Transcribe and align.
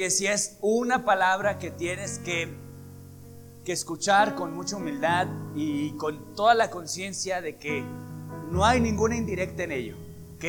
que 0.00 0.10
si 0.10 0.26
es 0.26 0.56
una 0.62 1.04
palabra 1.04 1.58
que 1.58 1.70
tienes 1.70 2.20
que, 2.20 2.48
que 3.66 3.72
escuchar 3.72 4.34
con 4.34 4.54
mucha 4.54 4.76
humildad 4.76 5.26
y 5.54 5.90
con 5.98 6.34
toda 6.34 6.54
la 6.54 6.70
conciencia 6.70 7.42
de 7.42 7.58
que 7.58 7.84
no 8.50 8.64
hay 8.64 8.80
ninguna 8.80 9.14
indirecta 9.14 9.64
en 9.64 9.72
ello, 9.72 9.96
¿ok? 10.36 10.44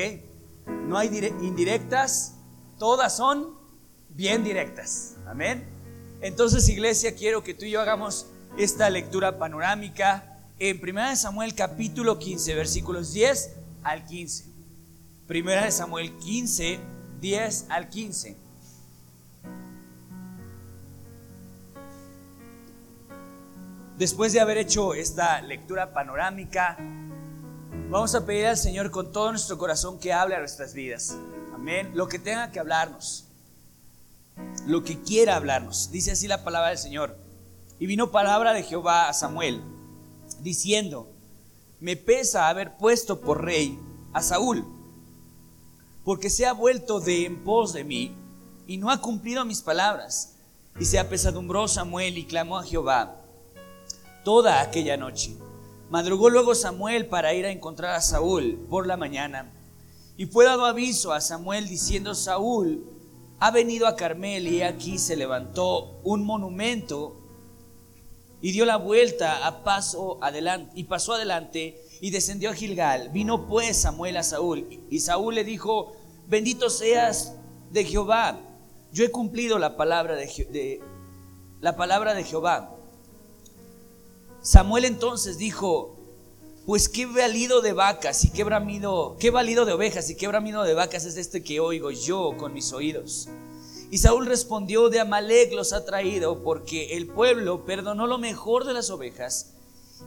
No 0.87 0.97
hay 0.97 1.09
indirectas, 1.41 2.35
todas 2.79 3.17
son 3.17 3.57
bien 4.07 4.45
directas, 4.45 5.17
amén. 5.27 5.67
Entonces, 6.21 6.69
iglesia, 6.69 7.13
quiero 7.13 7.43
que 7.43 7.53
tú 7.53 7.65
y 7.65 7.71
yo 7.71 7.81
hagamos 7.81 8.27
esta 8.57 8.89
lectura 8.89 9.37
panorámica 9.37 10.47
en 10.59 10.79
1 10.81 11.17
Samuel 11.17 11.55
capítulo 11.55 12.17
15, 12.17 12.55
versículos 12.55 13.11
10 13.11 13.51
al 13.83 14.05
15. 14.05 14.45
1 15.29 15.71
Samuel 15.71 16.15
15, 16.19 16.79
10 17.19 17.65
al 17.67 17.89
15. 17.89 18.50
Después 23.97 24.33
de 24.33 24.39
haber 24.39 24.57
hecho 24.57 24.93
esta 24.93 25.41
lectura 25.41 25.93
panorámica, 25.93 26.77
vamos 27.89 28.15
a 28.15 28.25
pedir 28.25 28.47
al 28.47 28.57
Señor 28.57 28.89
con 28.89 29.11
todo 29.11 29.31
nuestro 29.31 29.57
corazón 29.57 29.99
que 29.99 30.13
hable 30.13 30.35
a 30.35 30.39
nuestras 30.39 30.73
vidas. 30.73 31.15
Amén. 31.53 31.91
Lo 31.93 32.07
que 32.07 32.17
tenga 32.17 32.51
que 32.51 32.59
hablarnos. 32.59 33.25
Lo 34.65 34.83
que 34.83 35.01
quiera 35.01 35.35
hablarnos. 35.35 35.91
Dice 35.91 36.11
así 36.11 36.27
la 36.27 36.43
palabra 36.43 36.69
del 36.69 36.77
Señor. 36.77 37.15
Y 37.77 37.85
vino 37.85 38.11
palabra 38.11 38.53
de 38.53 38.63
Jehová 38.63 39.09
a 39.09 39.13
Samuel, 39.13 39.61
diciendo, 40.39 41.11
me 41.79 41.95
pesa 41.95 42.47
haber 42.47 42.77
puesto 42.77 43.21
por 43.21 43.43
rey 43.43 43.79
a 44.13 44.21
Saúl, 44.21 44.65
porque 46.03 46.29
se 46.29 46.45
ha 46.45 46.53
vuelto 46.53 46.99
de 46.99 47.25
en 47.25 47.43
pos 47.43 47.73
de 47.73 47.83
mí 47.83 48.15
y 48.67 48.77
no 48.77 48.91
ha 48.91 49.01
cumplido 49.01 49.45
mis 49.45 49.61
palabras. 49.61 50.35
Y 50.79 50.85
se 50.85 50.99
apesadumbró 50.99 51.67
Samuel 51.67 52.17
y 52.17 52.25
clamó 52.25 52.57
a 52.57 52.63
Jehová 52.63 53.20
toda 54.23 54.61
aquella 54.61 54.97
noche. 54.97 55.37
Madrugó 55.89 56.29
luego 56.29 56.55
Samuel 56.55 57.07
para 57.07 57.33
ir 57.33 57.45
a 57.45 57.51
encontrar 57.51 57.95
a 57.95 58.01
Saúl 58.01 58.65
por 58.69 58.87
la 58.87 58.97
mañana. 58.97 59.51
Y 60.17 60.25
fue 60.25 60.45
dado 60.45 60.65
aviso 60.65 61.13
a 61.13 61.21
Samuel 61.21 61.67
diciendo, 61.67 62.15
Saúl 62.15 62.85
ha 63.39 63.51
venido 63.51 63.87
a 63.87 63.95
Carmel 63.95 64.47
y 64.47 64.61
aquí 64.61 64.99
se 64.99 65.15
levantó 65.15 65.99
un 66.03 66.23
monumento 66.23 67.17
y 68.41 68.51
dio 68.51 68.65
la 68.65 68.77
vuelta 68.77 69.45
a 69.45 69.63
paso 69.63 70.17
adelante 70.21 70.71
y 70.75 70.83
pasó 70.85 71.13
adelante 71.13 71.81
y 72.01 72.09
descendió 72.09 72.49
a 72.49 72.53
Gilgal. 72.53 73.09
Vino 73.09 73.47
pues 73.47 73.77
Samuel 73.81 74.17
a 74.17 74.23
Saúl 74.23 74.67
y 74.89 74.99
Saúl 74.99 75.35
le 75.35 75.43
dijo, 75.43 75.93
bendito 76.27 76.69
seas 76.69 77.35
de 77.71 77.83
Jehová. 77.83 78.39
Yo 78.91 79.05
he 79.05 79.11
cumplido 79.11 79.57
la 79.59 79.77
palabra 79.77 80.15
de, 80.15 80.81
la 81.61 81.75
palabra 81.75 82.13
de 82.13 82.23
Jehová. 82.23 82.75
Samuel 84.41 84.85
entonces 84.85 85.37
dijo, 85.37 85.95
pues 86.65 86.89
qué 86.89 87.05
valido 87.05 87.61
de 87.61 87.73
vacas 87.73 88.25
y 88.25 88.31
qué 88.31 88.43
bramido, 88.43 89.15
qué 89.19 89.29
valido 89.29 89.65
de 89.65 89.73
ovejas 89.73 90.09
y 90.09 90.15
qué 90.15 90.27
bramido 90.27 90.63
de 90.63 90.73
vacas 90.73 91.05
es 91.05 91.17
este 91.17 91.43
que 91.43 91.59
oigo 91.59 91.91
yo 91.91 92.35
con 92.37 92.53
mis 92.53 92.73
oídos. 92.73 93.29
Y 93.91 93.99
Saúl 93.99 94.25
respondió, 94.25 94.89
de 94.89 94.99
Amalek 94.99 95.53
los 95.53 95.73
ha 95.73 95.85
traído 95.85 96.43
porque 96.43 96.97
el 96.97 97.07
pueblo 97.07 97.65
perdonó 97.65 98.07
lo 98.07 98.17
mejor 98.17 98.65
de 98.65 98.73
las 98.73 98.89
ovejas 98.89 99.53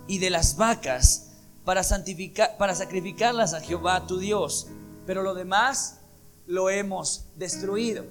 y 0.08 0.18
de 0.18 0.30
las 0.30 0.56
vacas 0.56 1.32
para, 1.64 1.84
santificar, 1.84 2.56
para 2.56 2.74
sacrificarlas 2.74 3.54
a 3.54 3.60
Jehová 3.60 4.06
tu 4.06 4.18
Dios, 4.18 4.68
pero 5.06 5.22
lo 5.22 5.34
demás 5.34 6.00
lo 6.46 6.70
hemos 6.70 7.26
destruido. 7.36 8.04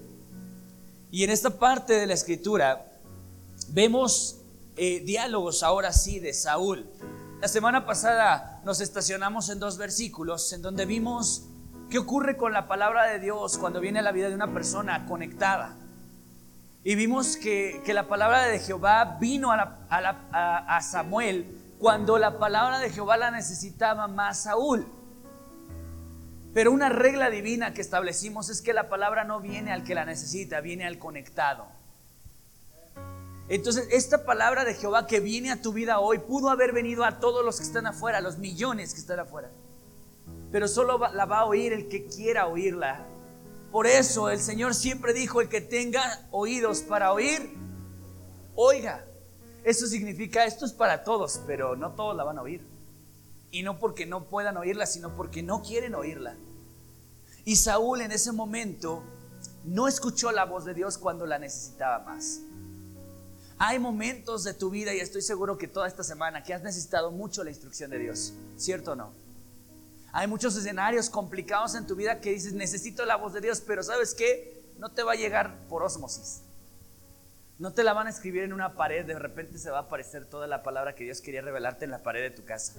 Y 1.12 1.24
en 1.24 1.32
esta 1.32 1.60
parte 1.60 1.94
de 1.94 2.08
la 2.08 2.14
escritura 2.14 3.00
vemos 3.70 4.43
eh, 4.76 5.02
diálogos 5.02 5.64
ahora 5.64 5.94
sí 5.94 6.20
de 6.20 6.34
Saúl. 6.34 6.90
La 7.42 7.48
semana 7.48 7.86
pasada 7.86 8.62
nos 8.64 8.82
estacionamos 8.82 9.50
en 9.50 9.60
dos 9.60 9.78
versículos 9.78 10.52
en 10.54 10.62
donde 10.62 10.86
vimos 10.86 11.46
qué 11.90 12.00
ocurre 12.00 12.38
con 12.38 12.54
la 12.54 12.68
palabra 12.68 13.06
de 13.06 13.20
Dios 13.20 13.58
cuando 13.58 13.80
viene 13.80 14.00
a 14.00 14.02
la 14.02 14.12
vida 14.12 14.30
de 14.30 14.36
una 14.36 14.54
persona 14.54 15.06
conectada. 15.06 15.76
Y 16.84 16.96
vimos 16.96 17.38
que, 17.38 17.82
la 17.94 18.08
palabra 18.08 18.46
de 18.48 18.60
Jehová 18.60 19.18
vino 19.20 19.52
a, 19.52 19.78
a 19.90 20.82
Samuel 20.82 21.76
cuando 21.80 22.18
la 22.18 22.40
palabra 22.40 22.80
de 22.80 22.90
Jehová 22.90 23.18
la 23.18 23.32
necesitaba 23.32 24.08
más 24.08 24.44
Saúl. 24.44 24.88
Pero 26.54 26.72
una 26.72 26.90
regla 26.90 27.30
divina 27.30 27.74
que 27.74 27.82
establecimos 27.82 28.50
es 28.50 28.62
que 28.62 28.74
la 28.74 28.90
palabra 28.90 29.24
no 29.24 29.40
viene 29.40 29.72
al 29.72 29.84
que 29.84 29.96
la 29.96 30.06
necesita, 30.06 30.62
viene 30.62 30.86
al 30.86 31.00
conectado. 31.00 31.68
Entonces, 33.50 33.88
esta 33.92 34.26
palabra 34.26 34.64
de 34.64 34.74
Jehová 34.74 35.06
que 35.06 35.20
viene 35.20 35.52
a 35.52 35.62
tu 35.62 35.74
vida 35.74 36.00
hoy 36.00 36.20
pudo 36.20 36.50
haber 36.50 36.72
venido 36.72 37.04
a 37.04 37.20
todos 37.20 37.44
los 37.44 37.58
que 37.58 37.64
están 37.64 37.86
afuera, 37.86 38.20
a 38.20 38.22
los 38.22 38.38
millones 38.38 38.94
que 38.94 39.00
están 39.02 39.20
afuera. 39.20 39.52
Pero 40.52 40.68
solo 40.68 40.98
la 40.98 41.26
va 41.26 41.40
a 41.40 41.46
oír 41.46 41.74
el 41.74 41.90
que 41.90 42.06
quiera 42.06 42.48
oírla. 42.48 43.06
Por 43.72 43.88
eso 43.88 44.30
el 44.30 44.40
Señor 44.40 44.76
siempre 44.76 45.14
dijo, 45.14 45.42
el 45.42 45.50
que 45.50 45.60
tenga 45.60 46.28
oídos 46.32 46.82
para 46.82 47.12
oír, 47.12 47.54
oiga. 48.56 49.06
Eso 49.64 49.88
significa, 49.88 50.46
esto 50.46 50.66
es 50.66 50.74
para 50.74 51.04
todos, 51.04 51.42
pero 51.48 51.76
no 51.76 51.92
todos 51.94 52.16
la 52.16 52.24
van 52.24 52.38
a 52.38 52.44
oír. 52.44 52.66
Y 53.52 53.64
no 53.64 53.80
porque 53.80 54.06
no 54.06 54.26
puedan 54.26 54.58
oírla, 54.58 54.86
sino 54.86 55.16
porque 55.16 55.44
no 55.44 55.64
quieren 55.64 55.96
oírla. 55.96 56.36
Y 57.46 57.58
Saúl 57.58 58.02
en 58.02 58.12
ese 58.12 58.32
momento 58.32 59.04
no 59.64 59.88
escuchó 59.88 60.32
la 60.32 60.46
voz 60.46 60.66
de 60.66 60.74
Dios 60.74 60.98
cuando 60.98 61.26
la 61.26 61.40
necesitaba 61.40 62.00
más. 62.00 62.42
Hay 63.66 63.80
momentos 63.80 64.44
de 64.44 64.54
tu 64.54 64.70
vida 64.70 64.94
y 64.94 65.00
estoy 65.00 65.22
seguro 65.22 65.58
que 65.58 65.70
toda 65.70 65.88
esta 65.88 66.04
semana 66.04 66.44
que 66.44 66.54
has 66.54 66.64
necesitado 66.64 67.12
mucho 67.12 67.46
la 67.46 67.50
instrucción 67.50 67.90
de 67.92 67.98
Dios, 67.98 68.34
¿cierto 68.58 68.92
o 68.92 68.96
no? 68.98 69.14
Hay 70.12 70.28
muchos 70.28 70.58
escenarios 70.58 71.10
complicados 71.10 71.74
en 71.76 71.88
tu 71.88 71.96
vida 71.96 72.20
que 72.20 72.32
dices, 72.32 72.52
necesito 72.52 73.06
la 73.06 73.16
voz 73.16 73.32
de 73.32 73.40
Dios, 73.40 73.64
pero 73.66 73.82
¿sabes 73.82 74.16
qué? 74.16 74.62
No 74.80 74.90
te 74.90 75.04
va 75.04 75.14
a 75.14 75.16
llegar 75.16 75.66
por 75.70 75.82
osmosis. 75.82 76.42
No 77.58 77.72
te 77.72 77.86
la 77.86 77.94
van 77.94 78.08
a 78.08 78.10
escribir 78.10 78.44
en 78.44 78.52
una 78.52 78.76
pared, 78.76 79.06
de 79.06 79.18
repente 79.18 79.58
se 79.58 79.72
va 79.72 79.78
a 79.78 79.82
aparecer 79.84 80.26
toda 80.26 80.46
la 80.46 80.62
palabra 80.62 80.94
que 80.94 81.06
Dios 81.06 81.22
quería 81.22 81.42
revelarte 81.42 81.86
en 81.86 81.92
la 81.92 82.04
pared 82.04 82.22
de 82.22 82.32
tu 82.32 82.44
casa. 82.44 82.74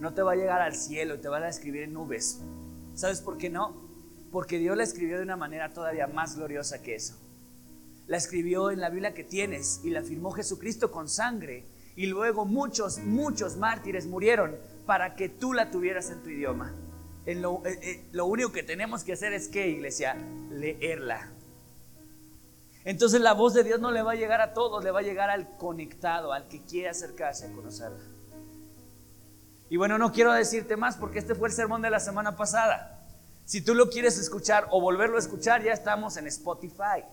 No 0.00 0.14
te 0.14 0.22
va 0.22 0.32
a 0.32 0.36
llegar 0.36 0.62
al 0.62 0.74
cielo 0.74 1.20
te 1.20 1.28
van 1.28 1.42
a 1.42 1.50
escribir 1.50 1.82
en 1.82 1.92
nubes. 1.92 2.40
¿Sabes 2.94 3.20
por 3.20 3.36
qué 3.36 3.50
no? 3.50 3.86
Porque 4.32 4.56
Dios 4.56 4.78
la 4.78 4.82
escribió 4.82 5.18
de 5.18 5.24
una 5.24 5.36
manera 5.36 5.74
todavía 5.74 6.06
más 6.06 6.36
gloriosa 6.36 6.80
que 6.80 6.94
eso 6.94 7.18
la 8.06 8.16
escribió 8.16 8.70
en 8.70 8.80
la 8.80 8.90
Biblia 8.90 9.14
que 9.14 9.24
tienes 9.24 9.80
y 9.84 9.90
la 9.90 10.02
firmó 10.02 10.30
Jesucristo 10.32 10.90
con 10.90 11.08
sangre. 11.08 11.64
Y 11.96 12.06
luego 12.06 12.44
muchos, 12.44 12.98
muchos 12.98 13.56
mártires 13.56 14.06
murieron 14.06 14.56
para 14.86 15.14
que 15.14 15.28
tú 15.28 15.52
la 15.52 15.70
tuvieras 15.70 16.10
en 16.10 16.22
tu 16.22 16.30
idioma. 16.30 16.74
Lo, 17.26 17.64
eh, 17.64 17.78
eh, 17.82 18.04
lo 18.12 18.26
único 18.26 18.52
que 18.52 18.62
tenemos 18.62 19.04
que 19.04 19.14
hacer 19.14 19.32
es 19.32 19.48
que, 19.48 19.68
iglesia, 19.68 20.16
leerla. 20.50 21.30
Entonces 22.84 23.20
la 23.22 23.32
voz 23.32 23.54
de 23.54 23.64
Dios 23.64 23.80
no 23.80 23.90
le 23.90 24.02
va 24.02 24.12
a 24.12 24.16
llegar 24.16 24.42
a 24.42 24.52
todos, 24.52 24.84
le 24.84 24.90
va 24.90 25.00
a 25.00 25.02
llegar 25.02 25.30
al 25.30 25.56
conectado, 25.56 26.32
al 26.32 26.48
que 26.48 26.62
quiere 26.62 26.90
acercarse 26.90 27.46
a 27.46 27.52
conocerla. 27.52 28.04
Y 29.70 29.78
bueno, 29.78 29.96
no 29.96 30.12
quiero 30.12 30.32
decirte 30.32 30.76
más 30.76 30.96
porque 30.96 31.18
este 31.18 31.34
fue 31.34 31.48
el 31.48 31.54
sermón 31.54 31.80
de 31.80 31.90
la 31.90 31.98
semana 31.98 32.36
pasada. 32.36 33.08
Si 33.46 33.62
tú 33.62 33.74
lo 33.74 33.88
quieres 33.88 34.18
escuchar 34.18 34.68
o 34.70 34.80
volverlo 34.80 35.16
a 35.16 35.20
escuchar, 35.20 35.62
ya 35.62 35.72
estamos 35.72 36.18
en 36.18 36.26
Spotify. 36.26 37.04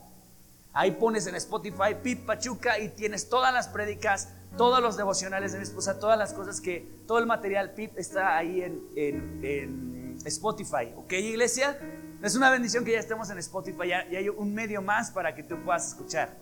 Ahí 0.74 0.92
pones 0.92 1.28
en 1.28 1.36
Spotify 1.36 1.96
Pip 2.02 2.26
Pachuca 2.26 2.80
y 2.80 2.90
tienes 2.90 3.28
todas 3.28 3.54
las 3.54 3.68
prédicas, 3.68 4.30
todos 4.58 4.82
los 4.82 4.96
devocionales 4.96 5.52
de 5.52 5.58
mi 5.58 5.64
esposa, 5.64 6.00
todas 6.00 6.18
las 6.18 6.34
cosas 6.34 6.62
que, 6.62 6.88
todo 7.08 7.20
el 7.20 7.26
material 7.26 7.74
Pip 7.74 7.98
está 7.98 8.38
ahí 8.38 8.62
en, 8.62 8.82
en, 8.96 10.22
Spotify. 10.26 10.94
¿Ok, 10.98 11.14
iglesia? 11.14 11.80
Es 12.22 12.36
una 12.36 12.52
bendición 12.52 12.86
que 12.86 12.92
ya 12.92 13.00
estemos 13.00 13.30
en 13.32 13.40
Spotify 13.40 13.88
y 14.12 14.16
hay 14.16 14.30
un 14.30 14.54
medio 14.54 14.82
más 14.82 15.10
para 15.10 15.34
que 15.34 15.42
tú 15.42 15.58
puedas 15.64 15.88
escuchar. 15.88 16.38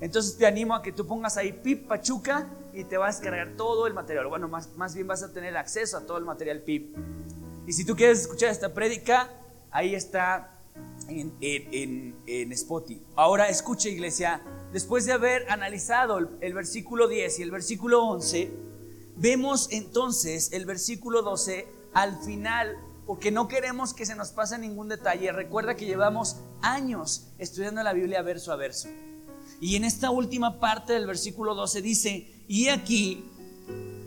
Entonces 0.00 0.38
te 0.38 0.46
animo 0.46 0.74
a 0.74 0.82
que 0.82 0.92
tú 0.92 1.06
pongas 1.06 1.36
ahí 1.36 1.52
Pip 1.52 1.88
Pachuca 1.88 2.46
y 2.72 2.84
te 2.84 2.96
vas 2.96 3.16
a 3.16 3.18
descargar 3.18 3.56
todo 3.56 3.88
el 3.88 3.94
material. 3.94 4.28
Bueno, 4.28 4.46
más, 4.46 4.74
más 4.76 4.94
bien 4.94 5.08
vas 5.08 5.24
a 5.24 5.32
tener 5.32 5.56
acceso 5.56 5.96
a 5.96 6.02
todo 6.02 6.16
el 6.18 6.24
material 6.24 6.60
Pip. 6.60 6.96
Y 7.66 7.72
si 7.72 7.84
tú 7.84 7.96
quieres 7.96 8.20
escuchar 8.20 8.50
esta 8.50 8.72
prédica, 8.72 9.28
ahí 9.72 9.94
está 9.94 10.57
en, 11.08 12.52
Spotify. 12.52 13.02
Ahora 13.16 13.48
escucha 13.48 13.88
iglesia, 13.88 14.42
después 14.72 15.04
de 15.06 15.12
haber 15.12 15.50
analizado 15.50 16.18
el, 16.40 16.54
versículo 16.54 17.08
10 17.08 17.38
y 17.38 17.42
el 17.42 17.50
versículo 17.50 18.04
11, 18.04 18.50
vemos 19.16 19.68
entonces 19.70 20.52
el 20.52 20.66
versículo 20.66 21.22
12 21.22 21.66
al 21.94 22.20
final 22.22 22.76
porque 23.06 23.30
no 23.30 23.48
queremos 23.48 23.94
que 23.94 24.04
se 24.04 24.14
nos 24.14 24.30
pase 24.30 24.58
ningún 24.58 24.88
detalle. 24.88 25.32
Recuerda 25.32 25.74
que 25.76 25.86
llevamos 25.86 26.36
años 26.60 27.28
estudiando 27.38 27.82
la 27.82 27.94
Biblia 27.94 28.20
verso 28.20 28.52
a 28.52 28.56
verso. 28.56 28.88
Y 29.60 29.76
en 29.76 29.84
esta 29.84 30.10
última 30.10 30.60
parte 30.60 30.92
del 30.92 31.06
versículo 31.06 31.54
12 31.54 31.82
dice, 31.82 32.44
y 32.46 32.68
aquí 32.68 33.24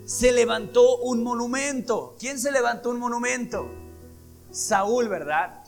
se 0.04 0.32
levantó 0.32 0.98
un 0.98 1.22
monumento. 1.22 2.16
¿Quién 2.18 2.38
se 2.38 2.52
levantó 2.52 2.90
un 2.90 2.98
monumento? 2.98 3.68
Saúl, 4.50 5.08
¿verdad? 5.08 5.61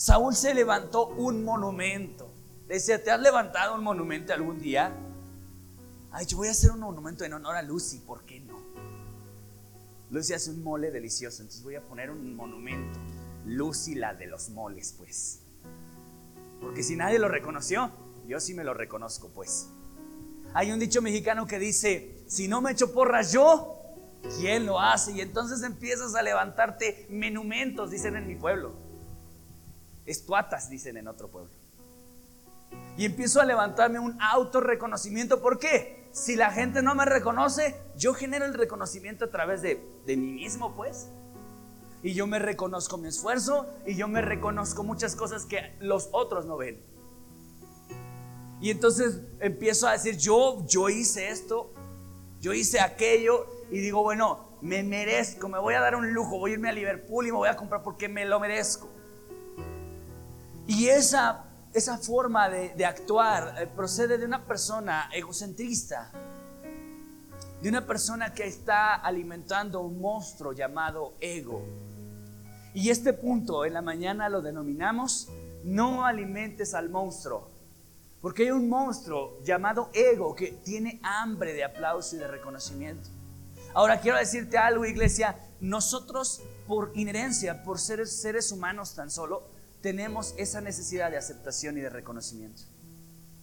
Saúl 0.00 0.34
se 0.34 0.54
levantó 0.54 1.08
un 1.08 1.44
monumento. 1.44 2.32
decía, 2.66 3.04
¿te 3.04 3.10
has 3.10 3.20
levantado 3.20 3.74
un 3.74 3.84
monumento 3.84 4.32
algún 4.32 4.58
día? 4.58 4.96
Ay, 6.10 6.24
yo 6.24 6.38
voy 6.38 6.48
a 6.48 6.52
hacer 6.52 6.70
un 6.70 6.80
monumento 6.80 7.22
en 7.22 7.34
honor 7.34 7.54
a 7.54 7.60
Lucy, 7.60 7.98
¿por 7.98 8.24
qué 8.24 8.40
no? 8.40 8.58
Lucy 10.08 10.32
hace 10.32 10.52
un 10.52 10.64
mole 10.64 10.90
delicioso, 10.90 11.42
entonces 11.42 11.62
voy 11.62 11.74
a 11.74 11.82
poner 11.82 12.10
un 12.10 12.34
monumento. 12.34 12.98
Lucy, 13.44 13.94
la 13.94 14.14
de 14.14 14.26
los 14.26 14.48
moles, 14.48 14.94
pues. 14.96 15.40
Porque 16.62 16.82
si 16.82 16.96
nadie 16.96 17.18
lo 17.18 17.28
reconoció, 17.28 17.90
yo 18.26 18.40
sí 18.40 18.54
me 18.54 18.64
lo 18.64 18.72
reconozco, 18.72 19.28
pues. 19.28 19.68
Hay 20.54 20.72
un 20.72 20.78
dicho 20.78 21.02
mexicano 21.02 21.46
que 21.46 21.58
dice, 21.58 22.24
si 22.26 22.48
no 22.48 22.62
me 22.62 22.72
echo 22.72 22.94
porras 22.94 23.32
yo, 23.32 23.76
¿quién 24.38 24.64
lo 24.64 24.80
hace? 24.80 25.12
Y 25.12 25.20
entonces 25.20 25.62
empiezas 25.62 26.14
a 26.14 26.22
levantarte 26.22 27.06
monumentos, 27.10 27.90
dicen 27.90 28.16
en 28.16 28.26
mi 28.26 28.36
pueblo. 28.36 28.79
Estuatas, 30.10 30.68
dicen 30.68 30.96
en 30.96 31.08
otro 31.08 31.28
pueblo. 31.28 31.50
Y 32.96 33.04
empiezo 33.04 33.40
a 33.40 33.44
levantarme 33.44 33.98
un 33.98 34.20
autorreconocimiento. 34.20 35.40
¿Por 35.40 35.58
qué? 35.58 36.08
Si 36.12 36.36
la 36.36 36.50
gente 36.50 36.82
no 36.82 36.94
me 36.94 37.04
reconoce, 37.04 37.76
yo 37.96 38.14
genero 38.14 38.44
el 38.44 38.54
reconocimiento 38.54 39.26
a 39.26 39.30
través 39.30 39.62
de, 39.62 39.80
de 40.06 40.16
mí 40.16 40.32
mismo, 40.32 40.74
pues. 40.74 41.08
Y 42.02 42.14
yo 42.14 42.26
me 42.26 42.38
reconozco 42.38 42.96
mi 42.96 43.08
esfuerzo 43.08 43.66
y 43.86 43.94
yo 43.94 44.08
me 44.08 44.20
reconozco 44.20 44.82
muchas 44.82 45.14
cosas 45.14 45.46
que 45.46 45.76
los 45.80 46.08
otros 46.12 46.46
no 46.46 46.56
ven. 46.56 46.82
Y 48.60 48.70
entonces 48.70 49.20
empiezo 49.38 49.86
a 49.86 49.92
decir, 49.92 50.16
yo, 50.16 50.66
yo 50.66 50.88
hice 50.88 51.30
esto, 51.30 51.72
yo 52.40 52.52
hice 52.52 52.80
aquello 52.80 53.46
y 53.70 53.78
digo, 53.78 54.02
bueno, 54.02 54.50
me 54.60 54.82
merezco, 54.82 55.48
me 55.48 55.58
voy 55.58 55.74
a 55.74 55.80
dar 55.80 55.94
un 55.94 56.12
lujo, 56.12 56.38
voy 56.38 56.50
a 56.50 56.54
irme 56.54 56.68
a 56.68 56.72
Liverpool 56.72 57.26
y 57.26 57.30
me 57.30 57.38
voy 57.38 57.48
a 57.48 57.56
comprar 57.56 57.82
porque 57.82 58.08
me 58.08 58.24
lo 58.24 58.40
merezco. 58.40 58.88
Y 60.70 60.86
esa, 60.86 61.46
esa 61.74 61.98
forma 61.98 62.48
de, 62.48 62.68
de 62.76 62.86
actuar 62.86 63.56
eh, 63.60 63.66
procede 63.66 64.18
de 64.18 64.24
una 64.24 64.46
persona 64.46 65.10
egocentrista, 65.12 66.12
de 67.60 67.68
una 67.68 67.84
persona 67.84 68.32
que 68.32 68.46
está 68.46 68.94
alimentando 68.94 69.80
un 69.80 70.00
monstruo 70.00 70.52
llamado 70.52 71.14
ego. 71.18 71.64
Y 72.72 72.90
este 72.90 73.12
punto 73.12 73.64
en 73.64 73.74
la 73.74 73.82
mañana 73.82 74.28
lo 74.28 74.42
denominamos, 74.42 75.28
no 75.64 76.06
alimentes 76.06 76.72
al 76.72 76.88
monstruo, 76.88 77.50
porque 78.20 78.44
hay 78.44 78.52
un 78.52 78.68
monstruo 78.68 79.42
llamado 79.42 79.90
ego 79.92 80.36
que 80.36 80.52
tiene 80.52 81.00
hambre 81.02 81.52
de 81.52 81.64
aplauso 81.64 82.14
y 82.14 82.20
de 82.20 82.28
reconocimiento. 82.28 83.10
Ahora 83.74 84.00
quiero 84.00 84.18
decirte 84.18 84.56
algo, 84.56 84.84
iglesia, 84.84 85.36
nosotros 85.60 86.42
por 86.68 86.92
inherencia, 86.94 87.64
por 87.64 87.80
ser 87.80 88.06
seres 88.06 88.52
humanos 88.52 88.94
tan 88.94 89.10
solo, 89.10 89.58
tenemos 89.80 90.34
esa 90.36 90.60
necesidad 90.60 91.10
de 91.10 91.16
aceptación 91.16 91.78
y 91.78 91.80
de 91.80 91.90
reconocimiento. 91.90 92.62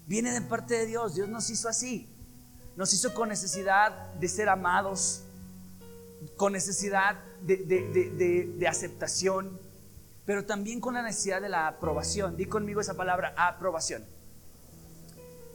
Viene 0.05 0.31
de 0.31 0.41
parte 0.41 0.75
de 0.75 0.85
Dios, 0.85 1.15
Dios 1.15 1.27
nos 1.27 1.49
hizo 1.49 1.67
así. 1.67 2.09
Nos 2.75 2.93
hizo 2.93 3.13
con 3.13 3.29
necesidad 3.29 4.13
de 4.13 4.27
ser 4.27 4.49
amados, 4.49 5.23
con 6.35 6.53
necesidad 6.53 7.17
de, 7.41 8.67
aceptación, 8.69 9.59
pero 10.25 10.45
también 10.45 10.79
con 10.79 10.93
la 10.93 11.01
necesidad 11.01 11.41
de 11.41 11.49
la 11.49 11.67
aprobación. 11.67 12.37
Di 12.37 12.45
conmigo 12.45 12.79
esa 12.79 12.93
palabra, 12.93 13.33
aprobación 13.35 14.05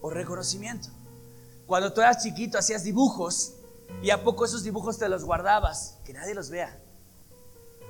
o 0.00 0.11
reconocimiento. 0.11 0.88
Cuando 1.67 1.93
tú 1.93 2.00
eras 2.00 2.23
chiquito 2.23 2.58
hacías 2.58 2.82
dibujos 2.82 3.55
y 4.02 4.11
a 4.11 4.25
poco 4.25 4.44
esos 4.44 4.64
dibujos 4.64 4.99
te 4.99 5.08
los 5.08 5.25
guardabas, 5.25 5.99
que 6.05 6.12
nadie 6.12 6.34
los 6.34 6.50
vea. 6.50 6.81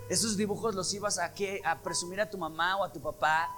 Esos 0.08 0.37
dibujos 0.37 0.75
los 0.75 0.93
ibas 0.94 1.19
a, 1.19 1.32
¿qué? 1.32 1.60
a 1.64 1.81
presumir 1.82 2.20
a 2.20 2.28
tu 2.28 2.38
mamá 2.38 2.76
o 2.76 2.84
a 2.84 2.93
tu 2.93 3.00
papá 3.00 3.49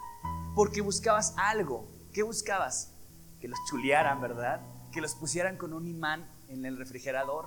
porque 0.55 0.81
buscabas 0.81 1.35
algo. 1.37 1.89
¿Qué 2.13 2.23
buscabas? 2.23 2.93
Que 3.41 3.49
los 3.49 3.59
chulearan, 3.69 4.21
¿verdad? 4.21 4.61
Que 4.93 5.01
los 5.01 5.15
pusieran 5.15 5.57
con 5.57 5.73
un 5.73 5.89
imán 5.89 6.29
en 6.49 6.65
el 6.65 6.77
refrigerador 6.77 7.47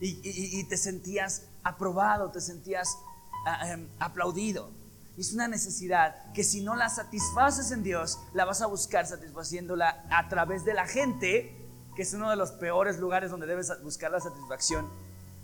y, 0.00 0.64
te 0.64 0.76
sentías 0.76 1.46
aprobado, 1.62 2.30
te 2.30 2.40
sentías 2.40 2.98
ah, 3.46 3.72
em, 3.72 3.88
aplaudido. 3.98 4.70
Es 5.16 5.32
una 5.32 5.48
necesidad 5.48 6.30
que 6.32 6.44
si 6.44 6.60
no 6.60 6.76
la 6.76 6.90
satisfaces 6.90 7.70
en 7.70 7.82
Dios, 7.82 8.18
la 8.34 8.44
vas 8.44 8.60
a 8.60 8.66
buscar 8.66 9.06
satisfaciéndola 9.06 10.04
a 10.10 10.28
través 10.28 10.64
de 10.64 10.74
la 10.74 10.86
gente, 10.86 11.56
que 11.96 12.02
es 12.02 12.12
uno 12.12 12.28
de 12.28 12.36
los 12.36 12.52
peores 12.52 12.98
lugares 12.98 13.30
donde 13.30 13.46
debes 13.46 13.72
buscar 13.82 14.10
la 14.10 14.20
satisfacción 14.20 14.86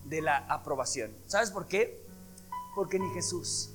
de 0.04 0.20
la 0.20 0.36
aprobación. 0.48 1.16
¿Sabes 1.26 1.50
por 1.50 1.66
qué? 1.66 2.01
Porque 2.74 2.98
ni 2.98 3.08
Jesús. 3.10 3.70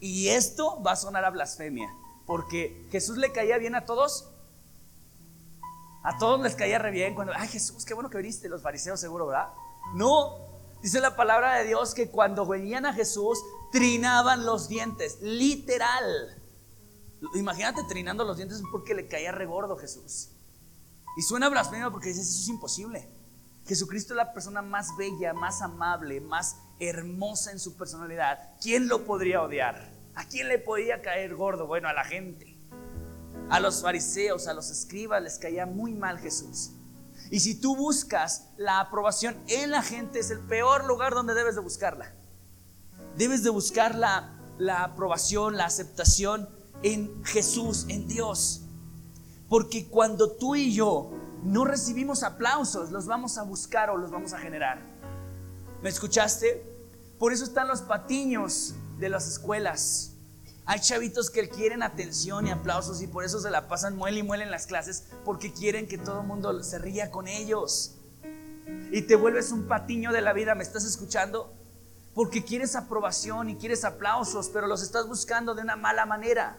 Y 0.00 0.28
esto 0.28 0.82
va 0.82 0.92
a 0.92 0.96
sonar 0.96 1.24
a 1.24 1.30
blasfemia, 1.30 1.88
porque 2.26 2.86
Jesús 2.90 3.18
le 3.18 3.30
caía 3.30 3.56
bien 3.58 3.74
a 3.74 3.84
todos. 3.84 4.28
A 6.02 6.18
todos 6.18 6.40
les 6.40 6.56
caía 6.56 6.80
re 6.80 6.90
bien 6.90 7.14
cuando, 7.14 7.32
ay 7.36 7.46
Jesús, 7.46 7.84
qué 7.84 7.94
bueno 7.94 8.10
que 8.10 8.18
viniste, 8.18 8.48
los 8.48 8.62
fariseos 8.62 8.98
seguro, 8.98 9.28
¿verdad? 9.28 9.50
No, 9.94 10.38
dice 10.82 11.00
la 11.00 11.14
palabra 11.14 11.54
de 11.58 11.68
Dios 11.68 11.94
que 11.94 12.10
cuando 12.10 12.44
venían 12.44 12.84
a 12.84 12.92
Jesús 12.92 13.38
trinaban 13.70 14.44
los 14.44 14.68
dientes, 14.68 15.18
literal. 15.22 16.42
Imagínate 17.34 17.84
trinando 17.84 18.24
los 18.24 18.36
dientes 18.36 18.60
porque 18.72 18.94
le 18.94 19.06
caía 19.06 19.30
regordo 19.30 19.76
Jesús. 19.76 20.30
Y 21.16 21.22
suena 21.22 21.48
blasfemo 21.48 21.92
porque 21.92 22.08
dices, 22.08 22.28
eso 22.28 22.40
es 22.40 22.48
imposible. 22.48 23.08
Jesucristo 23.66 24.14
es 24.14 24.16
la 24.16 24.32
persona 24.32 24.60
más 24.60 24.88
bella, 24.96 25.32
más 25.34 25.62
amable, 25.62 26.20
más 26.20 26.56
hermosa 26.80 27.52
en 27.52 27.60
su 27.60 27.76
personalidad. 27.76 28.50
¿Quién 28.60 28.88
lo 28.88 29.04
podría 29.04 29.42
odiar? 29.42 29.92
¿A 30.14 30.24
quién 30.24 30.48
le 30.48 30.58
podía 30.58 31.00
caer 31.00 31.34
gordo? 31.34 31.66
Bueno, 31.66 31.88
a 31.88 31.92
la 31.92 32.04
gente. 32.04 32.58
A 33.48 33.60
los 33.60 33.82
fariseos, 33.82 34.48
a 34.48 34.54
los 34.54 34.70
escribas 34.70 35.22
les 35.22 35.38
caía 35.38 35.66
muy 35.66 35.94
mal 35.94 36.18
Jesús. 36.18 36.72
Y 37.30 37.40
si 37.40 37.54
tú 37.54 37.76
buscas 37.76 38.48
la 38.56 38.80
aprobación 38.80 39.36
en 39.46 39.70
la 39.70 39.82
gente, 39.82 40.18
es 40.18 40.30
el 40.30 40.40
peor 40.40 40.84
lugar 40.84 41.14
donde 41.14 41.34
debes 41.34 41.54
de 41.54 41.60
buscarla. 41.60 42.12
Debes 43.16 43.42
de 43.42 43.50
buscar 43.50 43.94
la, 43.94 44.38
la 44.58 44.84
aprobación, 44.84 45.56
la 45.56 45.66
aceptación 45.66 46.48
en 46.82 47.24
Jesús, 47.24 47.86
en 47.88 48.08
Dios. 48.08 48.62
Porque 49.48 49.86
cuando 49.88 50.32
tú 50.32 50.56
y 50.56 50.74
yo 50.74 51.10
no 51.42 51.64
recibimos 51.64 52.22
aplausos, 52.22 52.90
los 52.90 53.06
vamos 53.06 53.38
a 53.38 53.42
buscar 53.42 53.90
o 53.90 53.96
los 53.96 54.10
vamos 54.10 54.32
a 54.32 54.38
generar. 54.38 54.80
¿Me 55.82 55.88
escuchaste? 55.88 56.62
Por 57.18 57.32
eso 57.32 57.44
están 57.44 57.68
los 57.68 57.82
patiños 57.82 58.74
de 58.98 59.08
las 59.08 59.26
escuelas. 59.26 60.12
Hay 60.64 60.78
chavitos 60.78 61.30
que 61.30 61.48
quieren 61.48 61.82
atención 61.82 62.46
y 62.46 62.50
aplausos 62.50 63.02
y 63.02 63.08
por 63.08 63.24
eso 63.24 63.40
se 63.40 63.50
la 63.50 63.66
pasan 63.66 63.96
muele 63.96 64.20
y 64.20 64.22
muele 64.22 64.44
en 64.44 64.52
las 64.52 64.66
clases 64.66 65.04
porque 65.24 65.52
quieren 65.52 65.88
que 65.88 65.98
todo 65.98 66.20
el 66.20 66.26
mundo 66.26 66.62
se 66.62 66.78
ría 66.78 67.10
con 67.10 67.26
ellos. 67.26 67.96
Y 68.92 69.02
te 69.02 69.16
vuelves 69.16 69.50
un 69.50 69.66
patiño 69.66 70.12
de 70.12 70.20
la 70.20 70.32
vida, 70.32 70.54
¿me 70.54 70.62
estás 70.62 70.84
escuchando? 70.84 71.52
Porque 72.14 72.44
quieres 72.44 72.76
aprobación 72.76 73.50
y 73.50 73.56
quieres 73.56 73.84
aplausos, 73.84 74.50
pero 74.50 74.68
los 74.68 74.82
estás 74.82 75.08
buscando 75.08 75.54
de 75.54 75.62
una 75.62 75.74
mala 75.74 76.06
manera. 76.06 76.56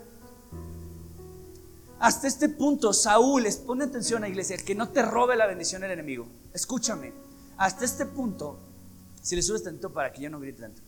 Hasta 2.04 2.28
este 2.28 2.50
punto, 2.50 2.92
Saúl, 2.92 3.48
pone 3.66 3.86
atención 3.86 4.26
a 4.26 4.28
iglesia, 4.28 4.58
que 4.58 4.76
no 4.76 4.90
te 4.90 5.02
robe 5.04 5.38
la 5.38 5.48
bendición 5.48 5.86
el 5.86 5.92
enemigo. 5.92 6.28
Escúchame, 6.54 7.14
hasta 7.56 7.86
este 7.86 8.06
punto, 8.06 8.60
si 9.22 9.38
le 9.38 9.42
subes 9.42 9.64
tanto 9.64 9.94
para 9.94 10.12
que 10.12 10.22
yo 10.22 10.30
no 10.30 10.42
grite 10.42 10.64
tanto 10.64 10.82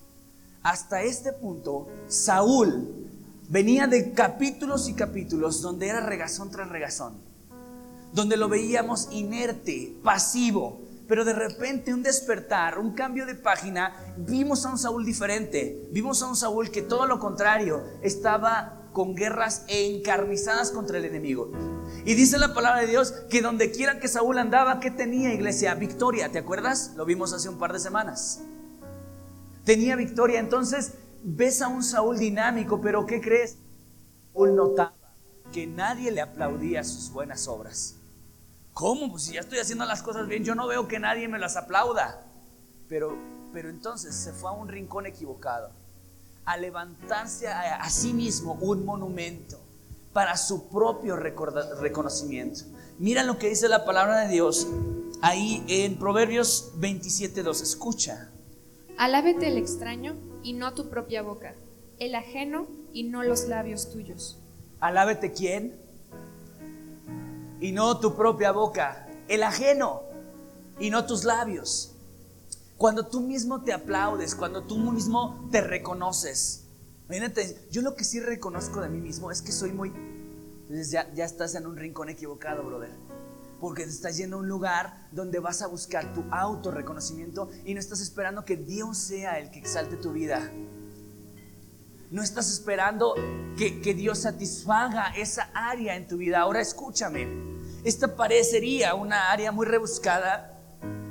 hasta 0.62 1.04
este 1.04 1.32
punto, 1.32 1.88
Saúl 2.08 3.08
venía 3.48 3.88
de 3.88 4.12
capítulos 4.12 4.90
y 4.90 4.94
capítulos 4.94 5.62
donde 5.62 5.88
era 5.88 6.02
regazón 6.02 6.52
tras 6.52 6.68
regazón, 6.68 7.22
donde 8.12 8.36
lo 8.36 8.50
veíamos 8.50 9.08
inerte, 9.12 9.96
pasivo, 10.04 10.82
pero 11.08 11.24
de 11.24 11.32
repente 11.32 11.94
un 11.94 12.04
despertar, 12.04 12.78
un 12.78 12.92
cambio 12.92 13.26
de 13.26 13.36
página, 13.36 13.96
vimos 14.18 14.66
a 14.66 14.72
un 14.72 14.78
Saúl 14.78 15.06
diferente, 15.06 15.88
vimos 15.94 16.22
a 16.24 16.28
un 16.28 16.36
Saúl 16.36 16.72
que 16.72 16.82
todo 16.82 17.06
lo 17.06 17.20
contrario, 17.20 17.86
estaba 18.02 18.85
con 18.96 19.14
guerras 19.14 19.64
encarnizadas 19.68 20.72
contra 20.72 20.98
el 20.98 21.06
enemigo. 21.06 21.52
Y 22.04 22.16
dice 22.16 22.40
la 22.40 22.56
palabra 22.56 22.82
de 22.82 22.88
Dios 22.88 23.12
que 23.30 23.44
donde 23.44 23.70
quiera 23.70 24.00
que 24.00 24.08
Saúl 24.08 24.40
andaba, 24.40 24.80
¿qué 24.80 24.90
tenía 24.90 25.32
iglesia? 25.32 25.76
Victoria, 25.76 26.32
¿te 26.32 26.40
acuerdas? 26.40 26.94
Lo 26.96 27.06
vimos 27.06 27.32
hace 27.32 27.50
un 27.50 27.60
par 27.60 27.74
de 27.74 27.80
semanas 27.80 28.42
tenía 29.66 29.96
victoria. 29.98 30.40
Entonces 30.40 30.94
ves 31.24 31.62
a 31.62 31.68
un 31.68 31.84
Saúl 31.84 32.18
dinámico, 32.18 32.80
pero 32.80 33.06
¿qué 33.06 33.20
crees? 33.20 33.58
Saúl 34.32 34.56
notaba 34.56 34.94
que 35.52 35.68
nadie 35.68 36.12
le 36.12 36.22
aplaudía 36.22 36.84
sus 36.84 37.12
buenas 37.12 37.48
obras. 37.48 37.96
¿Cómo? 38.74 39.10
Pues 39.10 39.24
si 39.24 39.34
ya 39.34 39.42
estoy 39.42 39.60
haciendo 39.60 39.86
las 39.86 40.02
cosas 40.02 40.28
bien, 40.28 40.44
yo 40.44 40.56
no 40.56 40.68
veo 40.68 40.88
que 40.88 41.00
nadie 41.00 41.28
me 41.28 41.40
las 41.40 41.56
aplauda. 41.58 42.26
Pero, 42.88 43.18
pero 43.52 43.70
entonces 43.70 44.14
se 44.16 44.32
fue 44.32 44.50
a 44.50 44.54
un 44.54 44.68
rincón 44.68 45.06
equivocado, 45.06 45.72
a 46.46 46.58
levantarse 46.58 47.48
a, 47.48 47.76
a 47.76 47.90
sí 47.90 48.14
mismo 48.14 48.54
un 48.62 48.86
monumento 48.86 49.60
para 50.14 50.38
su 50.38 50.70
propio 50.70 51.16
reconocimiento. 51.16 52.62
Mira 53.00 53.24
lo 53.24 53.38
que 53.38 53.50
dice 53.50 53.68
la 53.68 53.86
palabra 53.86 54.22
de 54.22 54.30
Dios 54.30 54.68
ahí 55.22 55.64
en 55.68 55.98
Proverbios 55.98 56.74
27.2. 56.80 57.62
Escucha. 57.62 58.30
Alábete 58.98 59.48
el 59.48 59.58
extraño 59.58 60.16
y 60.44 60.54
no 60.54 60.74
tu 60.74 60.90
propia 60.90 61.22
boca, 61.22 61.56
el 62.00 62.16
ajeno 62.16 62.68
y 62.94 63.04
no 63.04 63.24
los 63.24 63.48
labios 63.48 63.92
tuyos. 63.92 64.40
Alábete 64.80 65.34
quién? 65.34 65.86
y 67.60 67.72
no 67.72 68.00
tu 68.00 68.16
propia 68.16 68.52
boca, 68.52 69.08
el 69.28 69.44
ajeno 69.44 70.04
y 70.80 70.90
no 70.90 71.06
tus 71.06 71.24
labios. 71.24 71.95
Cuando 72.78 73.08
tú 73.08 73.22
mismo 73.22 73.64
te 73.64 73.72
aplaudes, 73.72 74.36
cuando 74.36 74.64
tú 74.64 74.78
mismo 74.78 75.48
te 75.52 75.62
reconoces. 75.62 76.66
Imagínate, 77.06 77.68
yo 77.72 77.82
lo 77.82 77.96
que 77.96 78.04
sí 78.04 78.20
reconozco 78.20 78.82
de 78.82 78.90
mí 78.90 79.00
mismo 79.00 79.32
es 79.32 79.42
que 79.42 79.52
soy 79.52 79.72
muy... 79.72 79.94
Entonces 80.64 80.92
ya, 80.92 81.12
ya 81.14 81.24
estás 81.24 81.56
en 81.56 81.68
un 81.68 81.78
rincón 81.78 82.10
equivocado, 82.10 82.64
brother. 82.64 82.92
Porque 83.62 83.84
te 83.84 83.92
estás 83.92 84.18
yendo 84.18 84.36
a 84.36 84.40
un 84.40 84.50
lugar 84.50 85.08
donde 85.12 85.40
vas 85.40 85.62
a 85.62 85.68
buscar 85.68 86.14
tu 86.14 86.26
autorreconocimiento 86.32 87.50
y 87.64 87.74
no 87.74 87.80
estás 87.80 88.02
esperando 88.02 88.44
que 88.44 88.58
Dios 88.58 88.98
sea 88.98 89.40
el 89.40 89.52
que 89.52 89.60
exalte 89.60 89.96
tu 89.96 90.12
vida. 90.12 90.52
No 92.12 92.22
estás 92.22 92.52
esperando 92.52 93.16
que, 93.58 93.80
que 93.82 93.94
Dios 93.94 94.20
satisfaga 94.20 95.14
esa 95.16 95.50
área 95.54 95.96
en 95.96 96.08
tu 96.08 96.18
vida. 96.18 96.42
Ahora 96.42 96.60
escúchame, 96.60 97.28
esta 97.86 98.16
parecería 98.16 98.96
una 98.96 99.32
área 99.32 99.52
muy 99.52 99.66
rebuscada 99.66 100.55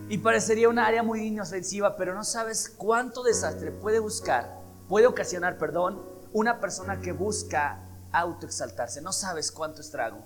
y 0.08 0.18
parecería 0.18 0.68
una 0.68 0.86
área 0.86 1.02
muy 1.02 1.26
inofensiva, 1.26 1.96
pero 1.96 2.14
no 2.14 2.24
sabes 2.24 2.68
cuánto 2.68 3.22
desastre 3.22 3.72
puede 3.72 3.98
buscar, 3.98 4.60
puede 4.88 5.06
ocasionar, 5.06 5.56
perdón, 5.56 6.02
una 6.32 6.60
persona 6.60 7.00
que 7.00 7.12
busca 7.12 7.80
autoexaltarse. 8.12 9.00
No 9.00 9.12
sabes 9.12 9.50
cuánto 9.50 9.80
estrago. 9.80 10.18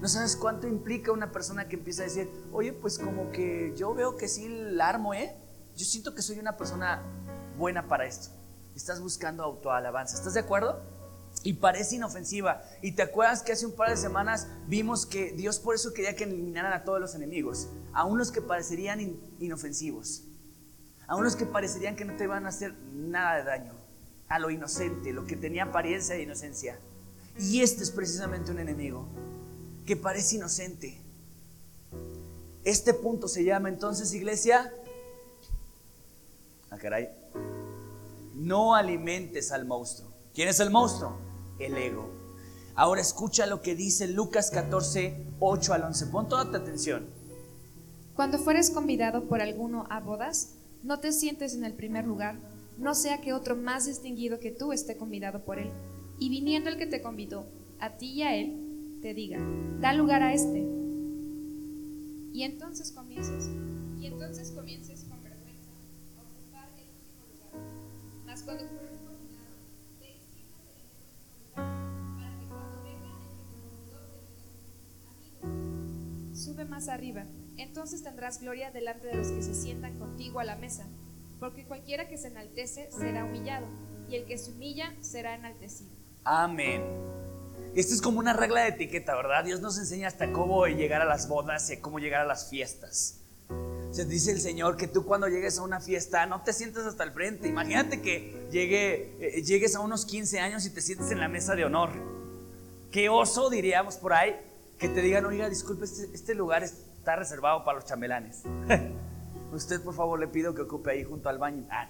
No 0.00 0.08
sabes 0.08 0.36
cuánto 0.36 0.68
implica 0.68 1.10
una 1.10 1.32
persona 1.32 1.68
que 1.68 1.76
empieza 1.76 2.02
a 2.02 2.04
decir, 2.04 2.30
oye, 2.52 2.72
pues 2.72 2.98
como 2.98 3.30
que 3.32 3.72
yo 3.76 3.94
veo 3.94 4.16
que 4.16 4.28
sí 4.28 4.48
la 4.48 4.88
armo, 4.88 5.14
¿eh? 5.14 5.34
Yo 5.74 5.84
siento 5.84 6.14
que 6.14 6.22
soy 6.22 6.38
una 6.38 6.56
persona 6.56 7.02
buena 7.56 7.88
para 7.88 8.04
esto. 8.04 8.28
Estás 8.74 9.00
buscando 9.00 9.42
autoalabanza. 9.42 10.16
¿Estás 10.16 10.34
de 10.34 10.40
acuerdo? 10.40 10.82
Y 11.46 11.52
parece 11.52 11.94
inofensiva. 11.94 12.60
Y 12.82 12.90
te 12.90 13.02
acuerdas 13.02 13.40
que 13.40 13.52
hace 13.52 13.66
un 13.66 13.76
par 13.76 13.88
de 13.88 13.96
semanas 13.96 14.48
vimos 14.66 15.06
que 15.06 15.30
Dios 15.30 15.60
por 15.60 15.76
eso 15.76 15.94
quería 15.94 16.16
que 16.16 16.24
eliminaran 16.24 16.72
a 16.72 16.82
todos 16.82 16.98
los 16.98 17.14
enemigos, 17.14 17.68
aún 17.92 18.18
los 18.18 18.32
que 18.32 18.42
parecerían 18.42 19.16
inofensivos, 19.38 20.24
aún 21.06 21.22
los 21.22 21.36
que 21.36 21.46
parecerían 21.46 21.94
que 21.94 22.04
no 22.04 22.16
te 22.16 22.24
iban 22.24 22.46
a 22.46 22.48
hacer 22.48 22.74
nada 22.92 23.36
de 23.36 23.44
daño, 23.44 23.74
a 24.26 24.40
lo 24.40 24.50
inocente, 24.50 25.12
lo 25.12 25.24
que 25.24 25.36
tenía 25.36 25.66
apariencia 25.66 26.16
de 26.16 26.24
inocencia. 26.24 26.80
Y 27.38 27.62
este 27.62 27.84
es 27.84 27.92
precisamente 27.92 28.50
un 28.50 28.58
enemigo 28.58 29.06
que 29.86 29.96
parece 29.96 30.34
inocente. 30.34 31.00
Este 32.64 32.92
punto 32.92 33.28
se 33.28 33.44
llama 33.44 33.68
entonces, 33.68 34.12
iglesia, 34.14 34.72
ah, 36.70 36.76
caray, 36.76 37.08
no 38.34 38.74
alimentes 38.74 39.52
al 39.52 39.64
monstruo. 39.64 40.10
¿Quién 40.34 40.48
es 40.48 40.58
el 40.58 40.70
monstruo? 40.70 41.25
El 41.58 41.76
ego. 41.76 42.10
Ahora 42.74 43.00
escucha 43.00 43.46
lo 43.46 43.62
que 43.62 43.74
dice 43.74 44.06
Lucas 44.06 44.50
14, 44.50 45.26
8 45.40 45.72
al 45.72 45.82
11. 45.84 46.06
Pon 46.06 46.28
toda 46.28 46.50
tu 46.50 46.56
atención. 46.56 47.06
Cuando 48.14 48.38
fueres 48.38 48.70
convidado 48.70 49.24
por 49.24 49.40
alguno 49.40 49.86
a 49.88 50.00
bodas, 50.00 50.54
no 50.82 51.00
te 51.00 51.12
sientes 51.12 51.54
en 51.54 51.64
el 51.64 51.74
primer 51.74 52.06
lugar, 52.06 52.36
no 52.78 52.94
sea 52.94 53.20
que 53.20 53.32
otro 53.32 53.56
más 53.56 53.86
distinguido 53.86 54.38
que 54.38 54.50
tú 54.50 54.72
esté 54.72 54.96
convidado 54.96 55.44
por 55.44 55.58
él. 55.58 55.70
Y 56.18 56.28
viniendo 56.28 56.68
el 56.68 56.76
que 56.76 56.86
te 56.86 57.02
convidó, 57.02 57.46
a 57.78 57.96
ti 57.96 58.12
y 58.12 58.22
a 58.22 58.36
él, 58.36 58.98
te 59.02 59.14
diga, 59.14 59.38
da 59.80 59.92
lugar 59.92 60.22
a 60.22 60.34
este. 60.34 60.66
Y 62.32 62.42
entonces 62.42 62.92
comiences, 62.92 63.48
y 63.98 64.06
entonces 64.06 64.50
comiences 64.50 65.04
con 65.04 65.22
vergüenza 65.22 65.70
a 66.18 66.22
ocupar 66.22 66.68
el 66.76 66.88
último 66.90 67.24
lugar. 67.32 68.26
Mas 68.26 68.42
cuando 68.42 68.64
sube 76.46 76.64
más 76.64 76.88
arriba. 76.88 77.24
Entonces 77.56 78.04
tendrás 78.04 78.40
gloria 78.40 78.70
delante 78.70 79.08
de 79.08 79.14
los 79.14 79.28
que 79.28 79.42
se 79.42 79.54
sientan 79.54 79.98
contigo 79.98 80.38
a 80.38 80.44
la 80.44 80.54
mesa. 80.54 80.86
Porque 81.40 81.64
cualquiera 81.64 82.08
que 82.08 82.16
se 82.16 82.28
enaltece 82.28 82.88
será 82.92 83.24
humillado, 83.24 83.66
y 84.08 84.14
el 84.14 84.26
que 84.26 84.38
se 84.38 84.52
humilla 84.52 84.94
será 85.00 85.34
enaltecido. 85.34 85.90
Amén. 86.24 86.82
Esto 87.74 87.94
es 87.94 88.00
como 88.00 88.20
una 88.20 88.32
regla 88.32 88.62
de 88.62 88.68
etiqueta, 88.68 89.14
¿verdad? 89.16 89.44
Dios 89.44 89.60
nos 89.60 89.76
enseña 89.78 90.08
hasta 90.08 90.32
cómo 90.32 90.66
llegar 90.66 91.02
a 91.02 91.04
las 91.04 91.28
bodas 91.28 91.68
y 91.70 91.78
cómo 91.78 91.98
llegar 91.98 92.22
a 92.22 92.24
las 92.24 92.48
fiestas. 92.48 93.20
Se 93.90 94.04
dice 94.04 94.30
el 94.30 94.40
Señor 94.40 94.76
que 94.76 94.86
tú 94.86 95.04
cuando 95.04 95.28
llegues 95.28 95.58
a 95.58 95.62
una 95.62 95.80
fiesta 95.80 96.26
no 96.26 96.42
te 96.42 96.52
sientes 96.52 96.84
hasta 96.84 97.02
el 97.02 97.10
frente. 97.10 97.48
Imagínate 97.48 98.00
que 98.00 98.46
llegue, 98.50 99.16
eh, 99.20 99.42
llegues 99.42 99.74
a 99.74 99.80
unos 99.80 100.06
15 100.06 100.38
años 100.38 100.64
y 100.64 100.70
te 100.70 100.80
sientes 100.80 101.10
en 101.10 101.18
la 101.18 101.28
mesa 101.28 101.54
de 101.54 101.64
honor. 101.64 101.90
Qué 102.90 103.08
oso, 103.08 103.50
diríamos 103.50 103.96
por 103.96 104.12
ahí, 104.12 104.36
que 104.78 104.88
te 104.88 105.00
digan, 105.00 105.24
oiga, 105.24 105.48
disculpe, 105.48 105.84
este, 105.84 106.10
este 106.14 106.34
lugar 106.34 106.62
está 106.62 107.16
reservado 107.16 107.64
para 107.64 107.76
los 107.76 107.84
chambelanes. 107.86 108.42
Usted, 109.52 109.82
por 109.82 109.94
favor, 109.94 110.18
le 110.18 110.28
pido 110.28 110.54
que 110.54 110.62
ocupe 110.62 110.90
ahí 110.90 111.04
junto 111.04 111.28
al 111.28 111.38
baño. 111.38 111.66
Ah. 111.70 111.88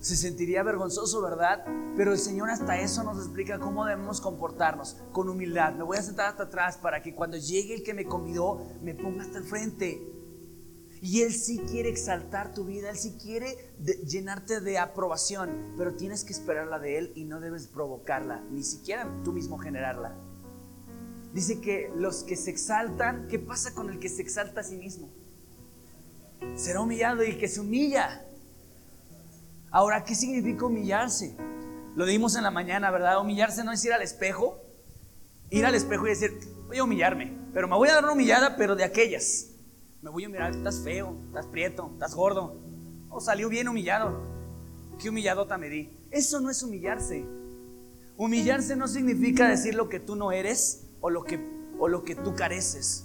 Se 0.00 0.16
sentiría 0.16 0.62
vergonzoso, 0.62 1.20
¿verdad? 1.20 1.64
Pero 1.96 2.12
el 2.12 2.18
Señor 2.18 2.50
hasta 2.50 2.80
eso 2.80 3.04
nos 3.04 3.18
explica 3.18 3.58
cómo 3.58 3.84
debemos 3.84 4.20
comportarnos, 4.20 4.96
con 5.12 5.28
humildad. 5.28 5.74
Me 5.74 5.84
voy 5.84 5.98
a 5.98 6.02
sentar 6.02 6.28
hasta 6.30 6.44
atrás 6.44 6.78
para 6.78 7.02
que 7.02 7.14
cuando 7.14 7.36
llegue 7.36 7.74
el 7.74 7.82
que 7.82 7.92
me 7.92 8.06
convidó, 8.06 8.66
me 8.82 8.94
ponga 8.94 9.22
hasta 9.22 9.38
el 9.38 9.44
frente. 9.44 10.00
Y 11.02 11.22
Él 11.22 11.32
sí 11.32 11.58
quiere 11.70 11.90
exaltar 11.90 12.52
tu 12.54 12.64
vida, 12.64 12.90
Él 12.90 12.96
sí 12.96 13.16
quiere 13.20 13.72
llenarte 14.06 14.60
de 14.60 14.78
aprobación, 14.78 15.74
pero 15.76 15.94
tienes 15.94 16.24
que 16.24 16.32
esperarla 16.32 16.78
de 16.78 16.98
Él 16.98 17.12
y 17.14 17.24
no 17.24 17.40
debes 17.40 17.66
provocarla, 17.66 18.42
ni 18.50 18.62
siquiera 18.62 19.08
tú 19.22 19.32
mismo 19.32 19.58
generarla. 19.58 20.14
Dice 21.32 21.60
que 21.60 21.92
los 21.94 22.24
que 22.24 22.36
se 22.36 22.50
exaltan, 22.50 23.28
¿qué 23.28 23.38
pasa 23.38 23.72
con 23.72 23.88
el 23.90 23.98
que 24.00 24.08
se 24.08 24.22
exalta 24.22 24.60
a 24.60 24.64
sí 24.64 24.76
mismo? 24.76 25.08
Será 26.56 26.80
humillado 26.80 27.22
y 27.22 27.38
que 27.38 27.46
se 27.46 27.60
humilla. 27.60 28.26
Ahora, 29.70 30.04
¿qué 30.04 30.16
significa 30.16 30.66
humillarse? 30.66 31.36
Lo 31.94 32.04
dimos 32.04 32.34
en 32.34 32.42
la 32.42 32.50
mañana, 32.50 32.90
¿verdad? 32.90 33.20
Humillarse 33.20 33.62
no 33.62 33.70
es 33.70 33.84
ir 33.84 33.92
al 33.92 34.02
espejo, 34.02 34.60
ir 35.50 35.64
al 35.64 35.76
espejo 35.76 36.06
y 36.06 36.10
decir, 36.10 36.32
voy 36.66 36.78
a 36.78 36.84
humillarme, 36.84 37.36
pero 37.52 37.68
me 37.68 37.76
voy 37.76 37.88
a 37.88 37.94
dar 37.94 38.04
una 38.04 38.14
humillada, 38.14 38.56
pero 38.56 38.74
de 38.74 38.82
aquellas. 38.82 39.48
Me 40.02 40.10
voy 40.10 40.24
a 40.24 40.28
mirar, 40.28 40.50
estás 40.52 40.80
feo, 40.82 41.16
estás 41.26 41.46
prieto, 41.46 41.90
estás 41.92 42.14
gordo. 42.14 42.56
O 43.08 43.20
salió 43.20 43.48
bien 43.48 43.68
humillado. 43.68 44.20
Qué 44.98 45.10
humilladota 45.10 45.58
me 45.58 45.68
di. 45.68 45.96
Eso 46.10 46.40
no 46.40 46.50
es 46.50 46.62
humillarse. 46.62 47.24
Humillarse 48.16 48.76
no 48.76 48.88
significa 48.88 49.48
decir 49.48 49.74
lo 49.74 49.88
que 49.88 50.00
tú 50.00 50.16
no 50.16 50.32
eres 50.32 50.89
o 51.00 51.10
lo 51.10 51.24
que, 51.24 51.40
o 51.78 51.88
lo 51.88 52.02
que 52.04 52.14
tú 52.14 52.34
careces. 52.34 53.04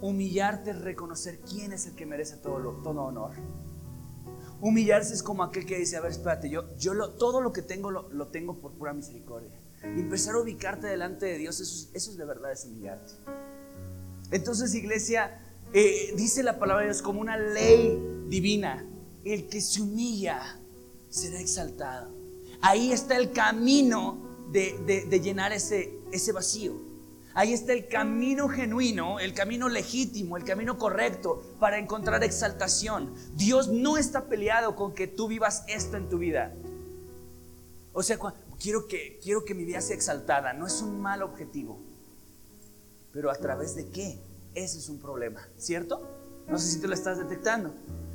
Humillarte 0.00 0.70
es 0.70 0.80
reconocer 0.80 1.40
quién 1.40 1.72
es 1.72 1.86
el 1.86 1.94
que 1.94 2.06
merece 2.06 2.36
todo, 2.36 2.58
lo- 2.58 2.72
todo 2.82 3.02
honor. 3.02 3.32
Humillarse 4.60 5.12
es 5.14 5.22
como 5.22 5.42
aquel 5.42 5.66
que 5.66 5.78
dice, 5.78 5.96
a 5.96 6.00
ver, 6.00 6.10
espérate, 6.12 6.48
yo, 6.48 6.74
yo 6.76 6.94
lo- 6.94 7.10
todo 7.14 7.40
lo 7.40 7.52
que 7.52 7.62
tengo 7.62 7.90
lo, 7.90 8.10
lo 8.10 8.28
tengo 8.28 8.58
por 8.58 8.72
pura 8.72 8.92
misericordia. 8.92 9.60
Y 9.82 10.00
empezar 10.00 10.34
a 10.34 10.40
ubicarte 10.40 10.86
delante 10.86 11.26
de 11.26 11.38
Dios, 11.38 11.60
eso, 11.60 11.74
es- 11.74 11.90
eso 11.94 12.10
es 12.10 12.16
de 12.16 12.24
verdad, 12.24 12.52
es 12.52 12.64
humillarte. 12.64 13.12
Entonces, 14.30 14.74
iglesia, 14.74 15.40
eh, 15.72 16.12
dice 16.16 16.42
la 16.42 16.58
palabra 16.58 16.82
de 16.84 16.88
Dios 16.90 17.02
como 17.02 17.20
una 17.20 17.36
ley 17.36 17.98
divina. 18.28 18.84
El 19.24 19.48
que 19.48 19.60
se 19.60 19.82
humilla 19.82 20.60
será 21.08 21.38
exaltado. 21.40 22.14
Ahí 22.62 22.92
está 22.92 23.16
el 23.16 23.32
camino 23.32 24.18
de, 24.52 24.78
de- 24.86 25.04
de 25.06 25.20
llenar 25.20 25.52
ese, 25.52 25.98
ese 26.12 26.32
vacío. 26.32 26.74
Ahí 27.36 27.52
está 27.52 27.74
el 27.74 27.86
camino 27.86 28.48
genuino, 28.48 29.20
el 29.20 29.34
camino 29.34 29.68
legítimo, 29.68 30.38
el 30.38 30.44
camino 30.44 30.78
correcto 30.78 31.42
para 31.60 31.78
encontrar 31.78 32.24
exaltación. 32.24 33.14
Dios 33.34 33.68
no 33.68 33.98
está 33.98 34.24
peleado 34.24 34.74
con 34.74 34.94
que 34.94 35.06
tú 35.06 35.28
vivas 35.28 35.62
esto 35.68 35.98
en 35.98 36.08
tu 36.08 36.16
vida. 36.16 36.54
O 37.92 38.02
sea, 38.02 38.18
quiero 38.58 38.88
que, 38.88 39.20
quiero 39.22 39.44
que 39.44 39.54
mi 39.54 39.66
vida 39.66 39.82
sea 39.82 39.96
exaltada. 39.96 40.54
No 40.54 40.66
es 40.66 40.80
un 40.80 40.98
mal 40.98 41.22
objetivo. 41.22 41.78
Pero 43.12 43.30
a 43.30 43.34
través 43.34 43.74
de 43.74 43.90
qué? 43.90 44.18
Ese 44.54 44.78
es 44.78 44.88
un 44.88 44.98
problema, 44.98 45.46
¿cierto? 45.58 46.08
No 46.48 46.58
sé 46.58 46.70
si 46.70 46.80
tú 46.80 46.88
lo 46.88 46.94
estás 46.94 47.18
detectando. 47.18 47.74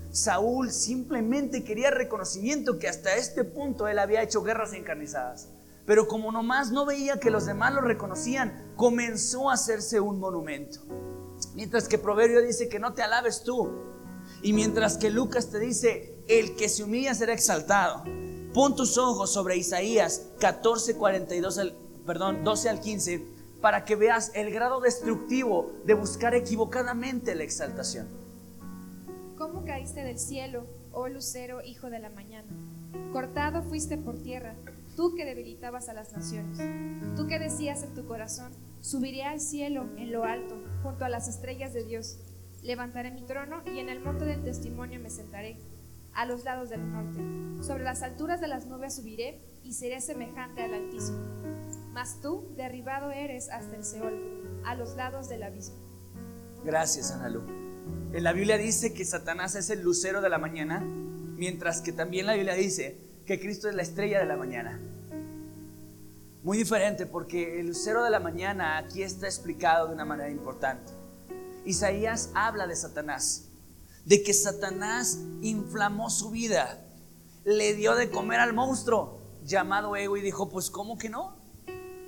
Saúl 0.10 0.72
simplemente 0.72 1.64
quería 1.64 1.92
reconocimiento 1.92 2.80
que 2.80 2.88
hasta 2.88 3.16
este 3.16 3.44
punto 3.44 3.88
él 3.88 4.00
había 4.00 4.24
hecho 4.24 4.42
guerras 4.42 4.74
encarnizadas. 4.74 5.48
Pero 5.92 6.08
como 6.08 6.32
nomás 6.32 6.72
no 6.72 6.86
veía 6.86 7.20
que 7.20 7.30
los 7.30 7.46
demás 7.46 7.74
lo 7.74 7.82
reconocían, 7.82 8.72
comenzó 8.78 9.50
a 9.50 9.56
hacerse 9.56 10.00
un 10.00 10.22
monumento. 10.22 10.80
Mientras 11.54 11.90
que 11.90 11.98
Proverbio 11.98 12.42
dice 12.42 12.70
que 12.70 12.80
no 12.80 12.94
te 12.94 13.02
alabes 13.02 13.44
tú. 13.44 13.70
Y 14.42 14.54
mientras 14.54 14.96
que 14.96 15.10
Lucas 15.10 15.50
te 15.50 15.60
dice, 15.60 16.24
el 16.30 16.56
que 16.56 16.70
se 16.70 16.86
humilla 16.86 17.14
será 17.14 17.34
exaltado. 17.34 18.06
Pon 18.54 18.74
tus 18.74 18.98
ojos 18.98 19.34
sobre 19.34 19.58
Isaías 19.58 20.30
14, 20.40 20.96
42 20.96 21.58
al, 21.58 21.76
perdón, 22.06 22.46
12 22.46 22.70
al 22.70 22.80
15 22.80 23.28
para 23.60 23.84
que 23.84 23.98
veas 23.98 24.32
el 24.34 24.50
grado 24.50 24.80
destructivo 24.80 25.74
de 25.84 25.94
buscar 25.94 26.36
equivocadamente 26.36 27.36
la 27.36 27.44
exaltación. 27.44 28.08
¿Cómo 29.38 29.66
caíste 29.66 30.06
del 30.06 30.20
cielo, 30.20 30.68
oh 30.94 31.10
lucero, 31.10 31.62
hijo 31.62 31.90
de 31.90 32.00
la 32.00 32.10
mañana? 32.10 32.48
Cortado 33.12 33.62
fuiste 33.64 33.98
por 33.98 34.18
tierra, 34.24 34.56
tú 34.96 35.16
que 35.16 35.26
debilitabas 35.26 35.90
a 35.90 35.94
las 35.94 36.12
naciones. 36.14 36.58
Tú 37.16 37.28
que 37.28 37.40
decías 37.40 37.84
en 37.84 37.94
tu 37.94 38.06
corazón, 38.06 38.52
Subiré 38.82 39.24
al 39.24 39.40
cielo 39.40 39.86
en 39.98 40.12
lo 40.12 40.24
alto, 40.24 40.56
junto 40.82 41.06
a 41.06 41.10
las 41.10 41.28
estrellas 41.28 41.72
de 41.72 41.84
Dios. 41.84 42.18
Levantaré 42.64 43.12
mi 43.12 43.22
trono 43.22 43.62
y 43.64 43.78
en 43.78 43.90
el 43.90 44.00
monte 44.00 44.26
del 44.26 44.44
testimonio 44.44 45.00
me 45.00 45.12
sentaré, 45.12 45.58
a 46.14 46.26
los 46.26 46.44
lados 46.44 46.70
del 46.70 46.92
norte. 46.92 47.64
Sobre 47.64 47.84
las 47.84 48.02
alturas 48.02 48.42
de 48.42 48.48
las 48.48 48.66
nubes 48.66 48.96
subiré 48.96 49.40
y 49.64 49.74
seré 49.74 50.02
semejante 50.02 50.64
al 50.64 50.74
Altísimo. 50.74 51.20
Mas 51.94 52.22
tú 52.22 52.52
derribado 52.58 53.12
eres 53.12 53.50
hasta 53.52 53.76
el 53.76 53.84
Seol, 53.84 54.62
a 54.66 54.74
los 54.74 54.96
lados 54.96 55.30
del 55.30 55.44
abismo. 55.44 55.76
Gracias, 56.66 57.12
Analu. 57.12 57.42
En 58.14 58.24
la 58.24 58.34
Biblia 58.34 58.58
dice 58.58 58.94
que 58.94 59.06
Satanás 59.06 59.54
es 59.54 59.70
el 59.70 59.84
lucero 59.84 60.22
de 60.22 60.30
la 60.30 60.40
mañana, 60.40 60.80
mientras 60.80 61.82
que 61.82 61.92
también 61.92 62.26
la 62.26 62.34
Biblia 62.34 62.56
dice 62.56 62.98
que 63.32 63.40
Cristo 63.40 63.70
es 63.70 63.76
la 63.76 63.82
estrella 63.82 64.20
de 64.20 64.26
la 64.26 64.36
mañana. 64.36 64.78
Muy 66.44 66.58
diferente 66.58 67.06
porque 67.06 67.62
el 67.62 67.68
lucero 67.68 68.04
de 68.04 68.10
la 68.10 68.20
mañana 68.20 68.78
aquí 68.78 69.04
está 69.04 69.26
explicado 69.26 69.88
de 69.88 69.94
una 69.94 70.04
manera 70.04 70.30
importante. 70.30 70.92
Isaías 71.64 72.32
habla 72.34 72.68
de 72.68 72.76
Satanás, 72.76 73.46
de 74.04 74.22
que 74.22 74.34
Satanás 74.34 75.20
inflamó 75.42 76.10
su 76.10 76.32
vida, 76.32 76.84
le 77.46 77.74
dio 77.74 77.96
de 77.96 78.10
comer 78.10 78.42
al 78.42 78.52
monstruo 78.52 79.22
llamado 79.46 79.96
ego 79.96 80.18
y 80.18 80.22
dijo, 80.22 80.50
pues 80.50 80.70
¿cómo 80.70 80.98
que 80.98 81.08
no? 81.08 81.38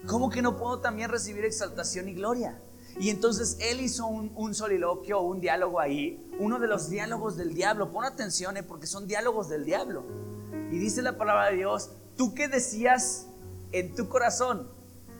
¿Cómo 0.05 0.29
que 0.29 0.41
no 0.41 0.57
puedo 0.57 0.79
también 0.79 1.09
recibir 1.09 1.45
exaltación 1.45 2.09
y 2.09 2.15
gloria? 2.15 2.59
Y 2.99 3.11
entonces 3.11 3.55
él 3.61 3.79
hizo 3.79 4.07
un, 4.07 4.53
soliloquio, 4.53 5.21
un 5.21 5.39
diálogo 5.39 5.79
ahí, 5.79 6.21
uno 6.37 6.59
de 6.59 6.67
los 6.67 6.89
diálogos 6.89 7.37
del 7.37 7.53
diablo. 7.53 7.93
Pon 7.93 8.03
atención, 8.03 8.57
eh, 8.57 8.63
porque 8.63 8.87
son 8.87 9.07
diálogos 9.07 9.47
del 9.47 9.63
diablo. 9.63 10.32
Y 10.73 10.79
dice 10.79 11.03
la 11.03 11.19
palabra 11.19 11.51
de 11.51 11.57
Dios, 11.57 11.91
tú 12.17 12.33
que 12.33 12.47
decías 12.47 13.27
en 13.73 13.93
tu 13.93 14.09
corazón, 14.09 14.67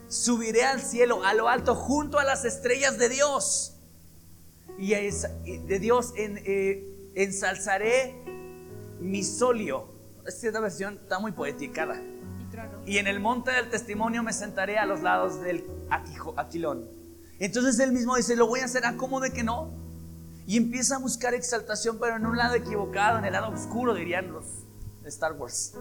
subiré 0.08 0.64
al 0.64 0.80
cielo, 0.80 1.24
a 1.24 1.32
lo 1.32 1.48
alto, 1.48 1.76
junto 1.76 2.18
a 2.18 2.24
las 2.24 2.44
estrellas 2.44 2.98
de 2.98 3.08
Dios. 3.08 3.76
Y 4.80 4.88
de 4.88 5.78
Dios 5.78 6.12
en, 6.16 6.42
eh, 6.44 7.12
ensalzaré 7.14 8.16
mi 8.98 9.22
solio. 9.22 9.94
Esta 10.26 10.58
versión 10.58 10.94
está 11.00 11.20
muy 11.20 11.30
poeticada. 11.30 12.02
Y 12.84 12.98
en 12.98 13.06
el 13.06 13.20
monte 13.20 13.52
del 13.52 13.70
testimonio 13.70 14.24
me 14.24 14.32
sentaré 14.32 14.78
a 14.78 14.86
los 14.86 15.02
lados 15.02 15.40
del 15.40 15.64
aquilón. 16.36 16.90
Entonces 17.38 17.78
él 17.78 17.92
mismo 17.92 18.16
dice, 18.16 18.34
lo 18.34 18.48
voy 18.48 18.58
a 18.58 18.64
hacer, 18.64 18.86
¿a 18.86 18.96
cómo 18.96 19.20
de 19.20 19.30
que 19.30 19.44
no? 19.44 19.70
Y 20.48 20.56
empieza 20.56 20.96
a 20.96 20.98
buscar 20.98 21.32
exaltación, 21.32 22.00
pero 22.00 22.16
en 22.16 22.26
un 22.26 22.36
lado 22.36 22.56
equivocado, 22.56 23.20
en 23.20 23.24
el 23.24 23.34
lado 23.34 23.50
oscuro, 23.50 23.94
dirían 23.94 24.32
los 24.32 24.63
Star 25.08 25.32
Wars. 25.32 25.74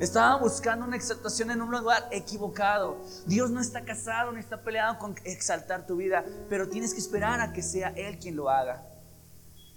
Estaba 0.00 0.36
buscando 0.36 0.86
una 0.86 0.96
exaltación 0.96 1.50
en 1.50 1.60
un 1.60 1.72
lugar 1.72 2.08
equivocado. 2.12 2.98
Dios 3.26 3.50
no 3.50 3.60
está 3.60 3.84
casado 3.84 4.30
ni 4.30 4.38
está 4.38 4.62
peleado 4.62 4.96
con 4.98 5.16
exaltar 5.24 5.86
tu 5.86 5.96
vida, 5.96 6.24
pero 6.48 6.68
tienes 6.68 6.94
que 6.94 7.00
esperar 7.00 7.40
a 7.40 7.52
que 7.52 7.62
sea 7.62 7.88
Él 7.96 8.16
quien 8.18 8.36
lo 8.36 8.48
haga. 8.48 8.86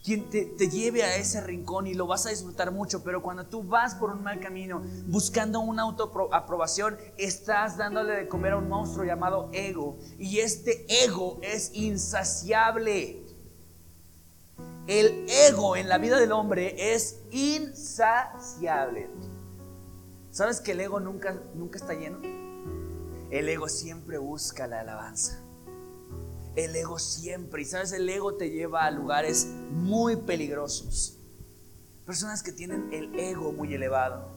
Quien 0.03 0.29
te, 0.29 0.45
te, 0.45 0.67
lleve 0.67 1.03
a 1.03 1.15
ese 1.15 1.41
rincón 1.41 1.85
y 1.85 1.93
lo 1.93 2.07
vas 2.07 2.25
a 2.25 2.29
disfrutar 2.29 2.71
mucho, 2.71 3.03
pero 3.03 3.21
cuando 3.21 3.45
tú 3.45 3.63
vas 3.63 3.93
por 3.95 4.11
un 4.11 4.23
mal 4.23 4.39
camino 4.39 4.81
buscando 5.07 5.59
una 5.59 5.83
autoaprobación, 5.83 6.97
estás 7.17 7.77
dándole 7.77 8.13
de 8.13 8.27
comer 8.27 8.53
a 8.53 8.57
un 8.57 8.67
monstruo 8.67 9.05
llamado 9.05 9.49
ego. 9.53 9.97
Y 10.17 10.39
este 10.39 10.85
ego 11.03 11.39
es 11.43 11.71
insaciable. 11.73 13.20
El 14.87 15.25
ego 15.29 15.75
en 15.75 15.87
la 15.87 15.97
vida 15.97 16.19
del 16.19 16.31
hombre 16.31 16.93
es 16.93 17.21
insaciable. 17.31 19.09
¿Sabes 20.31 20.59
que 20.59 20.71
el 20.71 20.79
ego 20.79 20.99
nunca, 20.99 21.39
nunca 21.53 21.77
está 21.77 21.93
lleno? 21.93 22.19
El 23.29 23.47
ego 23.47 23.69
siempre 23.69 24.17
busca 24.17 24.67
la 24.67 24.81
alabanza. 24.81 25.39
El 26.55 26.75
ego 26.75 26.99
siempre. 26.99 27.61
Y 27.61 27.65
sabes, 27.65 27.91
el 27.93 28.09
ego 28.09 28.35
te 28.35 28.49
lleva 28.49 28.85
a 28.85 28.91
lugares 28.91 29.47
muy 29.71 30.15
peligrosos. 30.15 31.17
Personas 32.05 32.43
que 32.43 32.51
tienen 32.51 32.91
el 32.91 33.17
ego 33.17 33.51
muy 33.53 33.73
elevado. 33.73 34.29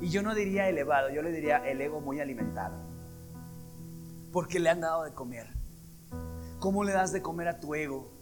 Y 0.00 0.08
yo 0.08 0.22
no 0.22 0.34
diría 0.34 0.68
elevado, 0.68 1.10
yo 1.10 1.20
le 1.20 1.32
diría 1.32 1.58
el 1.58 1.80
ego 1.80 2.00
muy 2.00 2.20
alimentado. 2.20 2.76
Porque 4.32 4.60
le 4.60 4.70
han 4.70 4.80
dado 4.80 5.04
de 5.04 5.12
comer. 5.12 5.48
¿Cómo 6.60 6.84
le 6.84 6.92
das 6.92 7.12
de 7.12 7.20
comer 7.20 7.48
a 7.48 7.60
tu 7.60 7.74
ego? 7.74 8.19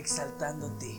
Exaltándote. 0.00 0.98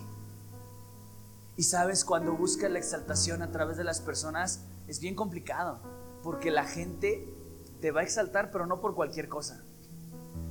Y 1.58 1.64
sabes, 1.64 2.06
cuando 2.06 2.34
buscas 2.34 2.70
la 2.70 2.78
exaltación 2.78 3.42
a 3.42 3.52
través 3.52 3.78
de 3.78 3.84
las 3.84 4.00
personas, 4.00 4.62
es 4.88 5.00
bien 5.00 5.16
complicado, 5.16 5.80
porque 6.22 6.52
la 6.52 6.66
gente 6.66 7.28
te 7.82 7.90
va 7.90 8.02
a 8.02 8.04
exaltar, 8.04 8.52
pero 8.52 8.68
no 8.68 8.80
por 8.80 8.94
cualquier 8.94 9.28
cosa. 9.28 9.64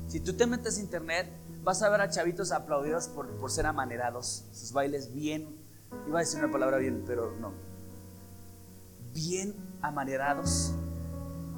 Si 0.08 0.18
tú 0.18 0.36
te 0.36 0.48
metes 0.48 0.78
a 0.78 0.80
internet, 0.80 1.30
vas 1.62 1.80
a 1.82 1.88
ver 1.90 2.00
a 2.00 2.10
chavitos 2.10 2.50
aplaudidos 2.50 3.06
por, 3.06 3.28
por 3.36 3.52
ser 3.52 3.66
amanerados, 3.66 4.44
sus 4.52 4.72
bailes 4.72 5.14
bien, 5.14 5.56
iba 6.08 6.18
a 6.18 6.22
decir 6.22 6.42
una 6.42 6.50
palabra 6.50 6.78
bien, 6.78 7.04
pero 7.06 7.32
no, 7.38 7.52
bien 9.14 9.54
amanerados 9.80 10.72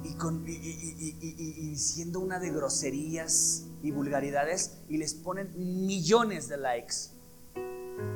y, 0.03 0.13
con, 0.15 0.43
y, 0.47 1.69
diciendo 1.71 2.19
una 2.19 2.37
de 2.39 2.51
groserías 2.51 3.65
y 3.83 3.91
vulgaridades 3.91 4.79
y 4.89 4.97
les 4.97 5.13
ponen 5.13 5.51
millones 5.85 6.47
de 6.47 6.57
likes. 6.57 6.95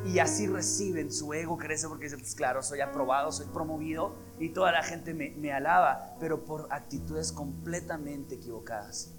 Y 0.06 0.20
así 0.20 0.48
reciben, 0.48 1.12
su 1.12 1.34
ego 1.34 1.58
crece 1.58 1.88
porque 1.88 2.06
dicen, 2.06 2.20
pues 2.20 2.34
claro, 2.34 2.64
soy 2.64 2.80
aprobado, 2.80 3.32
soy 3.32 3.46
promovido 3.48 4.16
y 4.40 4.50
toda 4.50 4.72
la 4.72 4.82
gente 4.82 5.14
me, 5.14 5.52
alaba, 5.52 6.16
pero 6.20 6.46
por 6.46 6.68
actitudes 6.72 7.32
completamente 7.32 8.36
equivocadas. 8.36 9.12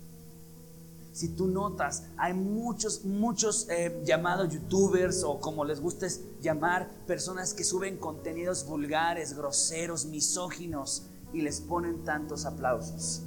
Si 1.12 1.28
tú 1.28 1.46
notas, 1.46 2.04
hay 2.16 2.32
muchos, 2.32 3.04
muchos 3.04 3.68
eh, 3.70 4.00
llamados 4.04 4.50
youtubers 4.50 5.24
o 5.24 5.40
como 5.40 5.64
les 5.64 5.80
gustes 5.80 6.22
llamar, 6.40 6.88
personas 7.06 7.54
que 7.54 7.64
suben 7.64 7.98
contenidos 7.98 8.66
vulgares, 8.66 9.36
groseros, 9.36 10.06
misóginos 10.06 11.06
y 11.32 11.42
les 11.42 11.60
ponen 11.60 12.04
tantos 12.04 12.46
aplausos. 12.46 13.22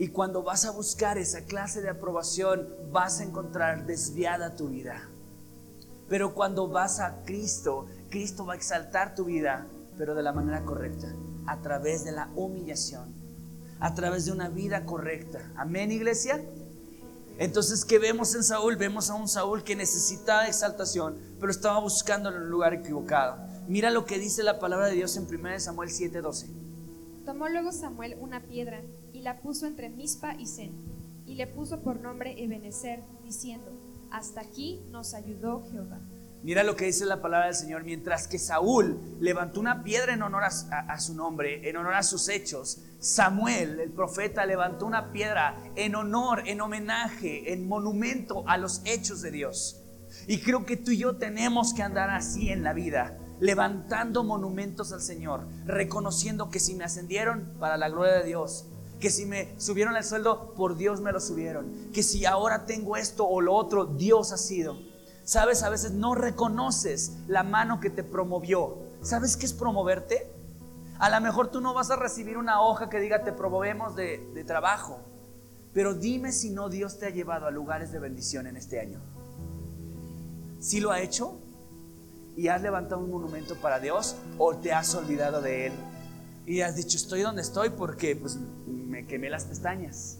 Y 0.00 0.08
cuando 0.08 0.42
vas 0.42 0.64
a 0.64 0.70
buscar 0.70 1.18
esa 1.18 1.44
clase 1.44 1.82
de 1.82 1.90
aprobación, 1.90 2.66
vas 2.90 3.20
a 3.20 3.24
encontrar 3.24 3.84
desviada 3.84 4.56
tu 4.56 4.68
vida. 4.68 5.10
Pero 6.08 6.32
cuando 6.32 6.68
vas 6.68 7.00
a 7.00 7.22
Cristo, 7.26 7.84
Cristo 8.08 8.46
va 8.46 8.54
a 8.54 8.56
exaltar 8.56 9.14
tu 9.14 9.26
vida, 9.26 9.66
pero 9.98 10.14
de 10.14 10.22
la 10.22 10.32
manera 10.32 10.64
correcta, 10.64 11.14
a 11.46 11.60
través 11.60 12.02
de 12.02 12.12
la 12.12 12.30
humillación, 12.34 13.12
a 13.78 13.92
través 13.92 14.24
de 14.24 14.32
una 14.32 14.48
vida 14.48 14.86
correcta. 14.86 15.52
Amén, 15.54 15.92
iglesia. 15.92 16.42
Entonces, 17.36 17.84
¿qué 17.84 17.98
vemos 17.98 18.34
en 18.34 18.42
Saúl? 18.42 18.76
Vemos 18.76 19.10
a 19.10 19.14
un 19.16 19.28
Saúl 19.28 19.64
que 19.64 19.76
necesitaba 19.76 20.46
exaltación, 20.46 21.18
pero 21.38 21.52
estaba 21.52 21.78
buscando 21.78 22.30
en 22.30 22.36
el 22.36 22.48
lugar 22.48 22.72
equivocado. 22.72 23.36
Mira 23.68 23.90
lo 23.90 24.06
que 24.06 24.18
dice 24.18 24.42
la 24.44 24.58
palabra 24.58 24.86
de 24.86 24.94
Dios 24.94 25.14
en 25.18 25.26
1 25.26 25.60
Samuel 25.60 25.90
7:12. 25.90 26.46
Tomó 27.26 27.50
luego 27.50 27.70
Samuel 27.70 28.16
una 28.18 28.40
piedra 28.40 28.80
y 29.20 29.22
la 29.22 29.38
puso 29.38 29.66
entre 29.66 29.90
Mispa 29.90 30.34
y 30.38 30.46
Zen, 30.46 30.72
y 31.26 31.34
le 31.34 31.46
puso 31.46 31.82
por 31.82 32.00
nombre 32.00 32.42
Ebenezer, 32.42 33.02
diciendo: 33.22 33.70
hasta 34.10 34.40
aquí 34.40 34.80
nos 34.90 35.12
ayudó 35.12 35.62
Jehová. 35.70 36.00
Mira 36.42 36.64
lo 36.64 36.74
que 36.74 36.86
dice 36.86 37.04
la 37.04 37.20
palabra 37.20 37.48
del 37.48 37.54
Señor. 37.54 37.84
Mientras 37.84 38.26
que 38.26 38.38
Saúl 38.38 38.98
levantó 39.20 39.60
una 39.60 39.84
piedra 39.84 40.14
en 40.14 40.22
honor 40.22 40.44
a, 40.44 40.98
su 40.98 41.14
nombre, 41.14 41.68
en 41.68 41.76
honor 41.76 41.96
a 41.96 42.02
sus 42.02 42.30
hechos, 42.30 42.80
Samuel, 42.98 43.78
el 43.78 43.92
profeta, 43.92 44.46
levantó 44.46 44.86
una 44.86 45.12
piedra 45.12 45.62
en 45.76 45.96
honor, 45.96 46.44
en 46.46 46.62
homenaje, 46.62 47.52
en 47.52 47.68
monumento 47.68 48.42
a 48.48 48.56
los 48.56 48.80
hechos 48.86 49.20
de 49.20 49.32
Dios. 49.32 49.82
Y 50.28 50.40
creo 50.40 50.64
que 50.64 50.78
tú 50.78 50.92
y 50.92 50.96
yo 50.96 51.16
tenemos 51.16 51.74
que 51.74 51.82
andar 51.82 52.08
así 52.08 52.48
en 52.48 52.62
la 52.62 52.72
vida, 52.72 53.18
levantando 53.38 54.24
monumentos 54.24 54.92
al 54.94 55.02
Señor, 55.02 55.46
reconociendo 55.66 56.48
que 56.48 56.58
si 56.58 56.74
me 56.74 56.84
ascendieron 56.84 57.54
para 57.60 57.76
la 57.76 57.90
gloria 57.90 58.14
de 58.14 58.24
Dios, 58.24 58.69
que 59.00 59.10
si 59.10 59.26
me 59.26 59.58
subieron 59.58 59.96
el 59.96 60.04
sueldo, 60.04 60.52
por 60.54 60.76
Dios 60.76 61.00
me 61.00 61.10
lo 61.10 61.20
subieron, 61.20 61.90
que 61.92 62.02
si 62.02 62.26
ahora 62.26 62.66
tengo 62.66 62.96
esto 62.96 63.26
o 63.26 63.40
lo 63.40 63.54
otro, 63.54 63.86
Dios 63.86 64.32
ha 64.32 64.36
sido. 64.36 64.76
Sabes, 65.24 65.62
a 65.62 65.70
veces 65.70 65.92
no 65.92 66.14
reconoces 66.14 67.12
la 67.26 67.42
mano 67.42 67.80
que 67.80 67.90
te 67.90 68.04
promovió. 68.04 68.76
¿Sabes 69.02 69.36
qué 69.36 69.46
es 69.46 69.52
promoverte? 69.52 70.30
A 70.98 71.08
lo 71.08 71.20
mejor 71.20 71.48
tú 71.48 71.60
no 71.60 71.72
vas 71.72 71.90
a 71.90 71.96
recibir 71.96 72.36
una 72.36 72.60
hoja 72.60 72.90
que 72.90 73.00
diga 73.00 73.24
te 73.24 73.32
promovemos 73.32 73.96
de, 73.96 74.44
trabajo, 74.46 74.98
pero 75.72 75.94
dime 75.94 76.30
si 76.30 76.50
no 76.50 76.68
Dios 76.68 76.98
te 76.98 77.06
ha 77.06 77.10
llevado 77.10 77.46
a 77.46 77.50
lugares 77.50 77.90
de 77.90 77.98
bendición 77.98 78.46
en 78.46 78.56
este 78.58 78.80
año. 78.80 79.00
Si 80.58 80.78
lo 80.78 80.90
ha 80.90 81.00
hecho 81.00 81.38
y 82.36 82.48
has 82.48 82.60
levantado 82.60 83.00
un 83.00 83.10
monumento 83.10 83.54
para 83.56 83.80
Dios 83.80 84.16
o 84.36 84.56
te 84.56 84.74
has 84.74 84.94
olvidado 84.94 85.40
de 85.40 85.68
Él 85.68 85.72
y 86.50 86.62
has 86.62 86.74
dicho 86.74 86.96
estoy 86.96 87.22
donde 87.22 87.42
estoy 87.42 87.70
porque 87.70 88.16
pues 88.16 88.36
me 88.66 89.06
quemé 89.06 89.30
las 89.30 89.44
pestañas. 89.44 90.18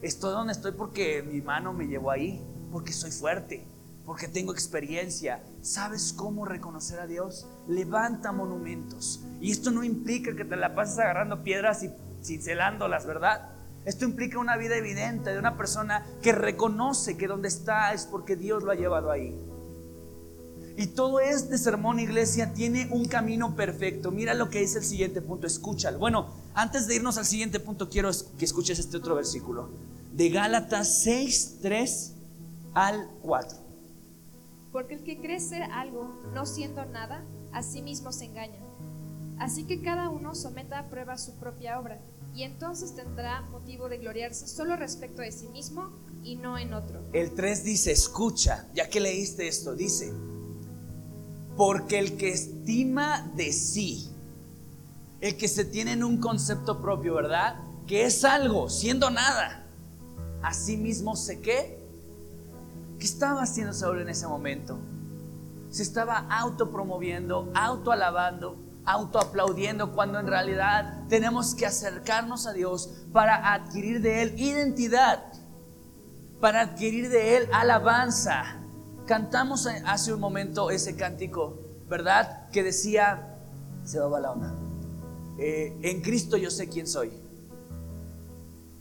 Estoy 0.00 0.32
donde 0.32 0.54
estoy 0.54 0.72
porque 0.72 1.22
mi 1.22 1.42
mano 1.42 1.74
me 1.74 1.86
llevó 1.86 2.10
ahí, 2.10 2.42
porque 2.72 2.94
soy 2.94 3.10
fuerte, 3.10 3.66
porque 4.06 4.26
tengo 4.26 4.54
experiencia. 4.54 5.42
¿Sabes 5.60 6.14
cómo 6.14 6.46
reconocer 6.46 6.98
a 6.98 7.06
Dios? 7.06 7.46
Levanta 7.68 8.32
monumentos. 8.32 9.20
Y 9.38 9.50
esto 9.50 9.70
no 9.70 9.84
implica 9.84 10.34
que 10.34 10.46
te 10.46 10.56
la 10.56 10.74
pases 10.74 10.98
agarrando 10.98 11.44
piedras 11.44 11.82
y 11.82 11.90
cincelándolas, 12.24 13.04
¿verdad? 13.04 13.50
Esto 13.84 14.06
implica 14.06 14.38
una 14.38 14.56
vida 14.56 14.76
evidente 14.76 15.28
de 15.28 15.38
una 15.38 15.58
persona 15.58 16.06
que 16.22 16.32
reconoce 16.32 17.18
que 17.18 17.26
donde 17.26 17.48
está 17.48 17.92
es 17.92 18.06
porque 18.06 18.34
Dios 18.34 18.62
lo 18.62 18.70
ha 18.70 18.76
llevado 18.76 19.10
ahí. 19.10 19.38
Y 20.80 20.86
todo 20.86 21.20
este 21.20 21.58
sermón, 21.58 22.00
iglesia, 22.00 22.54
tiene 22.54 22.88
un 22.90 23.04
camino 23.04 23.54
perfecto. 23.54 24.10
Mira 24.10 24.32
lo 24.32 24.48
que 24.48 24.60
dice 24.60 24.78
el 24.78 24.84
siguiente 24.84 25.20
punto, 25.20 25.46
escúchalo. 25.46 25.98
Bueno, 25.98 26.30
antes 26.54 26.86
de 26.86 26.94
irnos 26.94 27.18
al 27.18 27.26
siguiente 27.26 27.60
punto, 27.60 27.90
quiero 27.90 28.10
que 28.38 28.46
escuches 28.46 28.78
este 28.78 28.96
otro 28.96 29.14
versículo. 29.14 29.68
De 30.14 30.30
Gálatas 30.30 31.02
6, 31.02 31.58
3 31.60 32.12
al 32.72 33.10
4. 33.20 33.58
Porque 34.72 34.94
el 34.94 35.04
que 35.04 35.20
cree 35.20 35.38
ser 35.38 35.64
algo, 35.64 36.18
no 36.32 36.46
siendo 36.46 36.82
nada, 36.86 37.26
a 37.52 37.62
sí 37.62 37.82
mismo 37.82 38.10
se 38.10 38.24
engaña. 38.24 38.60
Así 39.38 39.64
que 39.64 39.82
cada 39.82 40.08
uno 40.08 40.34
someta 40.34 40.78
a 40.78 40.88
prueba 40.88 41.18
su 41.18 41.34
propia 41.34 41.78
obra, 41.78 42.00
y 42.34 42.44
entonces 42.44 42.94
tendrá 42.94 43.42
motivo 43.42 43.90
de 43.90 43.98
gloriarse 43.98 44.46
solo 44.46 44.76
respecto 44.76 45.20
de 45.20 45.30
sí 45.30 45.48
mismo 45.48 45.90
y 46.22 46.36
no 46.36 46.56
en 46.56 46.72
otro. 46.72 47.02
El 47.12 47.32
3 47.32 47.64
dice, 47.64 47.92
escucha, 47.92 48.66
ya 48.72 48.88
que 48.88 49.00
leíste 49.00 49.46
esto, 49.46 49.74
dice, 49.74 50.12
porque 51.60 51.98
el 51.98 52.16
que 52.16 52.30
estima 52.30 53.30
de 53.34 53.52
sí, 53.52 54.10
el 55.20 55.36
que 55.36 55.46
se 55.46 55.66
tiene 55.66 55.92
en 55.92 56.02
un 56.02 56.16
concepto 56.16 56.80
propio, 56.80 57.12
¿verdad? 57.12 57.56
Que 57.86 58.06
es 58.06 58.24
algo, 58.24 58.70
siendo 58.70 59.10
nada, 59.10 59.66
a 60.42 60.54
sí 60.54 60.78
mismo 60.78 61.16
se 61.16 61.42
qué. 61.42 61.78
¿Qué 62.98 63.04
estaba 63.04 63.42
haciendo 63.42 63.74
Saúl 63.74 64.00
en 64.00 64.08
ese 64.08 64.26
momento? 64.26 64.78
Se 65.68 65.82
estaba 65.82 66.20
autopromoviendo, 66.30 67.52
autoalabando, 67.54 68.56
autoaplaudiendo, 68.86 69.92
cuando 69.92 70.18
en 70.18 70.28
realidad 70.28 71.04
tenemos 71.10 71.54
que 71.54 71.66
acercarnos 71.66 72.46
a 72.46 72.54
Dios 72.54 72.88
para 73.12 73.52
adquirir 73.52 74.00
de 74.00 74.22
Él 74.22 74.40
identidad, 74.40 75.24
para 76.40 76.62
adquirir 76.62 77.10
de 77.10 77.36
Él 77.36 77.50
alabanza, 77.52 78.59
Cantamos 79.10 79.66
hace 79.86 80.12
un 80.12 80.20
momento 80.20 80.70
ese 80.70 80.94
cántico, 80.94 81.58
¿verdad? 81.88 82.48
Que 82.50 82.62
decía, 82.62 83.40
se 83.82 83.98
va 83.98 84.20
la 84.20 84.30
onda, 84.30 84.54
eh, 85.36 85.76
en 85.82 86.00
Cristo 86.00 86.36
yo 86.36 86.48
sé 86.48 86.68
quién 86.68 86.86
soy. 86.86 87.08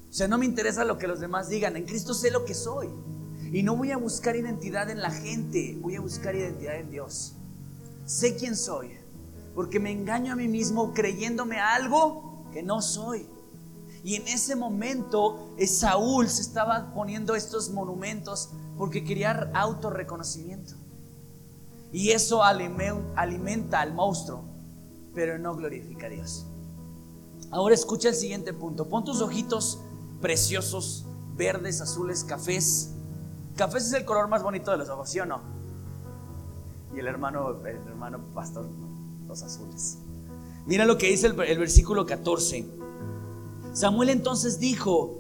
O 0.08 0.14
sea, 0.14 0.28
no 0.28 0.38
me 0.38 0.46
interesa 0.46 0.86
lo 0.86 1.00
que 1.00 1.08
los 1.08 1.20
demás 1.20 1.50
digan, 1.50 1.76
en 1.78 1.86
Cristo 1.88 2.14
sé 2.14 2.30
lo 2.30 2.46
que 2.46 2.54
soy. 2.54 2.90
Y 3.52 3.64
no 3.64 3.76
voy 3.76 3.90
a 3.90 3.98
buscar 3.98 4.36
identidad 4.36 4.92
en 4.92 5.02
la 5.02 5.10
gente, 5.10 5.76
voy 5.82 5.96
a 5.96 6.00
buscar 6.00 6.36
identidad 6.36 6.76
en 6.76 6.92
Dios. 6.92 7.34
Sé 8.06 8.36
quién 8.36 8.56
soy, 8.56 9.00
porque 9.56 9.80
me 9.80 9.92
engaño 9.92 10.34
a 10.34 10.36
mí 10.36 10.48
mismo 10.48 10.94
creyéndome 10.94 11.60
algo 11.60 12.46
que 12.54 12.62
no 12.62 12.84
soy. 12.84 13.26
Y 14.04 14.14
en 14.14 14.28
ese 14.28 14.56
momento 14.56 15.56
Saúl 15.66 16.30
se 16.30 16.44
estaba 16.44 16.94
poniendo 16.94 17.34
estos 17.34 17.72
monumentos 17.72 18.52
porque 18.80 19.04
quería 19.04 19.52
autorreconocimiento. 19.54 20.76
Y 21.92 22.12
eso 22.12 22.42
alimenta 22.44 23.82
al 23.82 23.94
monstruo, 23.94 24.46
pero 25.14 25.38
no 25.38 25.54
glorifica 25.54 26.06
a 26.06 26.10
Dios. 26.10 26.48
Ahora 27.52 27.76
escucha 27.76 28.08
el 28.08 28.16
siguiente 28.16 28.54
punto. 28.54 28.88
Pon 28.88 29.04
tus 29.04 29.22
ojitos 29.22 29.82
preciosos, 30.22 31.06
verdes, 31.36 31.82
azules, 31.82 32.24
cafés. 32.24 32.92
Cafés 33.58 33.88
es 33.88 33.94
el 33.94 34.06
color 34.06 34.30
más 34.30 34.44
bonito 34.44 34.72
de 34.72 34.78
los 34.78 34.88
ojos, 34.88 35.10
¿sí 35.10 35.20
o 35.20 35.26
no? 35.26 35.42
Y 36.96 37.00
el 37.00 37.08
hermano, 37.08 37.50
el 37.66 37.76
hermano 37.86 38.20
pastor, 38.34 38.66
los 39.28 39.44
azules. 39.44 39.98
Mira 40.66 40.86
lo 40.86 40.98
que 40.98 41.08
dice 41.08 41.28
el, 41.28 41.34
versículo 41.34 42.06
14. 42.06 42.66
Samuel 43.74 44.08
entonces 44.08 44.58
dijo, 44.58 45.20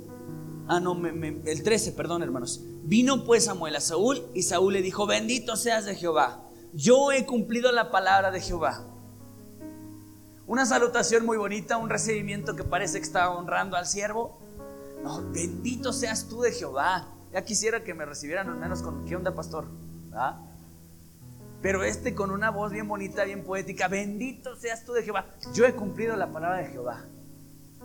Ah, 0.65 0.79
no, 0.79 0.95
el 1.05 1.63
13, 1.63 1.91
perdón, 1.91 2.23
hermanos. 2.23 2.63
Vino 2.89 3.23
pues 3.23 3.45
Samuel 3.45 3.75
a 3.75 3.81
Saúl 3.81 4.19
y 4.33 4.41
Saúl 4.41 4.73
le 4.73 4.81
dijo, 4.81 5.05
bendito 5.05 5.55
seas 5.55 5.85
de 5.85 5.93
Jehová. 5.93 6.41
Yo 6.73 7.11
he 7.11 7.23
cumplido 7.23 7.71
la 7.71 7.91
palabra 7.91 8.31
de 8.31 8.41
Jehová. 8.41 8.83
Una 10.47 10.65
salutación 10.65 11.23
muy 11.23 11.37
bonita, 11.37 11.77
un 11.77 11.91
recibimiento 11.91 12.55
que 12.55 12.63
parece 12.63 12.97
que 12.97 13.05
estaba 13.05 13.37
honrando 13.37 13.77
al 13.77 13.85
siervo. 13.85 14.39
No, 15.03 15.21
bendito 15.31 15.93
seas 15.93 16.29
tú 16.29 16.41
de 16.41 16.51
Jehová. 16.51 17.07
Ya 17.31 17.45
quisiera 17.45 17.83
que 17.83 17.93
me 17.93 18.05
recibieran 18.05 18.49
al 18.49 18.57
menos 18.57 18.81
con, 18.81 19.05
¿qué 19.05 19.15
onda, 19.15 19.35
pastor? 19.35 19.67
¿Ah? 20.11 20.41
Pero 21.61 21.83
este 21.83 22.15
con 22.15 22.31
una 22.31 22.49
voz 22.49 22.71
bien 22.71 22.87
bonita, 22.87 23.23
bien 23.23 23.43
poética, 23.43 23.87
bendito 23.87 24.55
seas 24.55 24.83
tú 24.83 24.93
de 24.93 25.03
Jehová. 25.03 25.27
Yo 25.53 25.67
he 25.67 25.75
cumplido 25.75 26.15
la 26.15 26.31
palabra 26.31 26.57
de 26.57 26.69
Jehová. 26.69 27.05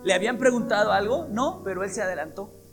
¿Le 0.03 0.15
habían 0.15 0.39
preguntado 0.39 0.91
algo? 0.91 1.27
No, 1.29 1.61
pero 1.63 1.83
él 1.83 1.91
se 1.91 2.01
adelantó. 2.01 2.64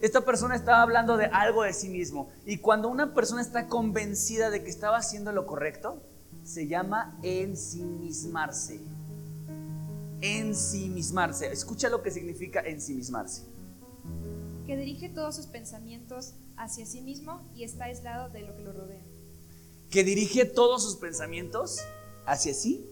Esta 0.00 0.24
persona 0.24 0.54
estaba 0.54 0.82
hablando 0.82 1.16
de 1.16 1.26
algo 1.26 1.64
de 1.64 1.72
sí 1.72 1.88
mismo. 1.88 2.30
Y 2.46 2.58
cuando 2.58 2.88
una 2.88 3.14
persona 3.14 3.42
está 3.42 3.66
convencida 3.66 4.50
de 4.50 4.62
que 4.62 4.70
estaba 4.70 4.96
haciendo 4.96 5.32
lo 5.32 5.46
correcto, 5.46 6.02
se 6.44 6.68
llama 6.68 7.18
ensimismarse. 7.22 8.80
Ensimismarse. 10.20 11.50
Escucha 11.52 11.88
lo 11.88 12.02
que 12.02 12.10
significa 12.10 12.60
ensimismarse. 12.60 13.42
Que 14.66 14.76
dirige 14.76 15.08
todos 15.08 15.34
sus 15.34 15.46
pensamientos 15.46 16.34
hacia 16.56 16.86
sí 16.86 17.00
mismo 17.00 17.42
y 17.54 17.64
está 17.64 17.86
aislado 17.86 18.28
de 18.28 18.42
lo 18.42 18.56
que 18.56 18.62
lo 18.62 18.72
rodea. 18.72 19.02
Que 19.90 20.04
dirige 20.04 20.44
todos 20.44 20.82
sus 20.84 20.96
pensamientos 20.96 21.80
hacia 22.24 22.54
sí 22.54 22.86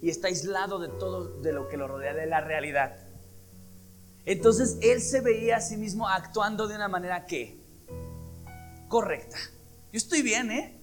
y 0.00 0.10
está 0.10 0.28
aislado 0.28 0.78
de 0.78 0.88
todo 0.88 1.40
de 1.40 1.52
lo 1.52 1.68
que 1.68 1.76
lo 1.76 1.88
rodea, 1.88 2.14
de 2.14 2.26
la 2.26 2.40
realidad. 2.40 3.01
Entonces 4.24 4.78
él 4.82 5.00
se 5.00 5.20
veía 5.20 5.56
a 5.56 5.60
sí 5.60 5.76
mismo 5.76 6.08
actuando 6.08 6.68
de 6.68 6.76
una 6.76 6.88
manera 6.88 7.26
que 7.26 7.60
correcta. 8.88 9.36
Yo 9.92 9.98
estoy 9.98 10.22
bien, 10.22 10.50
¿eh? 10.50 10.78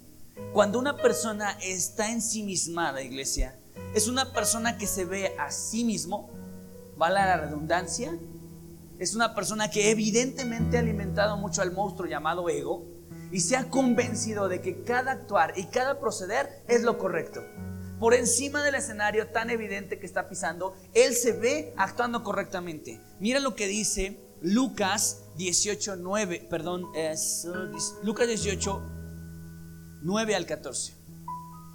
Cuando 0.54 0.80
una 0.80 0.97
persona 0.97 1.58
está 1.62 2.12
ensimismada, 2.12 3.02
iglesia, 3.02 3.58
es 3.93 4.08
una 4.08 4.34
persona 4.34 4.78
que 4.78 4.88
se 4.88 5.06
ve 5.06 5.36
a 5.38 5.52
sí 5.52 5.84
mismo, 5.84 6.30
vale 6.97 7.15
la 7.15 7.38
redundancia, 7.38 8.17
es 8.97 9.15
una 9.15 9.34
persona 9.34 9.69
que 9.69 9.91
evidentemente 9.91 10.78
ha 10.78 10.82
alimentado 10.82 11.38
mucho 11.38 11.62
al 11.62 11.71
monstruo 11.71 12.10
llamado 12.10 12.49
ego 12.49 12.86
y 13.32 13.39
se 13.39 13.56
ha 13.56 13.69
convencido 13.69 14.49
de 14.49 14.62
que 14.62 14.84
cada 14.84 15.12
actuar 15.12 15.54
y 15.56 15.65
cada 15.65 15.99
proceder 15.99 16.63
es 16.67 16.82
lo 16.84 16.97
correcto 16.97 17.43
por 17.99 18.13
encima 18.13 18.63
del 18.63 18.75
escenario 18.75 19.27
tan 19.27 19.49
evidente 19.49 19.99
que 19.99 20.05
está 20.05 20.29
pisando, 20.29 20.75
él 20.93 21.13
se 21.13 21.33
ve 21.33 21.73
actuando 21.77 22.23
correctamente. 22.23 23.01
Mira 23.19 23.39
lo 23.39 23.55
que 23.55 23.67
dice 23.67 24.17
Lucas 24.41 25.25
18, 25.38 25.97
9, 25.97 26.47
perdón, 26.49 26.85
es, 26.95 27.47
Lucas 28.03 28.27
18, 28.27 28.81
9 30.01 30.35
al 30.35 30.45
14. 30.45 30.93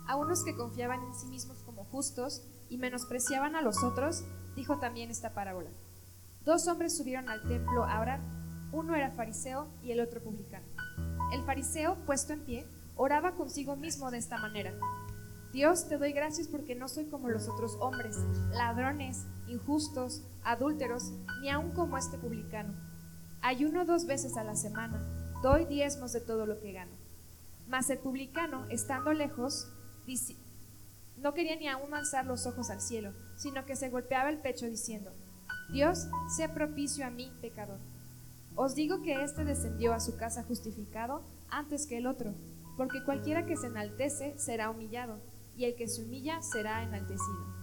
A 0.06 0.16
unos 0.16 0.44
que 0.44 0.56
confiaban 0.56 1.02
en 1.02 1.14
sí 1.14 1.26
mismos 1.26 1.62
como 1.62 1.84
justos 1.84 2.42
y 2.70 2.78
menospreciaban 2.78 3.54
a 3.54 3.62
los 3.62 3.82
otros, 3.82 4.24
dijo 4.56 4.78
también 4.78 5.10
esta 5.10 5.34
parábola. 5.34 5.70
Dos 6.44 6.66
hombres 6.68 6.96
subieron 6.96 7.28
al 7.28 7.42
templo 7.46 7.84
a 7.84 8.00
orar. 8.00 8.20
Uno 8.72 8.94
era 8.94 9.10
fariseo 9.10 9.68
y 9.82 9.92
el 9.92 10.00
otro 10.00 10.22
publicano. 10.22 10.66
El 11.32 11.42
fariseo, 11.44 11.96
puesto 12.06 12.32
en 12.32 12.40
pie, 12.40 12.66
oraba 12.96 13.34
consigo 13.34 13.76
mismo 13.76 14.10
de 14.10 14.18
esta 14.18 14.38
manera. 14.38 14.74
Dios, 15.54 15.88
te 15.88 15.98
doy 15.98 16.12
gracias 16.12 16.48
porque 16.48 16.74
no 16.74 16.88
soy 16.88 17.04
como 17.04 17.28
los 17.28 17.48
otros 17.48 17.76
hombres, 17.78 18.16
ladrones, 18.50 19.24
injustos, 19.46 20.24
adúlteros, 20.42 21.12
ni 21.42 21.48
aun 21.48 21.70
como 21.70 21.96
este 21.96 22.18
publicano. 22.18 22.74
Ayuno 23.40 23.84
dos 23.84 24.04
veces 24.04 24.36
a 24.36 24.42
la 24.42 24.56
semana, 24.56 25.00
doy 25.44 25.64
diezmos 25.66 26.12
de 26.12 26.20
todo 26.20 26.44
lo 26.44 26.60
que 26.60 26.72
gano. 26.72 26.90
Mas 27.68 27.88
el 27.88 27.98
publicano, 27.98 28.66
estando 28.68 29.12
lejos, 29.12 29.72
no 31.18 31.34
quería 31.34 31.54
ni 31.54 31.68
aún 31.68 31.94
alzar 31.94 32.26
los 32.26 32.48
ojos 32.48 32.68
al 32.70 32.80
cielo, 32.80 33.12
sino 33.36 33.64
que 33.64 33.76
se 33.76 33.90
golpeaba 33.90 34.30
el 34.30 34.38
pecho 34.38 34.66
diciendo, 34.66 35.12
Dios, 35.72 36.08
sé 36.36 36.48
propicio 36.48 37.06
a 37.06 37.10
mí, 37.10 37.32
pecador. 37.40 37.78
Os 38.56 38.74
digo 38.74 39.02
que 39.02 39.22
éste 39.22 39.44
descendió 39.44 39.94
a 39.94 40.00
su 40.00 40.16
casa 40.16 40.42
justificado 40.42 41.22
antes 41.48 41.86
que 41.86 41.98
el 41.98 42.08
otro, 42.08 42.34
porque 42.76 43.04
cualquiera 43.04 43.46
que 43.46 43.56
se 43.56 43.68
enaltece 43.68 44.36
será 44.36 44.68
humillado 44.68 45.20
y 45.56 45.64
el 45.64 45.74
que 45.76 45.88
se 45.88 46.02
humilla 46.02 46.42
será 46.42 46.82
enaltecido. 46.82 47.54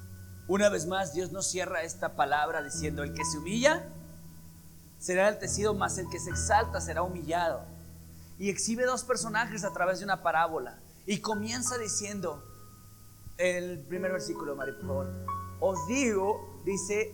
Una 0.47 0.69
vez 0.69 0.85
más, 0.85 1.13
Dios 1.13 1.31
nos 1.31 1.47
cierra 1.47 1.83
esta 1.83 2.15
palabra 2.15 2.61
diciendo, 2.61 3.03
el 3.03 3.13
que 3.13 3.23
se 3.25 3.37
humilla 3.37 3.87
será 4.99 5.27
enaltecido, 5.27 5.73
más 5.73 5.97
el 5.97 6.09
que 6.09 6.19
se 6.19 6.29
exalta 6.29 6.81
será 6.81 7.03
humillado. 7.03 7.65
Y 8.37 8.49
exhibe 8.49 8.85
dos 8.85 9.03
personajes 9.03 9.63
a 9.63 9.71
través 9.71 9.99
de 9.99 10.05
una 10.05 10.23
parábola. 10.23 10.79
Y 11.05 11.19
comienza 11.19 11.77
diciendo, 11.77 12.43
el 13.37 13.79
primer 13.79 14.11
versículo, 14.11 14.55
Mari, 14.55 14.73
por 14.73 14.87
favor. 14.87 15.25
Os 15.59 15.87
digo, 15.87 16.61
dice, 16.65 17.13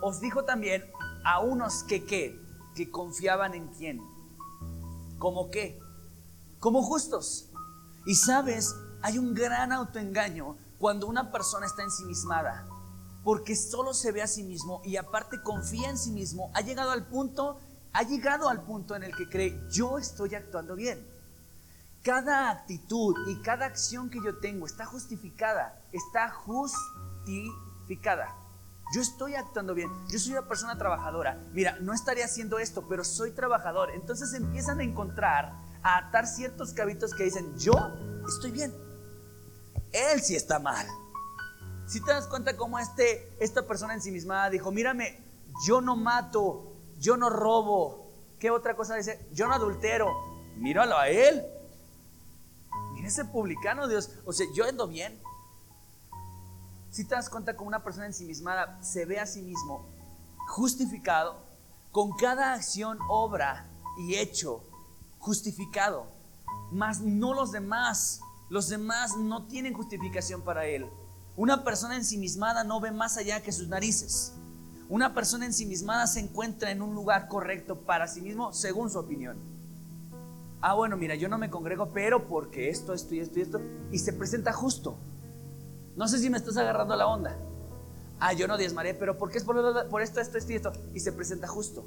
os 0.00 0.20
dijo 0.20 0.44
también 0.44 0.84
a 1.24 1.40
unos 1.40 1.82
que 1.84 2.04
qué, 2.04 2.38
que 2.74 2.90
confiaban 2.90 3.54
en 3.54 3.68
quién. 3.68 4.00
¿Como 5.18 5.50
qué? 5.50 5.80
Como 6.60 6.82
justos. 6.82 7.50
Y 8.04 8.14
sabes, 8.14 8.74
hay 9.06 9.18
un 9.18 9.34
gran 9.34 9.70
autoengaño 9.70 10.56
cuando 10.78 11.06
una 11.06 11.30
persona 11.30 11.66
está 11.66 11.84
ensimismada. 11.84 12.66
porque 13.22 13.54
solo 13.56 13.92
se 13.92 14.12
ve 14.12 14.22
a 14.22 14.28
sí 14.28 14.44
mismo 14.44 14.80
y 14.84 14.96
aparte 14.96 15.42
confía 15.42 15.90
en 15.90 15.98
sí 15.98 16.12
mismo, 16.12 16.52
ha 16.54 16.60
llegado 16.60 16.92
al 16.92 17.06
punto, 17.06 17.58
ha 17.92 18.04
llegado 18.04 18.48
al 18.48 18.62
punto 18.62 18.94
en 18.94 19.02
el 19.02 19.16
que 19.16 19.28
cree, 19.28 19.60
yo 19.68 19.98
estoy 19.98 20.36
actuando 20.36 20.76
bien. 20.76 21.04
Cada 22.04 22.50
actitud 22.50 23.16
y 23.28 23.42
cada 23.42 23.66
acción 23.66 24.10
que 24.10 24.20
yo 24.24 24.38
tengo 24.38 24.64
está 24.64 24.86
justificada, 24.86 25.82
está 25.90 26.30
justificada. 26.30 28.32
Yo 28.94 29.00
estoy 29.00 29.34
actuando 29.34 29.74
bien, 29.74 29.90
yo 30.08 30.20
soy 30.20 30.30
una 30.32 30.46
persona 30.46 30.78
trabajadora. 30.78 31.42
Mira, 31.52 31.78
no 31.80 31.92
estaría 31.92 32.26
haciendo 32.26 32.60
esto, 32.60 32.86
pero 32.88 33.02
soy 33.02 33.32
trabajador. 33.32 33.90
Entonces 33.90 34.34
empiezan 34.34 34.78
a 34.78 34.84
encontrar, 34.84 35.52
a 35.82 35.98
atar 35.98 36.28
ciertos 36.28 36.72
cabitos 36.72 37.12
que 37.12 37.24
dicen, 37.24 37.58
yo 37.58 37.72
estoy 38.28 38.52
bien. 38.52 38.85
Él 39.92 40.20
sí 40.22 40.36
está 40.36 40.58
mal. 40.58 40.86
Si 41.86 42.02
te 42.02 42.10
das 42.10 42.26
cuenta 42.26 42.56
cómo 42.56 42.78
este, 42.78 43.32
esta 43.38 43.66
persona 43.66 43.94
en 43.94 44.02
sí 44.02 44.10
misma 44.10 44.50
dijo, 44.50 44.72
mírame, 44.72 45.22
yo 45.66 45.80
no 45.80 45.96
mato, 45.96 46.72
yo 46.98 47.16
no 47.16 47.30
robo. 47.30 48.10
¿Qué 48.38 48.50
otra 48.50 48.76
cosa 48.76 48.96
dice? 48.96 49.26
Yo 49.32 49.46
no 49.46 49.54
adultero. 49.54 50.10
Míralo 50.56 50.98
a 50.98 51.08
él. 51.08 51.44
Mira 52.94 53.08
ese 53.08 53.24
publicano, 53.24 53.88
Dios. 53.88 54.10
O 54.24 54.32
sea, 54.32 54.46
yo 54.54 54.64
ando 54.64 54.88
bien. 54.88 55.20
Si 56.90 57.04
te 57.04 57.14
das 57.14 57.28
cuenta 57.28 57.56
cómo 57.56 57.68
una 57.68 57.84
persona 57.84 58.06
ensimismada 58.06 58.82
se 58.82 59.04
ve 59.04 59.20
a 59.20 59.26
sí 59.26 59.42
mismo 59.42 59.86
justificado, 60.46 61.36
con 61.92 62.12
cada 62.16 62.54
acción, 62.54 62.98
obra 63.08 63.66
y 63.98 64.14
hecho 64.14 64.62
justificado, 65.18 66.06
mas 66.70 67.00
no 67.00 67.34
los 67.34 67.52
demás. 67.52 68.20
Los 68.48 68.68
demás 68.68 69.16
no 69.16 69.46
tienen 69.46 69.74
justificación 69.74 70.42
para 70.42 70.66
él. 70.66 70.86
Una 71.36 71.64
persona 71.64 71.96
ensimismada 71.96 72.64
no 72.64 72.80
ve 72.80 72.92
más 72.92 73.16
allá 73.16 73.42
que 73.42 73.52
sus 73.52 73.68
narices. 73.68 74.34
Una 74.88 75.14
persona 75.14 75.46
ensimismada 75.46 76.06
se 76.06 76.20
encuentra 76.20 76.70
en 76.70 76.80
un 76.80 76.94
lugar 76.94 77.28
correcto 77.28 77.80
para 77.80 78.06
sí 78.06 78.20
mismo 78.20 78.52
según 78.52 78.88
su 78.88 78.98
opinión. 78.98 79.36
Ah, 80.60 80.74
bueno, 80.74 80.96
mira, 80.96 81.14
yo 81.16 81.28
no 81.28 81.38
me 81.38 81.50
congrego, 81.50 81.90
pero 81.92 82.28
porque 82.28 82.70
esto, 82.70 82.94
esto 82.94 83.14
y 83.14 83.20
esto 83.20 83.38
y 83.38 83.42
esto, 83.42 83.60
y 83.90 83.98
se 83.98 84.12
presenta 84.12 84.52
justo. 84.52 84.96
No 85.96 86.08
sé 86.08 86.18
si 86.18 86.30
me 86.30 86.36
estás 86.36 86.56
agarrando 86.56 86.94
la 86.94 87.06
onda. 87.06 87.36
Ah, 88.18 88.32
yo 88.32 88.48
no 88.48 88.56
diezmaré, 88.56 88.94
pero 88.94 89.18
porque 89.18 89.38
es 89.38 89.44
por, 89.44 89.56
esto, 90.02 90.20
esto, 90.20 90.38
esto 90.38 90.52
y 90.52 90.56
esto. 90.56 90.72
Y 90.94 91.00
se 91.00 91.12
presenta 91.12 91.46
justo. 91.48 91.84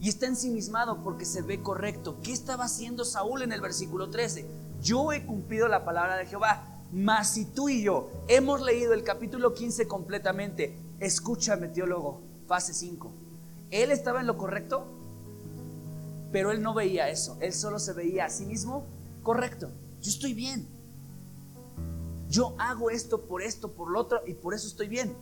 Y 0.00 0.08
está 0.08 0.26
ensimismado 0.26 1.02
porque 1.02 1.24
se 1.24 1.42
ve 1.42 1.62
correcto. 1.62 2.18
¿Qué 2.22 2.32
estaba 2.32 2.64
haciendo 2.64 3.04
Saúl 3.04 3.42
en 3.42 3.52
el 3.52 3.60
versículo 3.60 4.10
13? 4.10 4.46
Yo 4.82 5.12
he 5.12 5.24
cumplido 5.24 5.68
la 5.68 5.84
palabra 5.84 6.16
de 6.16 6.26
Jehová. 6.26 6.76
Mas 6.92 7.30
si 7.30 7.46
tú 7.46 7.68
y 7.68 7.82
yo 7.82 8.10
hemos 8.28 8.60
leído 8.60 8.92
el 8.92 9.02
capítulo 9.02 9.54
15 9.54 9.88
completamente, 9.88 10.78
escúchame, 11.00 11.68
teólogo, 11.68 12.20
fase 12.46 12.74
5. 12.74 13.10
Él 13.70 13.90
estaba 13.90 14.20
en 14.20 14.26
lo 14.26 14.36
correcto, 14.36 14.86
pero 16.30 16.52
él 16.52 16.62
no 16.62 16.74
veía 16.74 17.08
eso. 17.08 17.36
Él 17.40 17.52
solo 17.52 17.78
se 17.78 17.92
veía 17.92 18.26
a 18.26 18.30
sí 18.30 18.44
mismo 18.46 18.84
correcto. 19.22 19.70
Yo 20.00 20.10
estoy 20.10 20.34
bien. 20.34 20.68
Yo 22.28 22.54
hago 22.58 22.90
esto 22.90 23.22
por 23.22 23.42
esto, 23.42 23.72
por 23.72 23.90
lo 23.90 24.00
otro 24.00 24.20
y 24.26 24.34
por 24.34 24.54
eso 24.54 24.68
estoy 24.68 24.88
bien. 24.88 25.16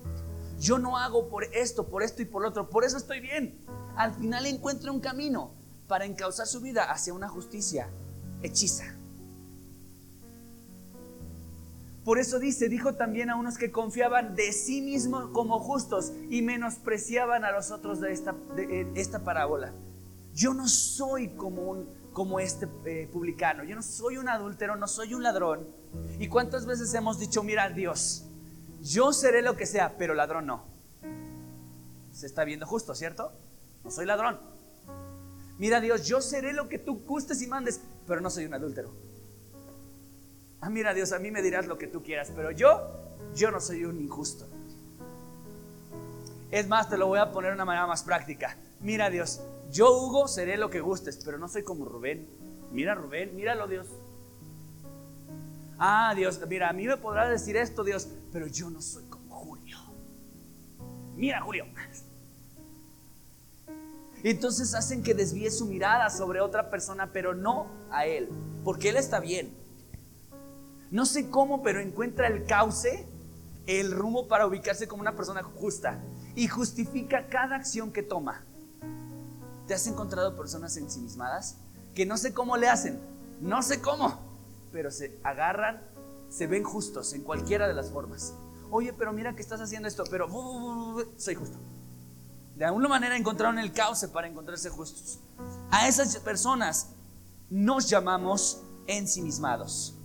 Yo 0.58 0.78
no 0.78 0.98
hago 0.98 1.28
por 1.28 1.44
esto, 1.44 1.86
por 1.86 2.02
esto 2.02 2.22
y 2.22 2.24
por 2.24 2.42
lo 2.42 2.48
otro, 2.48 2.68
por 2.68 2.84
eso 2.84 2.96
estoy 2.96 3.20
bien. 3.20 3.58
Al 3.96 4.14
final 4.14 4.46
encuentra 4.46 4.92
un 4.92 5.00
camino 5.00 5.50
para 5.88 6.04
encauzar 6.04 6.46
su 6.46 6.60
vida 6.60 6.90
hacia 6.90 7.14
una 7.14 7.28
justicia 7.28 7.88
hechiza. 8.42 8.84
Por 12.04 12.18
eso 12.18 12.38
dice, 12.38 12.68
dijo 12.68 12.94
también 12.94 13.30
a 13.30 13.36
unos 13.36 13.56
que 13.56 13.70
confiaban 13.70 14.34
de 14.34 14.52
sí 14.52 14.82
mismos 14.82 15.30
como 15.30 15.58
justos 15.58 16.12
y 16.28 16.42
menospreciaban 16.42 17.44
a 17.44 17.52
los 17.52 17.70
otros 17.70 18.00
de 18.00 18.12
esta, 18.12 18.34
de, 18.54 18.90
esta 18.94 19.24
parábola. 19.24 19.72
Yo 20.34 20.52
no 20.52 20.68
soy 20.68 21.28
como, 21.28 21.70
un, 21.70 21.88
como 22.12 22.40
este 22.40 22.68
eh, 22.84 23.08
publicano, 23.10 23.64
yo 23.64 23.74
no 23.74 23.82
soy 23.82 24.18
un 24.18 24.28
adúltero, 24.28 24.76
no 24.76 24.86
soy 24.86 25.14
un 25.14 25.22
ladrón, 25.22 25.66
¿Y 26.18 26.28
cuántas 26.28 26.66
veces 26.66 26.92
hemos 26.94 27.18
dicho, 27.18 27.42
mira 27.42 27.68
Dios, 27.70 28.24
yo 28.80 29.12
seré 29.12 29.42
lo 29.42 29.56
que 29.56 29.66
sea, 29.66 29.96
pero 29.96 30.14
ladrón 30.14 30.46
no? 30.46 30.64
Se 32.12 32.26
está 32.26 32.44
viendo 32.44 32.66
justo, 32.66 32.94
¿cierto? 32.94 33.32
No 33.84 33.90
soy 33.90 34.06
ladrón. 34.06 34.38
Mira 35.58 35.80
Dios, 35.80 36.06
yo 36.06 36.20
seré 36.20 36.52
lo 36.52 36.68
que 36.68 36.78
tú 36.78 36.98
gustes 37.04 37.40
y 37.42 37.46
mandes, 37.46 37.80
pero 38.06 38.20
no 38.20 38.30
soy 38.30 38.46
un 38.46 38.54
adúltero. 38.54 38.90
Ah, 40.60 40.70
mira 40.70 40.94
Dios, 40.94 41.12
a 41.12 41.18
mí 41.18 41.30
me 41.30 41.42
dirás 41.42 41.66
lo 41.66 41.78
que 41.78 41.86
tú 41.86 42.02
quieras, 42.02 42.32
pero 42.34 42.50
yo, 42.50 42.80
yo 43.34 43.50
no 43.50 43.60
soy 43.60 43.84
un 43.84 44.00
injusto. 44.00 44.46
Es 46.50 46.66
más, 46.68 46.88
te 46.88 46.96
lo 46.96 47.06
voy 47.06 47.18
a 47.18 47.30
poner 47.30 47.50
de 47.50 47.56
una 47.56 47.64
manera 47.64 47.86
más 47.86 48.02
práctica. 48.02 48.56
Mira 48.80 49.10
Dios, 49.10 49.42
yo 49.70 49.92
Hugo 49.92 50.26
seré 50.26 50.56
lo 50.56 50.70
que 50.70 50.80
gustes, 50.80 51.20
pero 51.24 51.38
no 51.38 51.48
soy 51.48 51.62
como 51.62 51.84
Rubén. 51.84 52.26
Mira 52.72 52.94
Rubén, 52.94 53.36
míralo 53.36 53.68
Dios. 53.68 53.86
Ah, 55.78 56.14
Dios, 56.16 56.40
mira, 56.48 56.70
a 56.70 56.72
mí 56.72 56.86
me 56.86 56.96
podrá 56.96 57.28
decir 57.28 57.56
esto, 57.56 57.84
Dios, 57.84 58.08
pero 58.32 58.46
yo 58.46 58.70
no 58.70 58.80
soy 58.80 59.04
como 59.04 59.34
Julio. 59.34 59.78
Mira, 61.16 61.40
Julio. 61.40 61.66
Entonces 64.24 64.74
hacen 64.74 65.04
que 65.04 65.14
desvíe 65.14 65.50
su 65.52 65.66
mirada 65.66 66.10
sobre 66.10 66.40
otra 66.40 66.70
persona, 66.70 67.12
pero 67.12 67.34
no 67.34 67.68
a 67.92 68.06
él, 68.06 68.28
porque 68.64 68.88
él 68.88 68.96
está 68.96 69.20
bien. 69.20 69.54
No 70.90 71.06
sé 71.06 71.30
cómo, 71.30 71.62
pero 71.62 71.78
encuentra 71.78 72.26
el 72.26 72.44
cauce, 72.44 73.06
el 73.66 73.92
rumbo 73.92 74.26
para 74.26 74.46
ubicarse 74.46 74.88
como 74.88 75.02
una 75.02 75.14
persona 75.14 75.42
justa 75.42 76.00
y 76.34 76.48
justifica 76.48 77.28
cada 77.28 77.54
acción 77.54 77.92
que 77.92 78.02
toma. 78.02 78.42
¿Te 79.68 79.74
has 79.74 79.86
encontrado 79.86 80.36
personas 80.36 80.76
ensimismadas 80.76 81.58
que 81.94 82.04
no 82.04 82.16
sé 82.16 82.34
cómo 82.34 82.56
le 82.56 82.68
hacen? 82.68 82.98
No 83.40 83.62
sé 83.62 83.80
cómo 83.80 84.34
pero 84.74 84.90
se 84.90 85.16
agarran, 85.22 85.80
se 86.28 86.48
ven 86.48 86.64
justos 86.64 87.12
en 87.12 87.22
cualquiera 87.22 87.68
de 87.68 87.74
las 87.74 87.90
formas. 87.90 88.34
Oye, 88.72 88.92
pero 88.92 89.12
mira 89.12 89.36
que 89.36 89.40
estás 89.40 89.60
haciendo 89.60 89.86
esto, 89.86 90.02
pero 90.10 90.26
soy 91.16 91.36
justo. 91.36 91.56
De 92.56 92.64
alguna 92.64 92.88
manera 92.88 93.16
encontraron 93.16 93.58
el 93.58 93.72
cauce 93.72 94.08
para 94.08 94.28
encontrarse 94.28 94.70
justos. 94.70 95.18
A 95.70 95.88
esas 95.88 96.16
personas 96.18 96.90
nos 97.50 97.88
llamamos 97.88 98.62
ensimismados. 98.86 99.96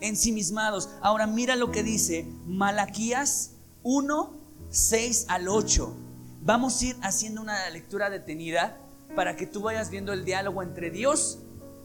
Ensimismados. 0.00 0.88
Ahora 1.02 1.26
mira 1.26 1.56
lo 1.56 1.70
que 1.70 1.82
dice 1.82 2.26
Malaquías 2.46 3.52
1, 3.82 4.30
6 4.70 5.26
al 5.28 5.48
8. 5.48 5.94
Vamos 6.42 6.80
a 6.80 6.84
ir 6.86 6.96
haciendo 7.02 7.42
una 7.42 7.68
lectura 7.70 8.10
detenida 8.10 8.78
para 9.14 9.36
que 9.36 9.46
tú 9.46 9.62
vayas 9.62 9.90
viendo 9.90 10.12
el 10.12 10.24
diálogo 10.24 10.62
entre 10.62 10.90
Dios 10.90 11.38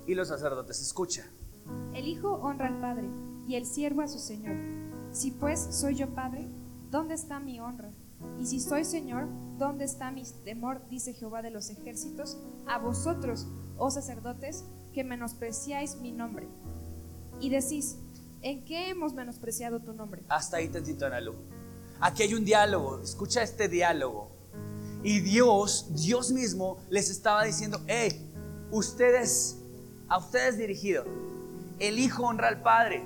y 0.08 0.16
los 0.16 0.30
sacerdotes. 0.30 0.82
Escucha. 0.82 1.26
El 1.94 2.08
Hijo 2.08 2.34
honra 2.34 2.68
al 2.68 2.80
Padre 2.80 3.10
y 3.48 3.56
el 3.56 3.66
siervo 3.66 4.02
a 4.02 4.08
su 4.08 4.20
Señor. 4.20 4.56
Si 5.12 5.32
pues 5.32 5.68
soy 5.72 5.96
yo 5.96 6.10
Padre, 6.14 6.48
¿dónde 6.90 7.14
está 7.16 7.40
mi 7.40 7.60
honra? 7.60 7.92
Y 8.40 8.46
si 8.46 8.60
soy 8.60 8.86
Señor, 8.86 9.28
¿dónde 9.58 9.86
está 9.86 10.12
mi 10.12 10.24
temor? 10.44 10.82
Dice 10.90 11.14
Jehová 11.14 11.42
de 11.42 11.52
los 11.52 11.70
ejércitos, 11.70 12.38
a 12.68 12.78
vosotros, 12.78 13.48
oh 13.78 13.90
sacerdotes, 13.90 14.66
que 14.94 15.04
menospreciáis 15.04 15.98
mi 15.98 16.12
nombre. 16.12 16.48
Y 17.40 17.50
decís, 17.50 17.98
¿en 18.42 18.64
qué 18.66 18.90
hemos 18.90 19.14
menospreciado 19.14 19.80
tu 19.80 19.94
nombre? 19.94 20.24
Hasta 20.30 20.58
ahí 20.58 20.70
tantito, 20.70 21.06
Analu. 21.06 21.34
Aquí 22.00 22.24
hay 22.24 22.34
un 22.34 22.46
diálogo, 22.46 23.00
escucha 23.02 23.42
este 23.42 23.68
diálogo. 23.68 24.30
Y 25.04 25.20
Dios, 25.20 25.88
Dios 25.94 26.32
mismo 26.32 26.78
les 26.90 27.10
estaba 27.10 27.44
diciendo, 27.44 27.80
hey, 27.88 28.32
ustedes, 28.72 29.58
a 30.08 30.18
ustedes 30.18 30.58
dirigido, 30.58 31.06
el 31.80 32.00
Hijo 32.00 32.24
honra 32.24 32.48
al 32.48 32.62
Padre 32.62 33.06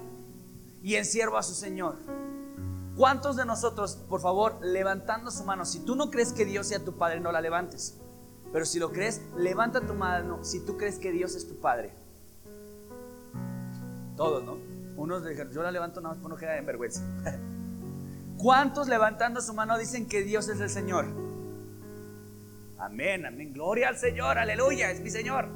y 0.81 0.95
el 0.95 1.05
siervo 1.05 1.37
a 1.37 1.43
su 1.43 1.53
Señor. 1.53 1.97
¿Cuántos 2.99 3.37
de 3.37 3.45
nosotros, 3.45 3.95
por 4.09 4.19
favor, 4.19 4.57
levantando 4.61 5.31
su 5.31 5.45
mano, 5.45 5.63
si 5.63 5.79
tú 5.85 5.95
no 5.95 6.11
crees 6.11 6.33
que 6.33 6.43
Dios 6.43 6.67
sea 6.67 6.83
tu 6.83 6.97
Padre, 6.97 7.21
no 7.21 7.31
la 7.31 7.39
levantes? 7.39 7.97
Pero 8.51 8.65
si 8.65 8.77
lo 8.77 8.91
crees, 8.91 9.21
levanta 9.37 9.79
tu 9.79 9.93
mano 9.93 10.43
si 10.43 10.59
tú 10.65 10.75
crees 10.75 10.99
que 10.99 11.13
Dios 11.13 11.33
es 11.33 11.47
tu 11.47 11.61
Padre. 11.61 11.93
Todos, 14.17 14.43
¿no? 14.43 14.57
Unos 14.97 15.23
dijeron, 15.25 15.53
yo 15.53 15.63
la 15.63 15.71
levanto 15.71 16.01
nada 16.01 16.15
más 16.15 16.21
por 16.21 16.29
no 16.29 16.35
quedar 16.35 16.57
en 16.57 16.65
vergüenza. 16.65 17.01
¿Cuántos 18.37 18.89
levantando 18.89 19.39
su 19.39 19.53
mano 19.53 19.77
dicen 19.77 20.05
que 20.05 20.21
Dios 20.23 20.49
es 20.49 20.59
el 20.59 20.69
Señor? 20.69 21.05
Amén, 22.79 23.25
amén. 23.25 23.53
Gloria 23.53 23.87
al 23.87 23.97
Señor, 23.97 24.37
aleluya, 24.37 24.91
es 24.91 24.99
mi 24.99 25.09
Señor. 25.09 25.47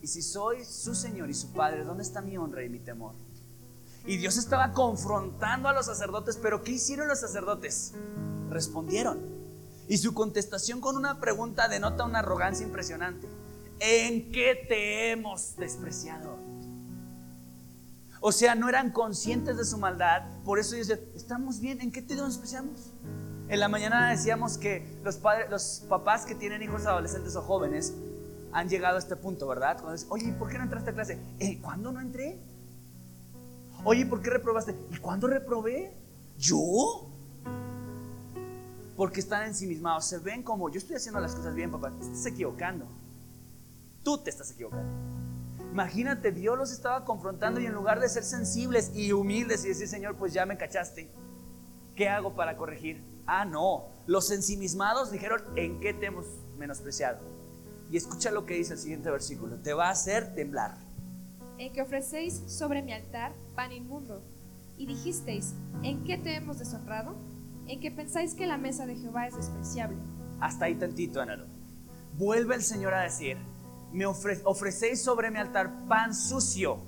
Y 0.00 0.08
si 0.08 0.22
soy 0.22 0.64
su 0.64 0.96
Señor 0.96 1.30
y 1.30 1.34
su 1.34 1.52
Padre, 1.52 1.84
¿dónde 1.84 2.02
está 2.02 2.20
mi 2.20 2.36
honra 2.36 2.64
y 2.64 2.68
mi 2.68 2.80
temor? 2.80 3.14
Y 4.04 4.16
Dios 4.16 4.36
estaba 4.36 4.72
confrontando 4.72 5.68
a 5.68 5.72
los 5.72 5.86
sacerdotes, 5.86 6.36
pero 6.36 6.62
¿qué 6.62 6.72
hicieron 6.72 7.08
los 7.08 7.20
sacerdotes? 7.20 7.92
Respondieron. 8.50 9.20
Y 9.88 9.98
su 9.98 10.14
contestación 10.14 10.80
con 10.80 10.96
una 10.96 11.20
pregunta 11.20 11.68
denota 11.68 12.04
una 12.04 12.20
arrogancia 12.20 12.66
impresionante. 12.66 13.28
¿En 13.78 14.32
qué 14.32 14.64
te 14.68 15.10
hemos 15.10 15.56
despreciado? 15.56 16.36
O 18.20 18.30
sea, 18.30 18.54
no 18.54 18.68
eran 18.68 18.92
conscientes 18.92 19.56
de 19.56 19.64
su 19.64 19.78
maldad. 19.78 20.22
Por 20.44 20.58
eso 20.58 20.76
ellos 20.76 20.88
decían, 20.88 21.08
estamos 21.16 21.60
bien, 21.60 21.80
¿en 21.80 21.90
qué 21.90 22.02
te 22.02 22.14
despreciamos? 22.14 22.92
En 23.48 23.60
la 23.60 23.68
mañana 23.68 24.10
decíamos 24.10 24.58
que 24.58 24.98
los, 25.04 25.16
padres, 25.16 25.50
los 25.50 25.84
papás 25.88 26.24
que 26.24 26.34
tienen 26.34 26.62
hijos 26.62 26.86
adolescentes 26.86 27.34
o 27.36 27.42
jóvenes 27.42 27.92
han 28.52 28.68
llegado 28.68 28.96
a 28.96 28.98
este 28.98 29.16
punto, 29.16 29.46
¿verdad? 29.48 29.74
Cuando 29.74 29.92
dicen, 29.92 30.08
oye, 30.10 30.32
¿por 30.32 30.48
qué 30.48 30.58
no 30.58 30.64
entraste 30.64 30.90
a 30.90 30.94
clase? 30.94 31.18
¿Eh, 31.40 31.58
¿Cuándo 31.60 31.90
no 31.90 32.00
entré? 32.00 32.38
Oye, 33.84 34.06
¿por 34.06 34.22
qué 34.22 34.30
reprobaste? 34.30 34.76
¿Y 34.92 34.98
cuándo 34.98 35.26
reprobé? 35.26 35.92
¿Yo? 36.38 37.08
Porque 38.96 39.20
están 39.20 39.46
ensimismados. 39.46 40.04
Se 40.06 40.18
ven 40.18 40.42
como, 40.42 40.70
yo 40.70 40.78
estoy 40.78 40.96
haciendo 40.96 41.20
las 41.20 41.34
cosas 41.34 41.54
bien, 41.54 41.70
papá. 41.70 41.90
Te 41.90 42.04
estás 42.04 42.26
equivocando. 42.26 42.86
Tú 44.04 44.18
te 44.18 44.30
estás 44.30 44.52
equivocando. 44.52 44.88
Imagínate, 45.72 46.30
Dios 46.30 46.56
los 46.56 46.70
estaba 46.70 47.04
confrontando 47.04 47.58
y 47.58 47.66
en 47.66 47.72
lugar 47.72 47.98
de 47.98 48.08
ser 48.08 48.24
sensibles 48.24 48.92
y 48.94 49.12
humildes 49.12 49.64
y 49.64 49.68
decir, 49.68 49.88
Señor, 49.88 50.16
pues 50.16 50.32
ya 50.32 50.46
me 50.46 50.56
cachaste. 50.56 51.10
¿Qué 51.96 52.08
hago 52.08 52.34
para 52.34 52.56
corregir? 52.56 53.02
Ah, 53.26 53.44
no. 53.44 53.86
Los 54.06 54.30
ensimismados 54.30 55.10
dijeron, 55.10 55.42
¿en 55.56 55.80
qué 55.80 55.92
te 55.92 56.06
hemos 56.06 56.26
menospreciado? 56.58 57.18
Y 57.90 57.96
escucha 57.96 58.30
lo 58.30 58.46
que 58.46 58.54
dice 58.54 58.74
el 58.74 58.78
siguiente 58.78 59.10
versículo. 59.10 59.56
Te 59.56 59.72
va 59.72 59.88
a 59.88 59.92
hacer 59.92 60.34
temblar. 60.34 60.76
En 61.58 61.72
que 61.72 61.82
ofrecéis 61.82 62.42
sobre 62.46 62.82
mi 62.82 62.92
altar 62.92 63.32
pan 63.54 63.72
inmundo. 63.72 64.22
Y 64.78 64.86
dijisteis, 64.86 65.54
¿en 65.82 66.04
qué 66.04 66.18
te 66.18 66.34
hemos 66.34 66.58
deshonrado? 66.58 67.14
En 67.66 67.80
que 67.80 67.90
pensáis 67.90 68.34
que 68.34 68.46
la 68.46 68.58
mesa 68.58 68.86
de 68.86 68.96
Jehová 68.96 69.26
es 69.26 69.36
despreciable. 69.36 69.96
Hasta 70.40 70.64
ahí 70.64 70.74
tantito, 70.74 71.20
Analo. 71.20 71.46
Vuelve 72.16 72.54
el 72.54 72.62
Señor 72.62 72.94
a 72.94 73.02
decir, 73.02 73.36
me 73.92 74.06
ofrecéis 74.06 75.02
sobre 75.02 75.30
mi 75.30 75.38
altar 75.38 75.86
pan 75.86 76.14
sucio. 76.14 76.78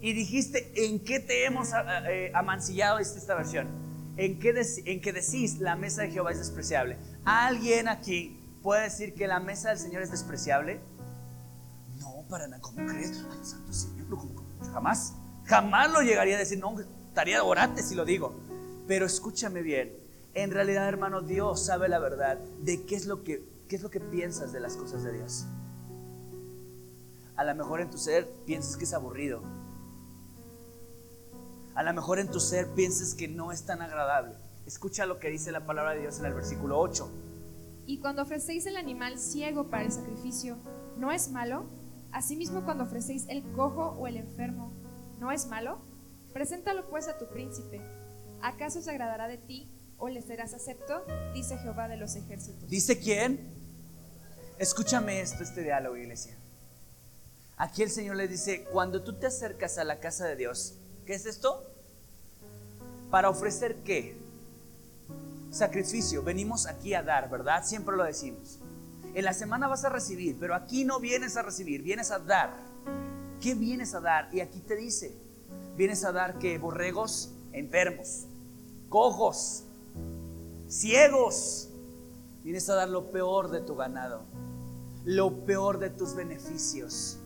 Y 0.00 0.12
dijiste, 0.12 0.86
¿en 0.86 1.00
qué 1.00 1.20
te 1.20 1.44
hemos 1.46 1.70
eh, 2.08 2.30
amancillado? 2.34 2.98
Esta 2.98 3.34
versión. 3.34 3.68
¿En 4.16 4.38
qué, 4.38 4.54
¿En 4.86 5.00
qué 5.00 5.12
decís 5.12 5.58
la 5.58 5.76
mesa 5.76 6.02
de 6.02 6.10
Jehová 6.10 6.32
es 6.32 6.38
despreciable? 6.38 6.96
¿Alguien 7.24 7.88
aquí 7.88 8.40
puede 8.62 8.84
decir 8.84 9.14
que 9.14 9.26
la 9.26 9.40
mesa 9.40 9.70
del 9.70 9.78
Señor 9.78 10.02
es 10.02 10.10
despreciable? 10.10 10.80
No, 11.98 12.24
para 12.28 12.46
nada. 12.46 12.60
¿Cómo 12.62 12.86
crees? 12.86 13.24
Ay, 13.30 13.38
santo 13.42 13.72
Señor, 13.72 13.95
jamás, 14.72 15.14
jamás 15.44 15.90
lo 15.90 16.02
llegaría 16.02 16.36
a 16.36 16.38
decir. 16.38 16.58
No, 16.58 16.78
estaría 16.80 17.42
orante 17.42 17.82
si 17.82 17.94
lo 17.94 18.04
digo. 18.04 18.34
Pero 18.86 19.06
escúchame 19.06 19.62
bien. 19.62 19.96
En 20.34 20.50
realidad, 20.50 20.86
hermano, 20.88 21.22
Dios 21.22 21.64
sabe 21.64 21.88
la 21.88 21.98
verdad 21.98 22.38
de 22.60 22.84
qué 22.84 22.94
es 22.94 23.06
lo 23.06 23.24
que, 23.24 23.42
qué 23.68 23.76
es 23.76 23.82
lo 23.82 23.90
que 23.90 24.00
piensas 24.00 24.52
de 24.52 24.60
las 24.60 24.76
cosas 24.76 25.02
de 25.02 25.12
Dios. 25.12 25.46
A 27.36 27.44
lo 27.44 27.54
mejor 27.54 27.80
en 27.80 27.90
tu 27.90 27.98
ser 27.98 28.28
piensas 28.44 28.76
que 28.76 28.84
es 28.84 28.92
aburrido. 28.92 29.42
A 31.74 31.82
lo 31.82 31.92
mejor 31.92 32.18
en 32.18 32.30
tu 32.30 32.40
ser 32.40 32.68
piensas 32.68 33.14
que 33.14 33.28
no 33.28 33.52
es 33.52 33.64
tan 33.64 33.82
agradable. 33.82 34.34
Escucha 34.66 35.06
lo 35.06 35.18
que 35.18 35.28
dice 35.28 35.52
la 35.52 35.66
palabra 35.66 35.92
de 35.92 36.00
Dios 36.00 36.18
en 36.18 36.26
el 36.26 36.34
versículo 36.34 36.78
8. 36.80 37.10
Y 37.86 37.98
cuando 37.98 38.22
ofrecéis 38.22 38.66
el 38.66 38.76
animal 38.76 39.18
ciego 39.18 39.70
para 39.70 39.84
el 39.84 39.92
sacrificio, 39.92 40.56
¿no 40.98 41.12
es 41.12 41.30
malo? 41.30 41.66
Asimismo 42.16 42.64
cuando 42.64 42.84
ofrecéis 42.84 43.26
el 43.28 43.42
cojo 43.52 43.94
o 43.98 44.06
el 44.06 44.16
enfermo, 44.16 44.72
¿no 45.20 45.32
es 45.32 45.48
malo? 45.48 45.82
Preséntalo 46.32 46.88
pues 46.88 47.08
a 47.08 47.18
tu 47.18 47.26
príncipe. 47.26 47.82
¿Acaso 48.40 48.80
se 48.80 48.90
agradará 48.90 49.28
de 49.28 49.36
ti 49.36 49.70
o 49.98 50.08
le 50.08 50.22
serás 50.22 50.54
acepto? 50.54 51.04
Dice 51.34 51.58
Jehová 51.58 51.88
de 51.88 51.98
los 51.98 52.16
ejércitos. 52.16 52.70
¿Dice 52.70 52.98
quién? 52.98 53.38
Escúchame 54.58 55.20
esto, 55.20 55.42
este 55.42 55.62
diálogo, 55.62 55.94
iglesia. 55.98 56.34
Aquí 57.58 57.82
el 57.82 57.90
Señor 57.90 58.16
le 58.16 58.28
dice, 58.28 58.64
cuando 58.72 59.02
tú 59.02 59.12
te 59.12 59.26
acercas 59.26 59.76
a 59.76 59.84
la 59.84 60.00
casa 60.00 60.24
de 60.24 60.36
Dios, 60.36 60.78
¿qué 61.04 61.12
es 61.12 61.26
esto? 61.26 61.70
¿Para 63.10 63.28
ofrecer 63.28 63.76
qué? 63.84 64.16
Sacrificio. 65.50 66.22
Venimos 66.22 66.64
aquí 66.64 66.94
a 66.94 67.02
dar, 67.02 67.28
¿verdad? 67.28 67.62
Siempre 67.62 67.94
lo 67.94 68.04
decimos. 68.04 68.58
En 69.16 69.24
la 69.24 69.32
semana 69.32 69.66
vas 69.66 69.82
a 69.82 69.88
recibir, 69.88 70.36
pero 70.38 70.54
aquí 70.54 70.84
no 70.84 71.00
vienes 71.00 71.38
a 71.38 71.42
recibir, 71.42 71.80
vienes 71.80 72.10
a 72.10 72.18
dar. 72.18 72.52
¿Qué 73.40 73.54
vienes 73.54 73.94
a 73.94 74.00
dar? 74.00 74.28
Y 74.30 74.40
aquí 74.40 74.60
te 74.60 74.76
dice, 74.76 75.16
vienes 75.74 76.04
a 76.04 76.12
dar 76.12 76.38
que 76.38 76.58
borregos 76.58 77.32
enfermos, 77.54 78.26
cojos, 78.90 79.64
ciegos. 80.68 81.70
Vienes 82.44 82.68
a 82.68 82.74
dar 82.74 82.90
lo 82.90 83.10
peor 83.10 83.50
de 83.50 83.62
tu 83.62 83.74
ganado, 83.74 84.20
lo 85.06 85.46
peor 85.46 85.78
de 85.78 85.88
tus 85.88 86.14
beneficios. 86.14 87.16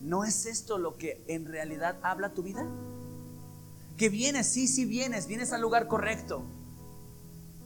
¿No 0.00 0.24
es 0.24 0.46
esto 0.46 0.78
lo 0.78 0.98
que 0.98 1.22
en 1.28 1.46
realidad 1.46 1.96
habla 2.02 2.34
tu 2.34 2.42
vida? 2.42 2.66
Que 3.96 4.08
vienes, 4.08 4.48
sí, 4.48 4.66
sí 4.66 4.84
vienes, 4.84 5.28
vienes 5.28 5.52
al 5.52 5.60
lugar 5.60 5.86
correcto, 5.86 6.42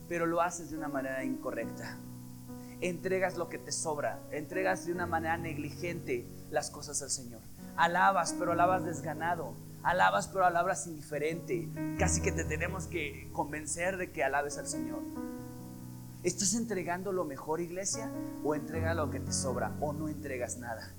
pero 0.07 0.27
lo 0.27 0.43
haces 0.43 0.69
de 0.69 0.77
una 0.77 0.89
manera 0.89 1.25
incorrecta. 1.25 1.99
Entregas 2.81 3.37
lo 3.37 3.49
que 3.49 3.59
te 3.59 3.73
sobra, 3.73 4.21
entregas 4.31 4.87
de 4.87 4.93
una 4.93 5.07
manera 5.07 5.37
negligente 5.37 6.27
las 6.51 6.71
cosas 6.71 7.03
al 7.03 7.11
Señor. 7.11 7.41
Alabas, 7.77 8.35
pero 8.39 8.53
alabas 8.53 8.85
desganado. 8.85 9.55
Alabas, 9.83 10.29
pero 10.29 10.45
alabas 10.45 10.87
indiferente. 10.87 11.69
Casi 11.99 12.21
que 12.21 12.33
te 12.33 12.45
tenemos 12.45 12.87
que 12.87 13.31
convencer 13.33 13.97
de 13.97 14.11
que 14.11 14.25
alabes 14.25 14.59
al 14.59 14.67
Señor. 14.67 15.01
¿Estás 16.23 16.55
entregando 16.55 17.13
lo 17.13 17.25
mejor, 17.25 17.61
iglesia? 17.61 18.11
¿O 18.45 18.55
entrega 18.55 18.95
lo 18.95 19.11
que 19.11 19.21
te 19.21 19.33
sobra? 19.33 19.77
¿O 19.81 19.93
no 19.93 20.09
entregas 20.09 20.59
nada? 20.59 20.93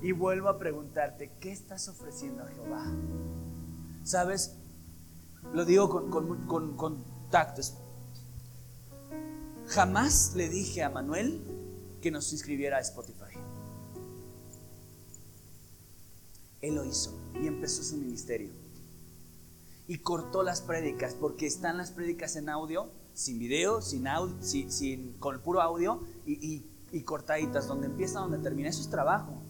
Y 0.00 0.12
vuelvo 0.12 0.48
a 0.48 0.58
preguntarte, 0.58 1.32
¿qué 1.40 1.52
estás 1.52 1.88
ofreciendo 1.88 2.42
a 2.44 2.48
Jehová? 2.48 2.84
¿Sabes? 4.04 4.56
Lo 5.52 5.64
digo 5.64 5.88
con, 5.88 6.46
con, 6.76 7.04
tactos. 7.30 7.76
Jamás 9.74 10.34
le 10.34 10.50
dije 10.50 10.82
a 10.82 10.90
Manuel 10.90 11.40
que 12.02 12.10
nos 12.10 12.30
inscribiera 12.34 12.76
a 12.76 12.80
Spotify. 12.80 13.38
Él 16.60 16.74
lo 16.74 16.84
hizo 16.84 17.18
y 17.42 17.46
empezó 17.46 17.82
su 17.82 17.96
ministerio. 17.96 18.50
Y 19.88 19.96
cortó 19.98 20.42
las 20.42 20.60
prédicas, 20.60 21.14
porque 21.14 21.46
están 21.46 21.78
las 21.78 21.90
prédicas 21.90 22.36
en 22.36 22.50
audio, 22.50 22.90
sin 23.14 23.38
video, 23.38 23.80
sin 23.80 24.06
audio, 24.08 24.36
sin, 24.42 25.14
con 25.14 25.36
el 25.36 25.40
puro 25.40 25.62
audio 25.62 26.02
y, 26.26 26.32
y, 26.32 26.70
y 26.92 27.02
cortaditas, 27.02 27.66
donde 27.66 27.86
empieza, 27.86 28.20
donde 28.20 28.40
termina. 28.40 28.68
Eso 28.68 28.82
es 28.82 28.90
trabajo. 28.90 29.42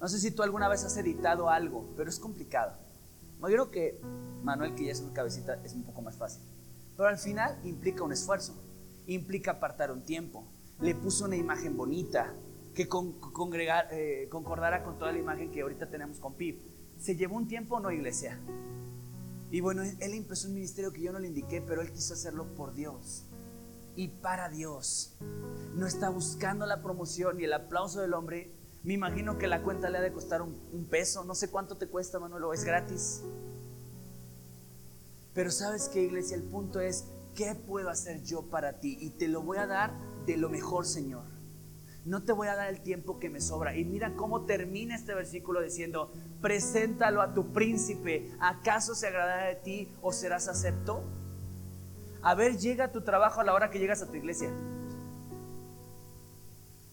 No 0.00 0.08
sé 0.08 0.18
si 0.20 0.30
tú 0.30 0.42
alguna 0.42 0.68
vez 0.68 0.84
has 0.84 0.96
editado 0.96 1.50
algo, 1.50 1.86
pero 1.98 2.08
es 2.08 2.18
complicado. 2.18 2.78
No, 3.40 3.48
creo 3.48 3.70
que 3.70 4.00
Manuel, 4.42 4.74
que 4.74 4.86
ya 4.86 4.92
es 4.92 5.00
una 5.00 5.12
cabecita, 5.12 5.62
es 5.64 5.74
un 5.74 5.82
poco 5.82 6.00
más 6.00 6.16
fácil. 6.16 6.40
Pero 6.96 7.10
al 7.10 7.18
final 7.18 7.60
implica 7.64 8.02
un 8.02 8.12
esfuerzo, 8.12 8.54
implica 9.08 9.52
apartar 9.52 9.90
un 9.90 10.02
tiempo. 10.02 10.46
Le 10.80 10.94
puso 10.94 11.24
una 11.24 11.36
imagen 11.36 11.76
bonita 11.76 12.34
que 12.74 12.86
congregar, 12.86 13.88
eh, 13.90 14.28
concordara 14.30 14.84
con 14.84 14.98
toda 14.98 15.10
la 15.10 15.18
imagen 15.18 15.50
que 15.50 15.62
ahorita 15.62 15.90
tenemos 15.90 16.20
con 16.20 16.34
Pip. 16.34 16.60
Se 16.96 17.16
llevó 17.16 17.36
un 17.36 17.48
tiempo, 17.48 17.80
no 17.80 17.90
iglesia. 17.90 18.38
Y 19.50 19.60
bueno, 19.60 19.82
él 19.82 20.14
empezó 20.14 20.48
un 20.48 20.54
ministerio 20.54 20.92
que 20.92 21.00
yo 21.00 21.12
no 21.12 21.18
le 21.18 21.28
indiqué, 21.28 21.60
pero 21.60 21.80
él 21.80 21.90
quiso 21.90 22.14
hacerlo 22.14 22.54
por 22.54 22.74
Dios 22.74 23.24
y 23.96 24.08
para 24.08 24.48
Dios. 24.48 25.16
No 25.74 25.86
está 25.86 26.08
buscando 26.08 26.66
la 26.66 26.82
promoción 26.82 27.40
y 27.40 27.44
el 27.44 27.52
aplauso 27.52 28.00
del 28.00 28.14
hombre, 28.14 28.52
me 28.84 28.94
imagino 28.94 29.38
que 29.38 29.48
la 29.48 29.62
cuenta 29.62 29.90
le 29.90 29.98
ha 29.98 30.00
de 30.00 30.12
costar 30.12 30.40
un, 30.40 30.86
peso. 30.88 31.24
No 31.24 31.34
sé 31.34 31.50
cuánto 31.50 31.76
te 31.76 31.88
cuesta, 31.88 32.20
Manuel, 32.20 32.44
es 32.54 32.64
gratis. 32.64 33.22
Pero 35.34 35.50
sabes 35.50 35.88
qué, 35.88 36.02
iglesia, 36.02 36.36
el 36.36 36.44
punto 36.44 36.80
es, 36.80 37.06
¿qué 37.38 37.54
puedo 37.54 37.88
hacer 37.88 38.24
yo 38.24 38.42
para 38.50 38.80
ti? 38.80 38.98
Y 39.00 39.10
te 39.10 39.28
lo 39.28 39.42
voy 39.42 39.58
a 39.58 39.66
dar 39.68 39.92
de 40.26 40.36
lo 40.36 40.48
mejor, 40.48 40.84
Señor. 40.84 41.22
No 42.04 42.24
te 42.24 42.32
voy 42.32 42.48
a 42.48 42.56
dar 42.56 42.68
el 42.68 42.80
tiempo 42.80 43.20
que 43.20 43.30
me 43.30 43.40
sobra. 43.40 43.76
Y 43.76 43.84
mira 43.84 44.16
cómo 44.16 44.44
termina 44.44 44.96
este 44.96 45.14
versículo 45.14 45.62
diciendo, 45.62 46.12
preséntalo 46.42 47.22
a 47.22 47.34
tu 47.34 47.52
príncipe. 47.52 48.32
¿Acaso 48.40 48.96
se 48.96 49.06
agradará 49.06 49.44
de 49.46 49.54
ti 49.54 49.88
o 50.02 50.12
serás 50.12 50.48
acepto? 50.48 51.04
A 52.22 52.34
ver, 52.34 52.58
llega 52.58 52.86
a 52.86 52.92
tu 52.92 53.02
trabajo 53.02 53.40
a 53.40 53.44
la 53.44 53.54
hora 53.54 53.70
que 53.70 53.78
llegas 53.78 54.02
a 54.02 54.08
tu 54.08 54.16
iglesia. 54.16 54.50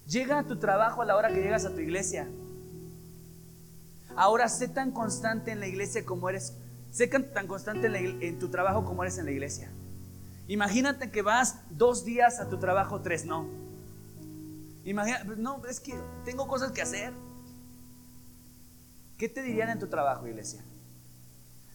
Llega 0.07 0.37
a 0.37 0.43
tu 0.43 0.59
trabajo 0.59 1.01
a 1.01 1.05
la 1.05 1.17
hora 1.17 1.29
que 1.29 1.41
llegas 1.41 1.65
a 1.65 1.73
tu 1.73 1.79
iglesia. 1.79 2.29
Ahora 4.15 4.47
sé 4.47 4.67
tan 4.67 4.91
constante 4.91 5.51
en 5.51 5.59
la 5.59 5.65
iglesia 5.65 6.05
como 6.05 6.29
eres, 6.29 6.55
sé 6.91 7.07
tan 7.07 7.47
constante 7.47 7.87
en, 7.87 8.37
tu 8.37 8.49
trabajo 8.49 8.85
como 8.85 9.01
eres 9.01 9.17
en 9.17 9.25
la 9.25 9.31
iglesia. 9.31 9.71
Imagínate 10.47 11.11
que 11.11 11.21
vas 11.21 11.57
dos 11.71 12.05
días 12.05 12.39
a 12.39 12.49
tu 12.49 12.57
trabajo, 12.59 13.01
tres 13.01 13.25
no. 13.25 13.47
Imagínate, 14.83 15.25
pues, 15.25 15.37
no, 15.39 15.65
es 15.65 15.79
que 15.79 15.95
tengo 16.23 16.47
cosas 16.47 16.71
que 16.71 16.81
hacer. 16.81 17.13
¿Qué 19.17 19.29
te 19.29 19.41
dirían 19.41 19.69
en 19.69 19.79
tu 19.79 19.87
trabajo, 19.87 20.27
iglesia? 20.27 20.63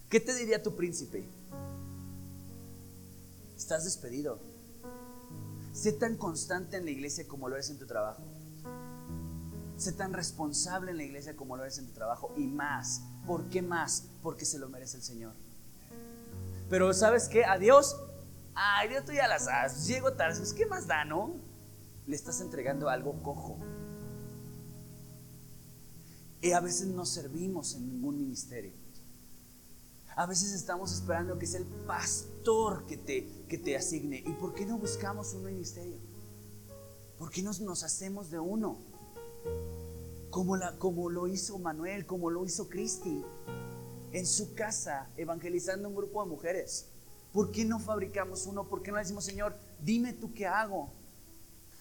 ¿Qué 0.09 0.21
te 0.21 0.35
diría 0.35 0.62
tu 0.62 0.77
príncipe? 0.77 1.25
Estás 3.57 3.85
despedido. 3.85 4.39
Sé 5.73 5.93
tan 5.93 6.16
constante 6.16 6.77
en 6.77 6.85
la 6.85 6.91
iglesia 6.91 7.27
como 7.27 7.49
lo 7.49 7.55
eres 7.55 7.71
en 7.71 7.79
tu 7.79 7.87
trabajo. 7.87 8.23
Sé 9.77 9.93
tan 9.93 10.12
responsable 10.12 10.91
en 10.91 10.99
la 10.99 11.05
iglesia 11.05 11.35
como 11.35 11.57
lo 11.57 11.62
eres 11.62 11.79
en 11.79 11.87
tu 11.87 11.93
trabajo 11.93 12.33
y 12.37 12.47
más. 12.47 13.03
¿Por 13.27 13.45
qué 13.45 13.62
más? 13.62 14.09
Porque 14.23 14.45
se 14.45 14.59
lo 14.59 14.68
merece 14.68 14.99
el 14.99 15.03
Señor. 15.03 15.33
Pero 16.68 16.93
¿sabes 16.93 17.29
qué? 17.29 17.45
A 17.45 17.59
Dios, 17.59 17.97
ay, 18.61 18.88
Dios 18.88 19.04
tú 19.04 19.12
ya 19.12 19.26
las 19.26 19.46
sabes. 19.46 19.86
Llego 19.86 20.12
tarde, 20.12 20.38
pues, 20.38 20.52
¿qué 20.52 20.66
más 20.66 20.86
da, 20.86 21.04
no? 21.04 21.34
Le 22.06 22.14
estás 22.14 22.40
entregando 22.40 22.88
algo 22.88 23.22
cojo. 23.22 23.58
Y 26.42 26.52
a 26.52 26.61
veces 26.61 26.88
no 26.88 27.06
servimos 27.06 27.74
en 27.74 27.88
ningún 27.88 28.18
ministerio. 28.18 28.72
A 30.16 30.26
veces 30.26 30.52
estamos 30.52 30.92
esperando 30.92 31.38
que 31.38 31.46
sea 31.46 31.61
el 31.61 31.66
pastor 31.86 32.86
que 32.86 32.96
te, 32.96 33.26
que 33.48 33.56
te 33.56 33.76
asigne. 33.76 34.22
¿Y 34.26 34.32
por 34.32 34.54
qué 34.54 34.66
no 34.66 34.76
buscamos 34.76 35.32
un 35.34 35.44
ministerio? 35.44 35.96
¿Por 37.18 37.30
qué 37.30 37.42
no 37.42 37.52
nos 37.61 37.82
hacemos 37.82 38.30
de 38.30 38.38
uno? 38.38 38.78
Como, 40.30 40.56
la, 40.56 40.76
como 40.78 41.08
lo 41.08 41.26
hizo 41.26 41.58
Manuel, 41.58 42.06
como 42.06 42.30
lo 42.30 42.44
hizo 42.44 42.68
Cristi 42.68 43.24
en 44.12 44.26
su 44.26 44.54
casa 44.54 45.08
evangelizando 45.16 45.88
un 45.88 45.94
grupo 45.94 46.22
de 46.22 46.30
mujeres. 46.30 46.89
¿Por 47.33 47.53
qué 47.53 47.64
no 47.64 47.78
fabricamos 47.78 48.47
uno? 48.47 48.68
¿Por 48.68 48.83
qué 48.83 48.91
no 48.91 48.97
le 48.97 49.03
decimos, 49.03 49.24
Señor, 49.24 49.55
dime 49.81 50.12
tú 50.12 50.35
qué 50.35 50.47
hago? 50.47 50.93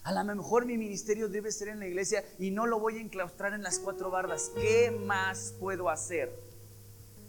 A 0.04 0.14
lo 0.14 0.24
mejor 0.24 0.66
mi 0.66 0.78
ministerio 0.78 1.28
debe 1.28 1.52
ser 1.52 1.68
en 1.68 1.80
la 1.80 1.88
iglesia 1.88 2.24
y 2.38 2.52
no 2.52 2.66
lo 2.66 2.80
voy 2.80 2.97
a 2.97 3.02
enclaustrar 3.02 3.54
en 3.54 3.64
las 3.64 3.80
cuatro 3.80 4.10
bardas. 4.10 4.52
¿Qué 4.56 4.91
más 4.91 5.54
puedo 5.60 5.89
hacer? 5.89 6.32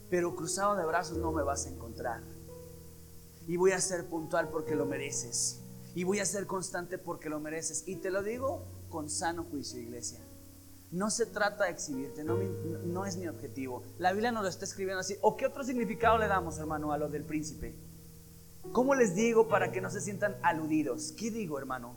Pero 0.09 0.35
cruzado 0.37 0.77
de 0.77 0.85
brazos 0.85 1.19
no 1.19 1.33
me 1.33 1.43
vas 1.43 1.67
a 1.67 1.71
encontrar. 1.71 2.23
Y 3.47 3.57
voy 3.57 3.73
a 3.73 3.81
ser 3.81 4.07
puntual 4.07 4.49
porque 4.49 4.75
lo 4.75 4.87
mereces. 4.87 5.61
Y 5.95 6.05
voy 6.05 6.21
a 6.21 6.27
ser 6.27 6.47
constante 6.47 6.99
porque 6.99 7.29
lo 7.29 7.41
mereces. 7.41 7.85
Y 7.87 7.97
te 7.97 8.11
lo 8.11 8.23
digo 8.23 8.65
con 8.89 9.11
sano 9.11 9.45
juicio, 9.45 9.81
iglesia. 9.81 10.21
No 10.91 11.11
se 11.11 11.27
trata 11.27 11.65
de 11.65 11.71
exhibirte, 11.71 12.25
no, 12.25 12.37
no, 12.37 13.07
es 13.07 13.17
mi 13.17 13.29
objetivo. 13.29 13.85
La 13.99 14.13
Biblia 14.13 14.33
nos 14.33 14.43
lo 14.43 14.49
está 14.49 14.65
escribiendo 14.65 15.01
así. 15.01 15.17
¿O 15.21 15.37
qué 15.37 15.47
otro 15.47 15.63
significado 15.63 16.19
le 16.19 16.27
damos, 16.27 16.59
hermano, 16.59 16.93
a 16.93 16.99
lo 16.99 17.09
del 17.09 17.25
príncipe? 17.25 17.77
¿Cómo 18.73 18.95
les 18.95 19.15
digo 19.15 19.49
para 19.49 19.73
que 19.73 19.81
no 19.81 19.91
se 19.91 20.01
sientan 20.01 20.37
aludidos? 20.43 21.13
¿Qué 21.13 21.31
digo, 21.31 21.59
hermano? 21.59 21.97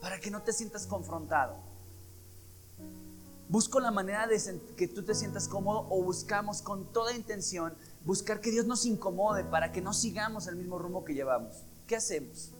Para 0.00 0.18
que 0.18 0.30
no 0.30 0.42
te 0.42 0.52
sientas 0.52 0.86
confrontado. 0.86 1.56
Busco 3.48 3.80
la 3.80 3.90
manera 3.90 4.26
de 4.26 4.38
que 4.76 4.88
tú 4.88 5.02
te 5.04 5.14
sientas 5.14 5.48
cómodo 5.48 5.86
o 5.90 6.02
buscamos 6.02 6.60
con 6.60 6.92
toda 6.92 7.14
intención 7.14 7.74
buscar 8.04 8.40
que 8.40 8.50
Dios 8.50 8.66
nos 8.66 8.84
incomode 8.84 9.44
para 9.44 9.72
que 9.72 9.80
no 9.80 9.92
sigamos 9.94 10.48
el 10.48 10.56
mismo 10.56 10.78
rumbo 10.78 11.04
que 11.04 11.14
llevamos. 11.14 11.64
¿Qué 11.86 11.96
hacemos? 11.96 12.52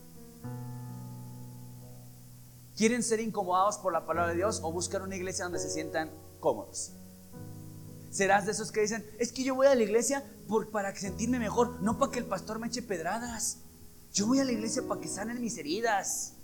¿Quieren 2.77 3.03
ser 3.03 3.21
incomodados 3.21 3.77
por 3.79 3.93
la 3.93 4.07
palabra 4.07 4.31
de 4.31 4.37
Dios 4.37 4.61
o 4.63 4.73
buscar 4.73 5.03
una 5.03 5.17
iglesia 5.17 5.45
donde 5.45 5.59
se 5.59 5.69
sientan 5.69 6.11
cómodos? 6.39 6.93
Serás 8.11 8.47
de 8.47 8.53
esos 8.53 8.73
que 8.73 8.81
dicen, 8.81 9.05
es 9.19 9.33
que 9.33 9.45
yo 9.45 9.55
voy 9.55 9.67
a 9.67 9.75
la 9.75 9.83
iglesia 9.83 10.25
por, 10.47 10.71
para 10.71 10.95
sentirme 10.95 11.39
mejor, 11.39 11.81
no 11.83 11.99
para 11.99 12.13
que 12.13 12.19
el 12.19 12.25
pastor 12.25 12.59
me 12.59 12.69
eche 12.69 12.83
pedradas. 12.83 13.59
Yo 14.13 14.27
voy 14.27 14.41
a 14.41 14.45
la 14.45 14.53
iglesia 14.53 14.83
para 14.87 15.01
que 15.01 15.09
sanen 15.09 15.41
mis 15.41 15.59
heridas. 15.59 16.35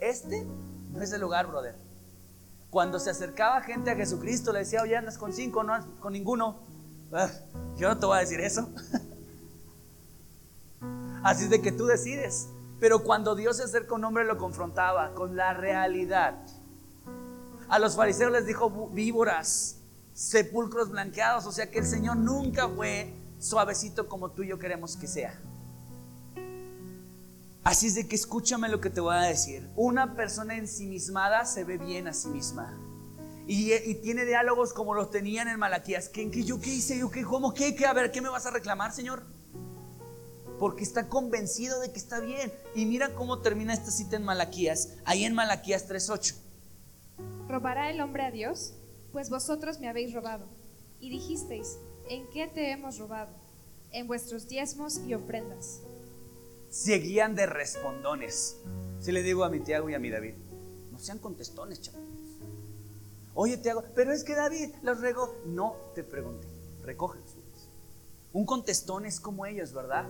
Este 0.00 0.46
no 0.92 1.02
es 1.02 1.12
el 1.12 1.20
lugar, 1.20 1.46
brother. 1.46 1.76
Cuando 2.70 2.98
se 2.98 3.10
acercaba 3.10 3.60
gente 3.62 3.90
a 3.90 3.96
Jesucristo, 3.96 4.52
le 4.52 4.60
decía, 4.60 4.82
oye, 4.82 4.96
andas 4.96 5.18
con 5.18 5.32
cinco, 5.32 5.62
no 5.62 5.74
con 6.00 6.12
ninguno. 6.12 6.58
Ah, 7.12 7.30
yo 7.76 7.88
no 7.88 7.98
te 7.98 8.06
voy 8.06 8.16
a 8.16 8.20
decir 8.20 8.40
eso. 8.40 8.68
Así 11.22 11.44
es 11.44 11.50
de 11.50 11.60
que 11.60 11.72
tú 11.72 11.86
decides. 11.86 12.48
Pero 12.80 13.02
cuando 13.02 13.34
Dios 13.34 13.56
se 13.56 13.64
acerca 13.64 13.92
a 13.92 13.96
un 13.96 14.04
hombre 14.04 14.24
lo 14.24 14.38
confrontaba 14.38 15.14
con 15.14 15.36
la 15.36 15.54
realidad. 15.54 16.38
A 17.68 17.78
los 17.78 17.96
fariseos 17.96 18.30
les 18.30 18.46
dijo 18.46 18.90
víboras, 18.92 19.76
sepulcros 20.16 20.90
blanqueados, 20.90 21.44
o 21.44 21.52
sea 21.52 21.70
que 21.70 21.80
el 21.80 21.86
Señor 21.86 22.16
nunca 22.16 22.66
fue 22.68 23.12
suavecito 23.38 24.08
como 24.08 24.30
tú 24.30 24.42
y 24.42 24.48
yo 24.48 24.58
queremos 24.58 24.96
que 24.96 25.06
sea. 25.06 25.38
Así 27.62 27.88
es 27.88 27.96
de 27.96 28.08
que 28.08 28.16
escúchame 28.16 28.68
lo 28.70 28.80
que 28.80 28.88
te 28.88 29.00
voy 29.00 29.14
a 29.14 29.20
decir. 29.20 29.68
Una 29.76 30.14
persona 30.14 30.56
ensimismada 30.56 31.44
se 31.44 31.64
ve 31.64 31.76
bien 31.76 32.08
a 32.08 32.14
sí 32.14 32.28
misma. 32.28 32.74
Y, 33.46 33.94
tiene 33.96 34.24
diálogos 34.24 34.72
como 34.72 34.94
los 34.94 35.10
tenían 35.10 35.48
en 35.48 35.58
Malaquías. 35.58 36.08
¿Qué, 36.08 36.30
qué, 36.30 36.44
yo 36.44 36.60
qué 36.60 36.70
hice? 36.70 36.98
¿Yo 36.98 37.10
qué? 37.10 37.22
¿Cómo? 37.22 37.52
¿Qué? 37.52 37.76
¿Qué? 37.76 37.84
A 37.86 37.92
ver, 37.92 38.10
¿qué 38.10 38.20
me 38.20 38.28
vas 38.28 38.46
a 38.46 38.50
reclamar, 38.50 38.92
Señor? 38.92 39.22
porque 40.58 40.84
está 40.84 41.08
convencido 41.08 41.80
de 41.80 41.92
que 41.92 41.98
está 41.98 42.20
bien. 42.20 42.50
Y 42.74 42.86
mira 42.86 43.14
cómo 43.14 43.40
termina 43.40 43.74
esta 43.74 43.90
cita 43.90 44.16
en 44.16 44.24
Malaquías, 44.24 44.94
ahí 45.04 45.24
en 45.24 45.34
Malaquías 45.34 45.86
3:8. 45.86 46.34
¿Robará 47.48 47.90
el 47.90 48.00
hombre 48.00 48.24
a 48.24 48.30
Dios? 48.30 48.72
Pues 49.16 49.30
vosotros 49.30 49.80
me 49.80 49.88
habéis 49.88 50.12
robado. 50.12 50.44
Y 51.00 51.08
dijisteis, 51.08 51.78
¿en 52.10 52.28
qué 52.28 52.48
te 52.48 52.70
hemos 52.70 52.98
robado? 52.98 53.30
En 53.90 54.06
vuestros 54.06 54.46
diezmos 54.46 54.98
y 55.06 55.14
ofrendas. 55.14 55.80
Seguían 56.68 57.34
de 57.34 57.46
respondones. 57.46 58.58
Si 59.00 59.12
le 59.12 59.22
digo 59.22 59.44
a 59.44 59.48
mi 59.48 59.60
Tiago 59.60 59.88
y 59.88 59.94
a 59.94 59.98
mi 59.98 60.10
David, 60.10 60.34
no 60.92 60.98
sean 60.98 61.18
contestones, 61.18 61.80
chavos. 61.80 62.02
Oye, 63.32 63.56
Tiago, 63.56 63.84
pero 63.94 64.12
es 64.12 64.22
que 64.22 64.34
David 64.34 64.68
los 64.82 65.00
regó. 65.00 65.34
No 65.46 65.76
te 65.94 66.04
pregunté, 66.04 66.46
recógelos. 66.84 67.38
Un 68.34 68.44
contestón 68.44 69.06
es 69.06 69.18
como 69.18 69.46
ellos, 69.46 69.72
¿verdad? 69.72 70.04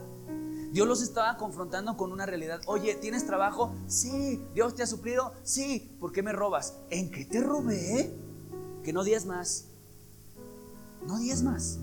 Dios 0.73 0.89
los 0.89 1.01
estaba 1.01 1.37
confrontando 1.37 1.97
con 1.97 2.11
una 2.11 2.27
realidad. 2.27 2.61
Oye, 2.67 2.97
¿tienes 2.97 3.25
trabajo? 3.25 3.73
Sí. 3.87 4.45
¿Dios 4.53 4.75
te 4.75 4.83
ha 4.83 4.87
suplido? 4.89 5.33
Sí. 5.45 5.97
¿Por 6.01 6.11
qué 6.11 6.25
me 6.25 6.33
robas? 6.33 6.75
¿En 6.91 7.13
qué 7.13 7.25
te 7.25 7.41
robé? 7.41 8.26
Que 8.87 8.93
no 8.93 9.03
diez 9.03 9.27
más. 9.27 9.65
No 11.09 11.19
diez 11.19 11.43
más. 11.43 11.81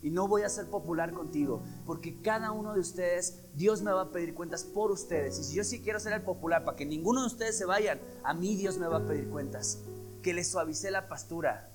Y 0.00 0.08
no 0.08 0.26
voy 0.26 0.44
a 0.44 0.48
ser 0.48 0.64
popular 0.64 1.12
contigo, 1.12 1.60
porque 1.84 2.22
cada 2.22 2.52
uno 2.52 2.72
de 2.72 2.80
ustedes, 2.80 3.34
Dios 3.54 3.82
me 3.82 3.92
va 3.92 4.00
a 4.00 4.10
pedir 4.12 4.32
cuentas 4.32 4.64
por 4.64 4.90
ustedes. 4.90 5.38
Y 5.38 5.44
si 5.44 5.56
yo 5.56 5.62
sí 5.62 5.82
quiero 5.82 6.00
ser 6.00 6.14
el 6.14 6.22
popular 6.22 6.64
para 6.64 6.74
que 6.74 6.86
ninguno 6.86 7.20
de 7.20 7.26
ustedes 7.26 7.58
se 7.58 7.66
vayan, 7.66 8.00
a 8.24 8.32
mí 8.32 8.56
Dios 8.56 8.78
me 8.78 8.86
va 8.86 8.96
a 8.96 9.06
pedir 9.06 9.28
cuentas. 9.28 9.80
Que 10.22 10.32
les 10.32 10.48
suavice 10.48 10.90
la 10.90 11.06
pastura, 11.06 11.70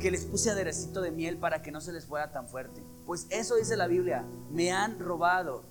que 0.00 0.10
les 0.10 0.24
puse 0.24 0.50
aderecito 0.50 1.02
de 1.02 1.10
miel 1.10 1.36
para 1.36 1.60
que 1.60 1.72
no 1.72 1.82
se 1.82 1.92
les 1.92 2.06
fuera 2.06 2.32
tan 2.32 2.48
fuerte. 2.48 2.82
Pues 3.04 3.26
eso 3.28 3.56
dice 3.56 3.76
la 3.76 3.86
Biblia, 3.86 4.24
me 4.50 4.72
han 4.72 4.98
robado. 4.98 5.62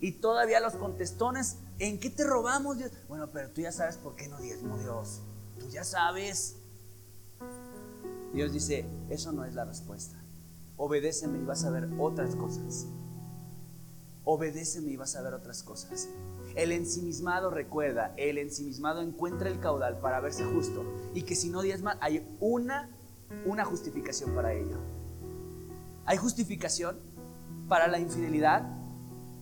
Y 0.00 0.20
todavía 0.20 0.60
los 0.60 0.74
contestones, 0.74 1.56
¿en 1.78 1.98
qué 1.98 2.10
te 2.10 2.24
robamos 2.24 2.76
Dios? 2.76 2.92
Bueno, 3.08 3.30
pero 3.32 3.48
tú 3.48 3.62
ya 3.62 3.72
sabes 3.72 3.96
por 3.96 4.16
qué 4.16 4.28
no 4.28 4.38
diezmo 4.38 4.76
Dios. 4.76 5.22
Tú 5.66 5.72
ya 5.72 5.82
sabes. 5.82 6.56
Dios 8.32 8.52
dice, 8.52 8.86
eso 9.10 9.32
no 9.32 9.44
es 9.44 9.54
la 9.54 9.64
respuesta. 9.64 10.16
Obedéceme 10.76 11.38
y 11.38 11.44
vas 11.44 11.64
a 11.64 11.70
ver 11.70 11.88
otras 11.98 12.36
cosas. 12.36 12.86
Obedéceme 14.24 14.92
y 14.92 14.96
vas 14.96 15.16
a 15.16 15.22
ver 15.22 15.34
otras 15.34 15.64
cosas. 15.64 16.08
El 16.54 16.70
ensimismado 16.70 17.50
recuerda, 17.50 18.14
el 18.16 18.38
ensimismado 18.38 19.02
encuentra 19.02 19.48
el 19.48 19.58
caudal 19.58 19.98
para 19.98 20.20
verse 20.20 20.44
justo 20.44 20.84
y 21.14 21.22
que 21.22 21.34
si 21.34 21.50
no 21.50 21.62
diezma 21.62 21.98
hay 22.00 22.24
una 22.40 22.90
una 23.44 23.64
justificación 23.64 24.34
para 24.34 24.52
ello. 24.52 24.78
¿Hay 26.04 26.16
justificación 26.16 26.96
para 27.68 27.88
la 27.88 27.98
infidelidad? 27.98 28.62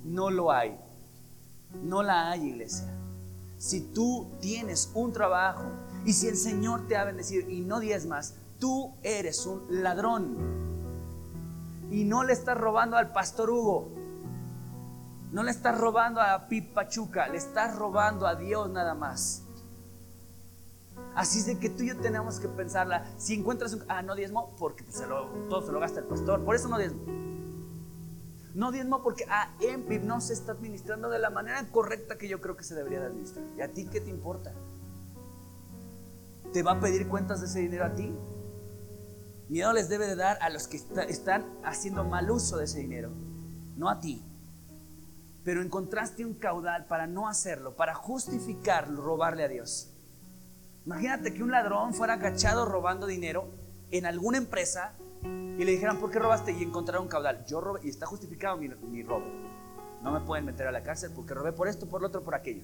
No 0.05 0.31
lo 0.31 0.51
hay. 0.51 0.79
No 1.83 2.03
la 2.03 2.31
hay, 2.31 2.49
iglesia. 2.49 2.89
Si 3.59 3.81
tú 3.81 4.31
tienes 4.41 4.91
un 4.95 5.13
trabajo 5.13 5.65
y 6.05 6.13
si 6.13 6.29
el 6.29 6.37
Señor 6.37 6.87
te 6.87 6.97
ha 6.97 7.05
bendecido 7.05 7.49
y 7.49 7.61
no 7.61 7.81
diezmas, 7.81 8.35
tú 8.59 8.95
eres 9.03 9.47
un 9.47 9.65
ladrón. 9.83 10.37
Y 11.91 12.05
no 12.05 12.25
le 12.25 12.33
estás 12.33 12.57
robando 12.57 12.97
al 12.97 13.13
pastor 13.13 13.51
Hugo. 13.51 13.89
No 15.33 15.43
le 15.43 15.51
estás 15.51 15.79
robando 15.79 16.21
a 16.21 16.47
Pip 16.49 16.73
Pachuca, 16.75 17.29
le 17.29 17.39
estás 17.39 17.77
robando 17.77 18.27
a 18.27 18.35
Dios 18.35 18.71
nada 18.71 18.95
más. 18.95 19.43
Así 21.15 21.39
es 21.39 21.47
de 21.47 21.59
que 21.59 21.71
tú 21.71 21.83
y 21.83 21.89
yo 21.89 21.97
tenemos 21.97 22.39
que 22.39 22.49
pensarla. 22.49 23.05
Si 23.17 23.35
encuentras 23.35 23.73
un... 23.73 23.85
Ah, 23.89 24.03
no 24.03 24.15
diezmo 24.15 24.55
porque 24.59 24.85
pues, 24.85 25.03
todo 25.49 25.67
se 25.67 25.73
lo 25.73 25.81
gasta 25.81 26.01
el 26.01 26.07
pastor. 26.07 26.45
Por 26.45 26.55
eso 26.55 26.69
no 26.69 26.79
diezmo. 26.79 27.03
No 28.55 28.71
diezmo 28.71 29.03
porque 29.03 29.25
a 29.25 29.43
ah, 29.43 29.57
no 30.03 30.21
se 30.21 30.33
está 30.33 30.53
administrando 30.53 31.09
de 31.09 31.19
la 31.19 31.31
manera 31.31 31.67
correcta 31.71 32.17
que 32.17 32.29
yo 32.29 32.41
creo 32.41 32.57
que 32.57 32.63
se 32.63 32.75
debería 32.75 33.01
de 33.01 33.07
administrar. 33.07 33.45
¿Y 33.57 33.63
a 33.63 33.73
ti 33.73 33.87
qué 33.87 34.01
te 34.01 34.11
importa? 34.11 34.53
¿Te 36.55 36.63
va 36.63 36.71
a 36.71 36.81
pedir 36.81 37.09
cuentas 37.09 37.41
de 37.41 37.49
ese 37.49 37.59
dinero 37.59 37.85
a 37.85 37.97
ti? 37.97 38.15
Miedo 39.49 39.73
les 39.73 39.89
debe 39.89 40.07
de 40.07 40.15
dar 40.15 40.39
a 40.41 40.51
los 40.51 40.69
que 40.69 40.77
están 40.77 41.45
haciendo 41.65 42.05
mal 42.05 42.31
uso 42.31 42.59
de 42.59 42.67
ese 42.67 42.79
dinero, 42.79 43.11
no 43.77 43.89
a 43.91 43.99
ti. 43.99 44.25
Pero 45.43 45.63
encontraste 45.63 46.25
un 46.25 46.35
caudal 46.35 46.87
para 46.87 47.09
no 47.09 47.27
hacerlo, 47.27 47.75
para 47.75 47.93
justificar 47.97 48.89
robarle 48.89 49.43
a 49.43 49.49
Dios. 49.49 49.91
Imagínate 50.87 51.35
que 51.35 51.43
un 51.43 51.51
ladrón 51.51 51.93
fuera 51.93 52.15
agachado 52.15 52.65
robando 52.67 53.09
dinero 53.09 53.49
en 53.91 54.07
alguna 54.07 54.39
empresa 54.39 54.95
y 55.25 55.65
le 55.65 55.73
dijeran, 55.73 55.99
¿por 55.99 56.13
qué 56.13 56.21
robaste? 56.21 56.53
Y 56.53 56.63
encontraron 56.63 57.07
un 57.07 57.09
caudal. 57.09 57.45
Yo 57.47 57.61
robé 57.61 57.81
y 57.83 57.89
está 57.89 58.07
justificado 58.07 58.59
mi, 58.59 58.69
mi, 58.69 59.03
robo. 59.03 59.27
No 60.05 60.13
me 60.13 60.21
pueden 60.21 60.45
meter 60.45 60.69
a 60.69 60.73
la 60.73 60.85
cárcel 60.85 61.11
porque 61.17 61.35
robé 61.35 61.51
por 61.51 61.67
esto, 61.67 61.89
por 61.89 62.01
lo 62.01 62.07
otro, 62.07 62.23
por 62.23 62.37
aquello. 62.37 62.63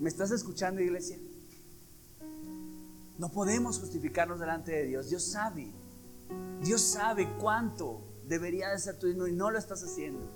¿Me 0.00 0.08
estás 0.08 0.32
escuchando, 0.32 0.80
iglesia? 0.80 1.16
No 3.22 3.28
podemos 3.28 3.78
justificarnos 3.78 4.40
delante 4.40 4.72
de 4.72 4.82
Dios. 4.82 5.08
Dios 5.08 5.22
sabe. 5.22 5.70
Dios 6.60 6.82
sabe 6.82 7.28
cuánto 7.40 8.00
debería 8.26 8.70
de 8.70 8.80
ser 8.80 8.98
tu 8.98 9.06
diezmo 9.06 9.28
y 9.28 9.32
no 9.32 9.48
lo 9.48 9.60
estás 9.60 9.80
haciendo. 9.84 10.28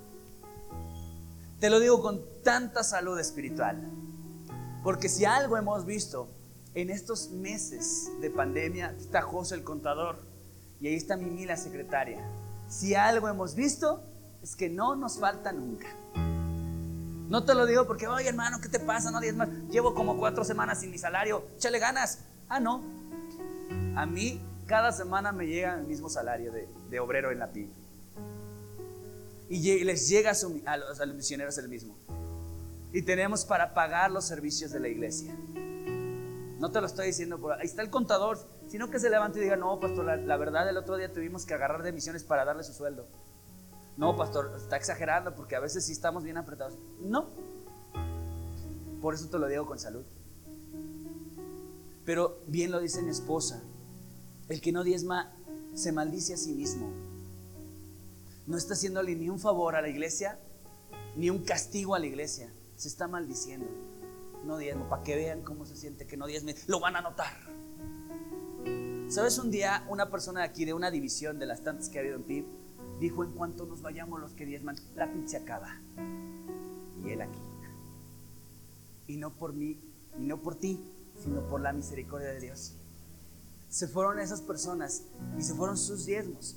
Te 1.59 1.69
lo 1.69 1.81
digo 1.81 2.01
con 2.01 2.23
tanta 2.45 2.85
salud 2.85 3.19
espiritual. 3.19 3.91
Porque 4.85 5.09
si 5.09 5.25
algo 5.25 5.57
hemos 5.57 5.85
visto 5.85 6.29
en 6.75 6.91
estos 6.91 7.31
meses 7.31 8.09
de 8.21 8.31
pandemia, 8.31 8.95
está 8.97 9.21
José 9.21 9.57
el 9.57 9.65
contador 9.65 10.21
y 10.81 10.87
ahí 10.87 10.95
está 10.95 11.17
Mimi 11.17 11.45
la 11.45 11.57
secretaria. 11.57 12.25
Si 12.69 12.95
algo 12.95 13.27
hemos 13.27 13.57
visto 13.57 14.01
es 14.45 14.55
que 14.55 14.69
no 14.69 14.95
nos 14.95 15.19
falta 15.19 15.51
nunca. 15.51 15.89
No 17.29 17.45
te 17.45 17.53
lo 17.53 17.67
digo 17.67 17.85
porque, 17.85 18.07
oye 18.07 18.29
hermano, 18.29 18.61
¿qué 18.61 18.69
te 18.69 18.79
pasa? 18.79 19.11
No 19.11 19.21
más. 19.35 19.49
Llevo 19.73 19.93
como 19.93 20.17
cuatro 20.17 20.45
semanas 20.45 20.79
sin 20.79 20.93
mi 20.93 20.99
salario. 20.99 21.49
Échale 21.57 21.81
ganas. 21.81 22.21
Ah, 22.49 22.61
no. 22.61 22.83
A 23.97 24.07
mí 24.07 24.41
cada 24.67 24.93
semana 24.93 25.33
me 25.33 25.47
llega 25.47 25.79
el 25.79 25.87
mismo 25.87 26.09
salario 26.09 26.53
de, 26.53 27.01
obrero 27.01 27.31
en 27.31 27.39
la 27.39 27.53
PIB. 27.53 27.69
Y 29.49 29.85
les 29.85 30.09
llega 30.09 30.33
a, 30.67 30.77
los, 30.77 31.01
a 31.01 31.07
los 31.07 31.17
misioneros 31.17 31.57
el 31.59 31.69
mismo. 31.69 31.97
Y 32.93 33.03
tenemos 33.03 33.45
para 33.45 33.75
pagar 33.75 34.11
los 34.11 34.27
servicios 34.27 34.73
de 34.73 34.81
la 34.81 34.89
iglesia. 34.89 35.35
No 36.59 36.71
te 36.71 36.81
lo 36.81 36.87
estoy 36.87 37.07
diciendo 37.09 37.39
por 37.39 37.53
ahí 37.53 37.67
está 37.67 37.83
el 37.83 37.91
contador, 37.91 38.39
sino 38.69 38.91
que 38.91 38.99
se 38.99 39.11
levante 39.11 39.39
y 39.39 39.43
diga, 39.43 39.57
no, 39.57 39.79
pastor, 39.79 40.05
la, 40.05 40.37
verdad 40.37 40.69
el 40.69 40.77
otro 40.77 40.97
día 40.97 41.13
tuvimos 41.13 41.45
que 41.45 41.55
agarrar 41.55 41.83
de 41.83 41.93
misiones 41.93 42.25
para 42.25 42.45
darle 42.45 42.65
su 42.65 42.73
sueldo. 42.73 43.07
No, 43.97 44.17
pastor, 44.17 44.53
está 44.57 44.77
exagerando 44.77 45.35
porque 45.35 45.57
a 45.57 45.61
veces 45.61 45.85
sí 45.87 45.93
estamos 45.93 46.25
bien 46.25 46.39
apretados. 46.39 46.77
No. 47.01 47.29
Por 49.01 49.15
eso 49.15 49.29
te 49.29 49.39
lo 49.39 49.47
digo 49.47 49.67
con 49.67 49.79
salud. 49.79 50.05
Pero 52.07 52.41
bien 52.47 52.71
lo 52.71 52.81
dice 52.81 53.03
mi 53.03 53.11
esposa, 53.11 53.63
el 54.49 54.63
que 54.63 54.73
no 54.73 54.85
diezma 54.85 55.37
se 55.75 55.93
maldice 55.93 56.33
a 56.33 56.39
sí 56.39 56.55
mismo. 56.55 56.91
No 58.47 58.57
está 58.57 58.73
haciéndole 58.73 59.15
ni 59.15 59.29
un 59.29 59.39
favor 59.39 59.77
a 59.77 59.83
la 59.83 59.89
iglesia, 59.89 60.39
ni 61.17 61.29
un 61.29 61.45
castigo 61.45 61.95
a 61.95 61.99
la 61.99 62.07
iglesia. 62.07 62.51
Se 62.77 62.89
está 62.89 63.09
maldiciendo 63.09 63.67
no 64.47 64.57
diezmo, 64.59 64.89
para 64.89 65.03
que 65.03 65.17
vean 65.17 65.43
cómo 65.43 65.67
se 65.67 65.77
siente 65.77 66.07
que 66.07 66.17
no 66.17 66.27
diezme, 66.27 66.55
lo 66.69 66.81
van 66.81 66.97
a 66.97 67.03
notar. 67.03 67.35
¿Sabes? 69.09 69.39
Un 69.39 69.51
día 69.51 69.85
una 69.89 70.11
persona 70.11 70.41
de 70.41 70.47
aquí, 70.47 70.65
de 70.65 70.73
una 70.73 70.91
división 70.91 71.39
de 71.39 71.47
las 71.47 71.63
tantas 71.63 71.89
que 71.89 71.99
ha 71.99 72.01
habido 72.01 72.17
en 72.17 72.23
PIB, 72.23 72.45
dijo, 73.01 73.25
en 73.25 73.33
cuanto 73.33 73.67
nos 73.67 73.83
vayamos 73.83 74.21
los 74.21 74.33
que 74.33 74.47
diezman, 74.47 74.77
la 74.95 75.13
PIB 75.13 75.29
se 75.29 75.37
acaba. 75.37 75.81
Y 77.05 77.11
él 77.11 77.21
aquí. 77.21 77.41
Y 79.09 79.17
no 79.17 79.33
por 79.35 79.53
mí, 79.53 79.79
y 80.19 80.27
no 80.27 80.39
por 80.39 80.57
ti, 80.57 80.81
sino 81.23 81.41
por 81.49 81.61
la 81.61 81.73
misericordia 81.73 82.29
de 82.29 82.41
Dios. 82.41 82.73
Se 83.69 83.89
fueron 83.89 84.19
esas 84.19 84.41
personas 84.41 85.03
y 85.39 85.43
se 85.43 85.55
fueron 85.55 85.77
sus 85.77 86.07
diezmos. 86.07 86.57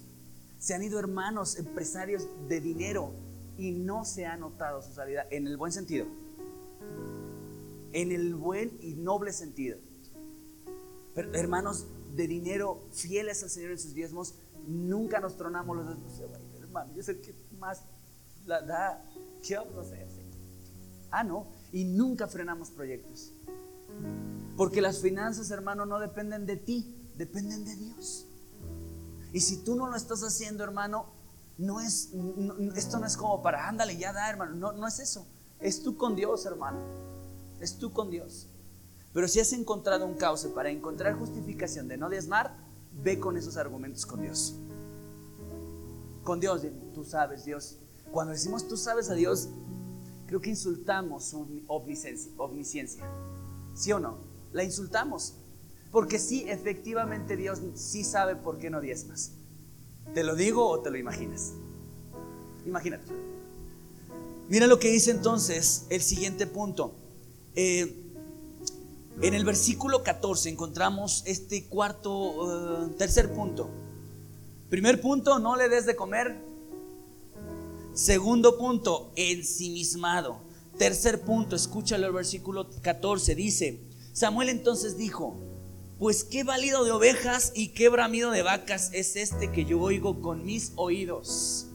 Se 0.60 0.74
han 0.74 0.84
ido 0.84 1.00
hermanos, 1.00 1.58
empresarios 1.58 2.28
de 2.48 2.60
dinero 2.62 3.12
y 3.58 3.72
no 3.72 4.06
se 4.06 4.26
ha 4.26 4.38
notado 4.38 4.82
su 4.82 4.94
salida 4.94 5.26
en 5.32 5.48
el 5.48 5.58
buen 5.58 5.72
sentido 5.72 6.06
en 7.94 8.12
el 8.12 8.36
buen 8.36 8.78
y 8.82 8.94
noble 8.94 9.34
sentido. 9.34 9.78
Hermanos, 11.16 11.86
de 12.16 12.28
dinero 12.28 12.82
fieles 12.92 13.44
al 13.44 13.50
Señor 13.50 13.72
en 13.72 13.80
sus 13.80 13.94
diezmos, 13.94 14.36
nunca 14.68 15.20
nos 15.20 15.36
tronamos 15.38 15.76
los 15.76 15.88
dedos. 15.88 16.40
Hermano, 16.62 16.94
yo 16.94 17.02
el 17.12 17.22
que 17.22 17.36
más 17.60 17.84
la 18.46 18.62
da. 18.62 19.06
¿Qué 19.46 19.56
vamos 19.56 19.76
a 19.76 19.82
hacer? 19.82 20.08
Ah, 21.12 21.24
no. 21.24 21.48
Y 21.72 21.84
nunca 21.84 22.28
frenamos 22.28 22.70
proyectos. 22.70 23.34
Porque 24.60 24.82
las 24.82 25.00
finanzas, 25.00 25.52
hermano, 25.52 25.86
no 25.86 26.00
dependen 26.00 26.46
de 26.46 26.58
ti, 26.58 26.94
dependen 27.16 27.64
de 27.64 27.78
Dios. 27.78 28.28
Y 29.32 29.40
si 29.40 29.64
tú 29.64 29.76
no 29.76 29.88
lo 29.88 29.96
estás 29.96 30.22
haciendo, 30.22 30.66
hermano, 30.66 31.06
no 31.58 31.80
es, 31.80 32.10
esto 32.76 33.00
no 33.00 33.06
es 33.06 33.16
como 33.16 33.42
para, 33.42 33.70
ándale, 33.70 33.96
ya 33.96 34.12
da, 34.12 34.30
hermano. 34.30 34.56
No, 34.56 34.74
no 34.74 34.86
es 34.86 35.00
eso. 35.00 35.26
Es 35.62 35.82
tú 35.82 35.96
con 35.96 36.18
Dios, 36.18 36.46
hermano 36.46 37.00
es 37.60 37.78
tú 37.78 37.92
con 37.92 38.10
Dios. 38.10 38.48
Pero 39.14 39.28
si 39.28 39.40
has 39.40 39.54
encontrado 39.54 40.06
un 40.06 40.16
cauce 40.16 40.50
para 40.50 40.70
encontrar 40.70 41.18
justificación 41.18 41.88
de 41.88 41.98
no 41.98 42.10
diezmar, 42.10 42.56
ve 43.04 43.20
con 43.20 43.38
esos 43.38 43.58
argumentos 43.58 44.06
con 44.06 44.22
Dios. 44.22 44.56
Con 46.24 46.40
Dios, 46.40 46.66
tú 46.94 47.04
sabes, 47.04 47.46
Dios. 47.46 47.78
Cuando 48.12 48.34
decimos 48.34 48.68
tú 48.68 48.78
sabes 48.78 49.10
a 49.10 49.14
Dios, 49.14 49.50
creo 50.28 50.42
que 50.42 50.52
insultamos 50.52 51.26
su 51.26 51.64
omnisciencia. 51.68 53.04
¿Sí 53.74 53.92
o 53.92 54.00
no? 54.00 54.29
La 54.52 54.64
insultamos. 54.64 55.36
Porque 55.92 56.20
sí, 56.20 56.46
efectivamente 56.48 57.36
Dios 57.36 57.60
sí 57.76 58.04
sabe 58.04 58.36
por 58.36 58.60
qué 58.60 58.70
no 58.70 58.82
diezmas. 58.82 59.32
¿Te 60.14 60.24
lo 60.24 60.36
digo 60.36 60.68
o 60.68 60.80
te 60.82 60.92
lo 60.92 60.98
imaginas? 60.98 61.54
Imagínate. 62.66 63.06
Mira 64.48 64.68
lo 64.68 64.80
que 64.80 64.90
dice 64.90 65.12
entonces 65.12 65.86
el 65.90 66.02
siguiente 66.02 66.48
punto. 66.48 66.94
Eh, 67.56 68.06
en 69.22 69.34
el 69.34 69.44
versículo 69.46 70.04
14 70.04 70.50
encontramos 70.50 71.24
este 71.26 71.66
cuarto, 71.66 72.88
eh, 72.88 72.96
tercer 72.98 73.34
punto. 73.34 73.70
Primer 74.70 75.02
punto, 75.02 75.40
no 75.40 75.56
le 75.56 75.68
des 75.68 75.86
de 75.86 75.96
comer. 75.96 76.40
Segundo 77.94 78.58
punto, 78.58 79.12
ensimismado. 79.16 80.40
Tercer 80.78 81.22
punto, 81.22 81.56
escúchalo 81.56 82.08
el 82.08 82.14
versículo 82.14 82.70
14, 82.82 83.36
dice, 83.36 83.82
Samuel 84.14 84.50
entonces 84.50 84.98
dijo, 84.98 85.40
pues 86.00 86.24
qué 86.24 86.44
válido 86.44 86.86
de 86.86 86.92
ovejas 86.92 87.52
y 87.56 87.70
qué 87.70 87.90
bramido 87.90 88.32
de 88.32 88.42
vacas 88.42 88.90
es 88.94 89.16
este 89.16 89.52
que 89.52 89.66
yo 89.66 89.82
oigo 89.82 90.22
con 90.22 90.46
mis 90.46 90.72
oídos. 90.76 91.68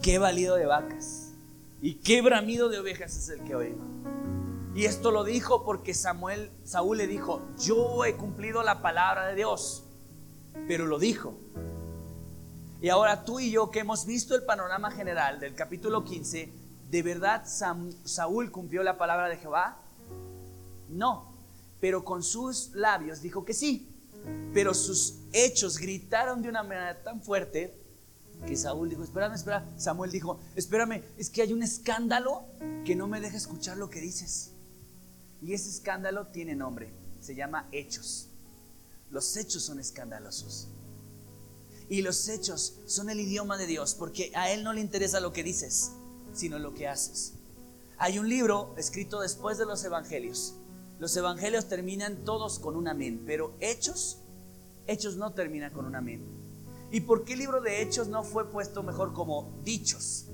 Qué 0.00 0.18
válido 0.18 0.54
de 0.54 0.66
vacas 0.66 1.32
y 1.82 1.94
qué 1.94 2.22
bramido 2.22 2.68
de 2.68 2.78
ovejas 2.78 3.16
es 3.16 3.28
el 3.28 3.42
que 3.44 3.54
oigo. 3.54 3.80
Y 4.76 4.84
esto 4.84 5.10
lo 5.10 5.24
dijo 5.24 5.64
porque 5.64 5.94
Samuel, 5.94 6.50
Saúl 6.62 6.98
le 6.98 7.06
dijo, 7.06 7.42
yo 7.58 8.04
he 8.04 8.14
cumplido 8.14 8.62
la 8.62 8.82
palabra 8.82 9.26
de 9.26 9.34
Dios, 9.34 9.84
pero 10.68 10.86
lo 10.86 10.98
dijo. 10.98 11.34
Y 12.80 12.90
ahora 12.90 13.24
tú 13.24 13.40
y 13.40 13.50
yo 13.50 13.70
que 13.70 13.80
hemos 13.80 14.04
visto 14.04 14.34
el 14.34 14.44
panorama 14.44 14.90
general 14.90 15.40
del 15.40 15.54
capítulo 15.54 16.04
15, 16.04 16.52
¿de 16.90 17.02
verdad 17.02 17.44
Saúl 17.46 18.50
cumplió 18.52 18.82
la 18.82 18.98
palabra 18.98 19.28
de 19.28 19.38
Jehová? 19.38 19.78
No, 20.88 21.32
pero 21.80 22.04
con 22.04 22.22
sus 22.22 22.70
labios 22.74 23.20
dijo 23.22 23.44
que 23.44 23.54
sí, 23.54 23.88
pero 24.52 24.74
sus 24.74 25.18
hechos 25.32 25.78
gritaron 25.78 26.42
de 26.42 26.48
una 26.48 26.62
manera 26.62 27.02
tan 27.02 27.22
fuerte 27.22 27.78
que 28.46 28.56
Saúl 28.56 28.90
dijo, 28.90 29.02
espérame, 29.02 29.34
espera. 29.34 29.66
Samuel 29.76 30.10
dijo, 30.10 30.38
espérame, 30.54 31.02
es 31.16 31.30
que 31.30 31.42
hay 31.42 31.52
un 31.52 31.62
escándalo 31.62 32.44
que 32.84 32.94
no 32.94 33.06
me 33.06 33.20
deja 33.20 33.36
escuchar 33.36 33.76
lo 33.76 33.88
que 33.88 34.00
dices. 34.00 34.52
Y 35.42 35.52
ese 35.52 35.70
escándalo 35.70 36.26
tiene 36.28 36.54
nombre, 36.54 36.92
se 37.20 37.34
llama 37.34 37.68
hechos. 37.72 38.28
Los 39.10 39.36
hechos 39.36 39.62
son 39.62 39.78
escandalosos. 39.80 40.68
Y 41.88 42.02
los 42.02 42.28
hechos 42.28 42.80
son 42.86 43.10
el 43.10 43.20
idioma 43.20 43.56
de 43.56 43.66
Dios, 43.66 43.94
porque 43.94 44.32
a 44.34 44.50
Él 44.50 44.64
no 44.64 44.72
le 44.72 44.80
interesa 44.80 45.20
lo 45.20 45.32
que 45.32 45.44
dices, 45.44 45.92
sino 46.32 46.58
lo 46.58 46.74
que 46.74 46.88
haces. 46.88 47.34
Hay 47.98 48.18
un 48.18 48.28
libro 48.28 48.74
escrito 48.76 49.20
después 49.20 49.56
de 49.56 49.66
los 49.66 49.84
evangelios. 49.84 50.54
Los 50.98 51.16
evangelios 51.16 51.68
terminan 51.68 52.24
todos 52.24 52.58
con 52.58 52.76
un 52.76 52.88
amén, 52.88 53.22
pero 53.26 53.54
hechos, 53.60 54.18
hechos 54.86 55.16
no 55.16 55.32
terminan 55.32 55.72
con 55.72 55.84
un 55.84 55.94
amén. 55.94 56.24
¿Y 56.90 57.00
por 57.00 57.24
qué 57.24 57.34
el 57.34 57.40
libro 57.40 57.60
de 57.60 57.82
Hechos 57.82 58.08
no 58.08 58.22
fue 58.22 58.50
puesto 58.50 58.82
mejor 58.82 59.12
como 59.12 59.52
dichos? 59.64 60.26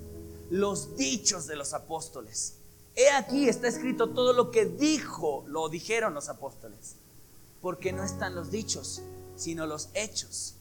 Los 0.50 0.96
dichos 0.96 1.46
de 1.46 1.56
los 1.56 1.72
apóstoles. 1.72 2.58
He 2.94 3.10
aquí 3.10 3.48
está 3.48 3.68
escrito 3.68 4.10
todo 4.10 4.34
lo 4.34 4.50
que 4.50 4.66
dijo, 4.66 5.44
lo 5.48 5.68
dijeron 5.68 6.12
los 6.14 6.28
apóstoles. 6.28 6.96
Porque 7.60 7.92
no 7.92 8.04
están 8.04 8.34
los 8.34 8.50
dichos, 8.50 9.02
sino 9.34 9.66
los 9.66 9.88
hechos. 9.94 10.56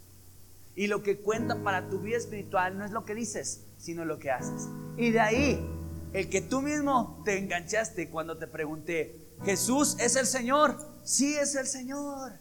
Y 0.76 0.88
lo 0.88 1.04
que 1.04 1.20
cuenta 1.20 1.62
para 1.62 1.90
tu 1.90 2.00
vida 2.00 2.18
espiritual 2.18 2.78
no 2.78 2.86
es 2.86 2.92
lo 2.92 3.04
que 3.04 3.14
dices, 3.14 3.66
sino 3.78 4.06
lo 4.06 4.18
que 4.18 4.32
haces. 4.32 4.70
Y 4.98 5.12
de 5.12 5.20
ahí, 5.20 5.68
el 6.14 6.30
que 6.30 6.42
tú 6.42 6.62
mismo 6.62 7.22
te 7.26 7.38
enganchaste 7.38 8.10
cuando 8.10 8.38
te 8.38 8.48
pregunté, 8.48 9.21
Jesús 9.44 9.96
es 10.00 10.16
el 10.16 10.26
Señor. 10.26 10.78
Sí 11.04 11.36
es 11.36 11.56
el 11.56 11.68
Señor. 11.68 12.34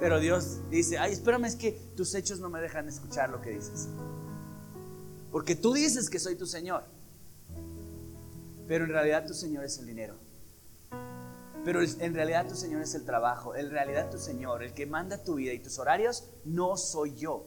Pero 0.00 0.18
Dios 0.20 0.58
dice, 0.70 0.98
ay, 0.98 1.12
espérame, 1.12 1.46
es 1.46 1.56
que 1.56 1.72
tus 1.96 2.14
hechos 2.14 2.40
no 2.40 2.50
me 2.50 2.60
dejan 2.60 2.88
escuchar 2.88 3.30
lo 3.30 3.40
que 3.40 3.50
dices. 3.50 3.88
Porque 5.32 5.54
tú 5.54 5.72
dices 5.72 6.10
que 6.10 6.18
soy 6.18 6.36
tu 6.36 6.46
Señor. 6.46 6.84
Pero 8.68 8.84
en 8.84 8.90
realidad 8.90 9.26
tu 9.26 9.34
Señor 9.34 9.64
es 9.64 9.78
el 9.78 9.86
dinero. 9.86 10.14
Pero 11.64 11.80
en 11.82 12.14
realidad 12.14 12.46
tu 12.46 12.54
Señor 12.54 12.82
es 12.82 12.94
el 12.94 13.04
trabajo. 13.04 13.56
En 13.56 13.70
realidad 13.70 14.10
tu 14.10 14.18
Señor, 14.18 14.62
el 14.62 14.72
que 14.72 14.86
manda 14.86 15.22
tu 15.22 15.36
vida 15.36 15.52
y 15.52 15.58
tus 15.58 15.78
horarios, 15.78 16.24
no 16.44 16.76
soy 16.76 17.14
yo. 17.16 17.46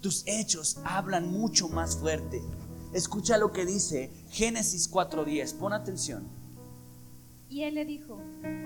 Tus 0.00 0.22
hechos 0.26 0.78
hablan 0.84 1.28
mucho 1.28 1.68
más 1.68 1.96
fuerte. 1.96 2.42
Escucha 2.94 3.38
lo 3.38 3.52
que 3.52 3.66
dice 3.66 4.10
Génesis 4.30 4.88
4:10. 4.88 5.54
Pon 5.54 5.72
atención. 5.72 6.28
Y 7.48 7.64
él 7.64 7.74
le 7.74 7.84
dijo, 7.84 8.18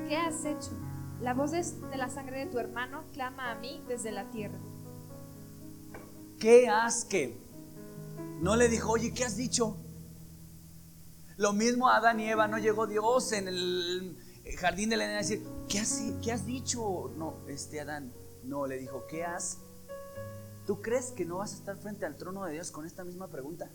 ¿qué 0.06 0.16
has 0.16 0.44
hecho? 0.44 0.70
La 1.20 1.34
voz 1.34 1.50
de, 1.50 1.64
la 1.96 2.10
sangre 2.10 2.40
de 2.40 2.46
tu 2.46 2.58
hermano 2.58 3.04
clama 3.12 3.50
a 3.50 3.54
mí 3.56 3.82
desde 3.88 4.12
la 4.12 4.30
tierra. 4.30 4.58
¿Qué 6.38 6.68
has 6.68 7.04
que? 7.04 7.36
No 8.40 8.54
le 8.54 8.68
dijo, 8.68 8.92
oye, 8.92 9.12
¿qué 9.12 9.24
has 9.24 9.36
dicho? 9.36 9.76
Lo 11.38 11.52
mismo 11.52 11.88
a 11.88 11.96
Adán 11.96 12.20
y 12.20 12.28
Eva, 12.28 12.46
no 12.48 12.58
llegó 12.58 12.86
Dios 12.86 13.32
en 13.32 13.48
el 13.48 14.16
jardín 14.58 14.90
de 14.90 14.96
la 14.96 15.04
a 15.04 15.08
decir, 15.08 15.42
¿qué 15.68 15.80
has, 15.80 16.02
¿qué 16.22 16.32
has 16.32 16.46
dicho? 16.46 17.12
No, 17.16 17.46
este 17.48 17.80
Adán, 17.80 18.12
no, 18.44 18.66
le 18.66 18.78
dijo, 18.78 19.06
¿qué 19.08 19.24
has? 19.24 19.58
¿Tú 20.66 20.80
crees 20.80 21.12
que 21.12 21.24
no 21.24 21.38
vas 21.38 21.54
a 21.54 21.56
estar 21.56 21.76
frente 21.78 22.04
al 22.04 22.16
trono 22.16 22.44
de 22.44 22.52
Dios 22.52 22.70
con 22.70 22.86
esta 22.86 23.04
misma 23.04 23.28
pregunta? 23.28 23.70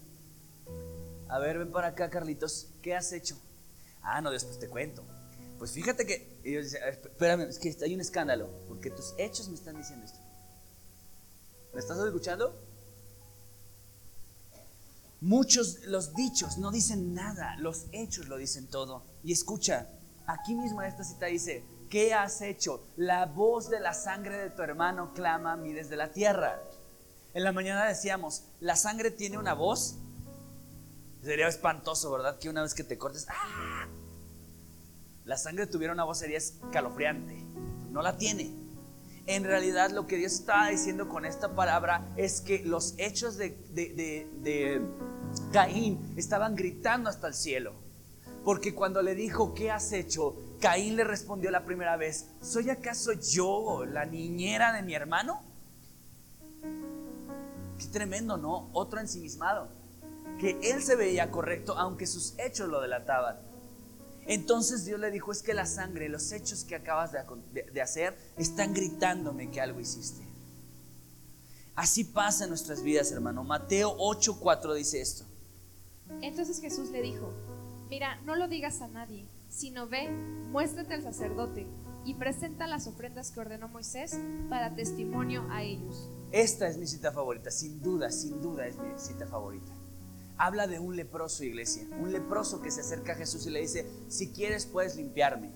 A 1.28 1.40
ver, 1.40 1.58
ven 1.58 1.72
para 1.72 1.90
acá, 1.90 2.10
Carlitos, 2.10 2.68
¿qué 2.82 2.96
has 2.96 3.12
hecho? 3.12 3.38
Ah, 4.02 4.22
no, 4.22 4.32
después 4.32 4.60
te 4.60 4.70
cuento. 4.70 5.04
Pues 5.58 5.72
fíjate 5.72 6.06
que, 6.06 6.40
espérame, 6.44 7.48
es 7.50 7.58
que 7.58 7.76
hay 7.84 7.94
un 7.96 8.02
escándalo, 8.02 8.50
porque 8.68 8.90
tus 8.90 9.14
hechos 9.18 9.48
me 9.48 9.56
están 9.56 9.78
diciendo 9.78 10.06
esto. 10.06 10.20
¿Me 11.74 11.80
estás 11.80 11.98
escuchando? 12.00 12.54
Muchos, 15.22 15.86
los 15.86 16.14
dichos 16.16 16.58
no 16.58 16.70
dicen 16.70 17.14
nada, 17.14 17.56
los 17.58 17.86
hechos 17.94 18.28
lo 18.28 18.36
dicen 18.36 18.68
todo. 18.68 19.06
Y 19.24 19.32
escucha, 19.32 19.88
aquí 20.28 20.54
mismo 20.54 20.82
esta 20.82 21.06
cita 21.06 21.28
dice, 21.28 21.64
¿qué 21.90 22.14
has 22.14 22.42
hecho? 22.42 22.86
La 22.98 23.26
voz 23.26 23.70
de 23.70 23.80
la 23.80 23.94
sangre 23.94 24.38
de 24.38 24.50
tu 24.50 24.62
hermano 24.62 25.14
clama 25.14 25.54
a 25.54 25.56
mí 25.56 25.72
desde 25.72 25.96
la 25.96 26.12
tierra. 26.12 26.62
En 27.34 27.44
la 27.44 27.54
mañana 27.54 27.86
decíamos, 27.86 28.44
la 28.60 28.76
sangre 28.76 29.12
tiene 29.12 29.38
una 29.38 29.54
voz. 29.54 29.96
Sería 31.24 31.48
espantoso, 31.48 32.12
¿verdad? 32.12 32.38
Que 32.38 32.50
una 32.50 32.64
vez 32.64 32.74
que 32.74 32.84
te 32.84 32.98
cortes, 32.98 33.26
¡ah! 33.30 33.88
La 35.24 35.38
sangre 35.38 35.68
tuviera 35.68 35.94
una 35.94 36.04
voz 36.04 36.20
sería 36.20 36.38
escalofriante. 36.38 37.36
No 37.92 38.02
la 38.02 38.18
tiene. 38.18 38.52
En 39.26 39.46
realidad 39.46 39.92
lo 39.92 40.06
que 40.06 40.18
Dios 40.18 40.34
estaba 40.34 40.68
diciendo 40.68 41.08
con 41.08 41.26
esta 41.26 41.56
palabra 41.56 42.06
es 42.18 42.42
que 42.42 42.64
los 42.66 42.96
hechos 42.98 43.38
de, 43.38 43.52
de 43.72 44.82
Caín 45.54 46.14
estaban 46.18 46.58
gritando 46.58 47.10
hasta 47.10 47.28
el 47.28 47.34
cielo. 47.34 47.74
Porque 48.44 48.76
cuando 48.76 49.02
le 49.02 49.16
dijo, 49.16 49.54
¿qué 49.54 49.72
has 49.72 49.94
hecho? 49.94 50.36
Caín 50.60 50.98
le 50.98 51.06
respondió 51.06 51.52
la 51.52 51.64
primera 51.64 51.96
vez, 51.96 52.28
¿soy 52.42 52.70
acaso 52.70 53.14
yo 53.14 53.86
la 53.86 54.06
niñera 54.06 54.74
de 54.74 54.82
mi 54.82 54.94
hermano? 54.94 55.42
Qué 57.80 57.86
tremendo, 57.86 58.36
¿no? 58.36 58.70
Otro 58.74 59.00
ensimismado. 59.00 59.83
Que 60.44 60.60
él 60.62 60.84
se 60.84 60.98
veía 60.98 61.32
correcto 61.32 61.78
aunque 61.78 62.06
sus 62.06 62.38
hechos 62.38 62.68
lo 62.68 62.82
delataban. 62.82 63.38
Entonces 64.26 64.84
Dios 64.84 65.00
le 65.00 65.10
dijo, 65.10 65.32
es 65.32 65.42
que 65.42 65.54
la 65.54 65.66
sangre, 65.66 66.10
los 66.10 66.34
hechos 66.34 66.66
que 66.66 66.76
acabas 66.76 67.14
de, 67.14 67.82
hacer, 67.82 68.14
están 68.36 68.74
gritándome 68.74 69.50
que 69.50 69.62
algo 69.62 69.80
hiciste. 69.80 70.22
Así 71.76 72.04
pasa 72.04 72.44
en 72.44 72.50
nuestras 72.50 72.84
vidas, 72.84 73.10
hermano. 73.14 73.46
Mateo 73.46 73.96
8:4 73.98 74.74
dice 74.76 75.00
esto. 75.00 75.24
Entonces 76.22 76.60
Jesús 76.60 76.90
le 76.90 77.02
dijo, 77.02 77.32
mira, 77.90 78.20
no 78.26 78.36
lo 78.36 78.50
digas 78.50 78.82
a 78.82 78.90
nadie, 78.90 79.26
sino 79.48 79.88
ve, 79.88 80.10
muéstrate 80.10 80.94
al 80.94 81.04
sacerdote 81.04 81.66
y 82.04 82.16
presenta 82.16 82.68
las 82.68 82.86
ofrendas 82.88 83.32
que 83.32 83.40
ordenó 83.40 83.70
Moisés 83.70 84.20
para 84.50 84.76
testimonio 84.76 85.48
a 85.50 85.64
ellos. 85.64 86.10
Esta 86.34 86.68
es 86.68 86.78
mi 86.78 86.86
cita 86.86 87.14
favorita, 87.14 87.50
sin 87.50 87.82
duda, 87.82 88.12
sin 88.12 88.42
duda 88.42 88.68
es 88.68 88.76
mi 88.76 88.90
cita 88.98 89.26
favorita 89.26 89.72
habla 90.38 90.68
de 90.68 90.80
un 90.80 90.96
leproso, 90.96 91.44
iglesia. 91.44 91.88
Un 92.00 92.12
leproso 92.12 92.62
que 92.62 92.72
se 92.72 92.82
acerca 92.82 93.14
a 93.14 93.16
Jesús 93.16 93.46
y 93.46 93.50
le 93.50 93.62
dice, 93.62 93.88
si 94.08 94.32
quieres 94.32 94.66
puedes 94.66 94.96
limpiarme. 94.96 95.52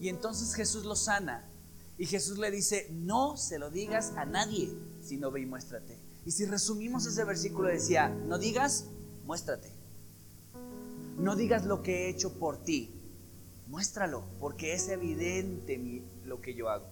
Y 0.00 0.08
entonces 0.08 0.54
Jesús 0.54 0.84
lo 0.84 0.96
sana. 0.96 1.50
Y 1.96 2.06
Jesús 2.06 2.38
le 2.38 2.50
dice, 2.50 2.88
no 2.90 3.36
se 3.36 3.58
lo 3.58 3.70
digas 3.70 4.12
a 4.16 4.24
nadie, 4.24 4.72
sino 5.00 5.30
ve 5.30 5.42
y 5.42 5.46
muéstrate. 5.46 5.98
Y 6.24 6.32
si 6.32 6.44
resumimos 6.46 7.06
ese 7.06 7.24
versículo 7.24 7.68
decía, 7.68 8.08
no 8.08 8.38
digas, 8.38 8.86
muéstrate. 9.24 9.72
No 11.18 11.36
digas 11.36 11.64
lo 11.64 11.82
que 11.82 12.06
he 12.06 12.08
hecho 12.08 12.38
por 12.38 12.64
ti, 12.64 13.00
muéstralo, 13.68 14.24
porque 14.40 14.74
es 14.74 14.88
evidente 14.88 16.02
lo 16.24 16.40
que 16.40 16.54
yo 16.54 16.68
hago. 16.68 16.88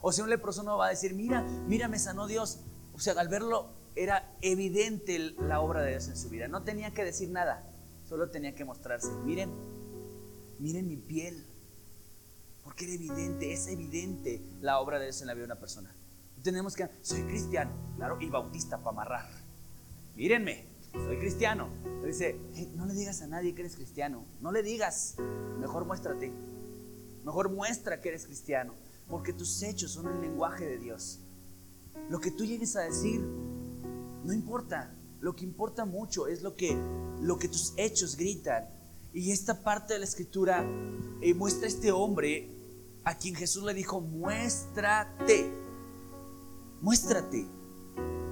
O 0.00 0.12
sea, 0.12 0.24
un 0.24 0.30
leproso 0.30 0.62
no 0.62 0.76
va 0.76 0.86
a 0.86 0.90
decir, 0.90 1.14
mira, 1.14 1.42
mira, 1.66 1.88
me 1.88 1.98
sanó 1.98 2.26
Dios. 2.26 2.60
O 2.92 3.00
sea, 3.00 3.14
al 3.14 3.28
verlo 3.28 3.70
era 3.96 4.36
evidente 4.40 5.18
la 5.18 5.60
obra 5.60 5.82
de 5.82 5.90
Dios 5.90 6.08
en 6.08 6.16
su 6.16 6.28
vida. 6.28 6.48
No 6.48 6.62
tenía 6.62 6.92
que 6.92 7.04
decir 7.04 7.30
nada, 7.30 7.62
solo 8.08 8.30
tenía 8.30 8.54
que 8.54 8.64
mostrarse. 8.64 9.10
Miren, 9.24 9.50
miren 10.58 10.88
mi 10.88 10.96
piel. 10.96 11.46
Porque 12.62 12.84
era 12.84 12.94
evidente, 12.94 13.52
es 13.52 13.68
evidente 13.68 14.42
la 14.60 14.80
obra 14.80 14.98
de 14.98 15.04
Dios 15.04 15.20
en 15.20 15.26
la 15.26 15.34
vida 15.34 15.46
de 15.46 15.52
una 15.52 15.60
persona. 15.60 15.94
Tenemos 16.42 16.74
que, 16.74 16.88
soy 17.02 17.22
cristiano, 17.24 17.72
claro, 17.96 18.18
y 18.20 18.28
bautista 18.28 18.78
para 18.78 18.90
amarrar. 18.90 19.28
Mírenme, 20.16 20.66
soy 20.92 21.18
cristiano. 21.18 21.68
dice, 22.04 22.38
no 22.74 22.86
le 22.86 22.94
digas 22.94 23.20
a 23.22 23.26
nadie 23.26 23.54
que 23.54 23.62
eres 23.62 23.76
cristiano. 23.76 24.24
No 24.40 24.52
le 24.52 24.62
digas, 24.62 25.16
mejor 25.58 25.84
muéstrate. 25.84 26.32
Mejor 27.24 27.50
muestra 27.50 28.00
que 28.00 28.10
eres 28.10 28.26
cristiano. 28.26 28.74
Porque 29.08 29.32
tus 29.32 29.62
hechos 29.62 29.92
son 29.92 30.08
el 30.08 30.20
lenguaje 30.20 30.66
de 30.66 30.78
Dios. 30.78 31.20
Lo 32.08 32.20
que 32.20 32.30
tú 32.30 32.44
llegues 32.44 32.76
a 32.76 32.82
decir 32.82 33.20
no 34.24 34.32
importa. 34.32 34.94
Lo 35.20 35.34
que 35.34 35.44
importa 35.44 35.84
mucho 35.84 36.26
es 36.26 36.42
lo 36.42 36.54
que, 36.54 36.76
lo 37.20 37.38
que 37.38 37.48
tus 37.48 37.72
hechos 37.76 38.16
gritan. 38.16 38.68
Y 39.12 39.30
esta 39.30 39.62
parte 39.62 39.94
de 39.94 40.00
la 40.00 40.04
escritura 40.04 40.66
eh, 41.20 41.34
muestra 41.34 41.66
a 41.66 41.68
este 41.68 41.92
hombre 41.92 42.50
a 43.04 43.16
quien 43.16 43.34
Jesús 43.34 43.62
le 43.62 43.74
dijo, 43.74 44.00
muéstrate, 44.00 45.50
muéstrate. 46.80 47.46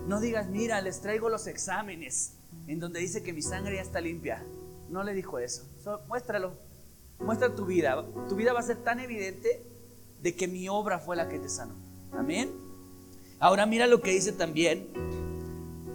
No 0.06 0.20
digas, 0.20 0.48
mira, 0.48 0.80
les 0.80 1.00
traigo 1.00 1.28
los 1.28 1.46
exámenes 1.46 2.34
en 2.66 2.80
donde 2.80 3.00
dice 3.00 3.22
que 3.22 3.32
mi 3.32 3.42
sangre 3.42 3.76
ya 3.76 3.82
está 3.82 4.00
limpia. 4.00 4.44
No 4.90 5.02
le 5.02 5.14
dijo 5.14 5.38
eso. 5.38 5.64
muéstralo. 6.08 6.52
Muestra 7.20 7.54
tu 7.54 7.64
vida. 7.64 8.04
Tu 8.28 8.34
vida 8.34 8.52
va 8.52 8.60
a 8.60 8.64
ser 8.64 8.82
tan 8.82 8.98
evidente 8.98 9.64
de 10.20 10.34
que 10.34 10.48
mi 10.48 10.68
obra 10.68 10.98
fue 10.98 11.16
la 11.16 11.28
que 11.28 11.38
te 11.38 11.48
sanó. 11.48 11.74
Amén. 12.12 12.50
Ahora 13.38 13.64
mira 13.66 13.86
lo 13.86 14.02
que 14.02 14.10
dice 14.10 14.32
también 14.32 14.88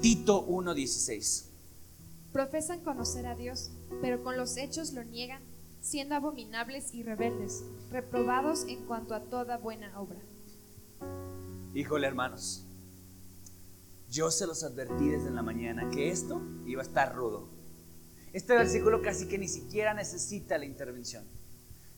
Tito 0.07 0.47
1:16. 0.47 1.49
Profesan 2.31 2.79
conocer 2.79 3.27
a 3.27 3.35
Dios, 3.35 3.71
pero 4.01 4.23
con 4.23 4.37
los 4.37 4.55
hechos 4.55 4.93
lo 4.93 5.03
niegan, 5.03 5.43
siendo 5.81 6.15
abominables 6.15 6.93
y 6.93 7.03
rebeldes, 7.03 7.65
reprobados 7.91 8.63
en 8.69 8.85
cuanto 8.85 9.13
a 9.15 9.23
toda 9.25 9.57
buena 9.57 9.99
obra. 9.99 10.21
Híjole, 11.73 12.07
hermanos, 12.07 12.65
yo 14.09 14.31
se 14.31 14.47
los 14.47 14.63
advertí 14.63 15.09
desde 15.09 15.29
la 15.29 15.41
mañana 15.41 15.89
que 15.89 16.09
esto 16.09 16.41
iba 16.65 16.81
a 16.81 16.85
estar 16.85 17.13
rudo. 17.13 17.49
Este 18.31 18.53
versículo 18.53 19.01
casi 19.01 19.27
que 19.27 19.37
ni 19.37 19.49
siquiera 19.49 19.93
necesita 19.93 20.57
la 20.57 20.63
intervención. 20.63 21.25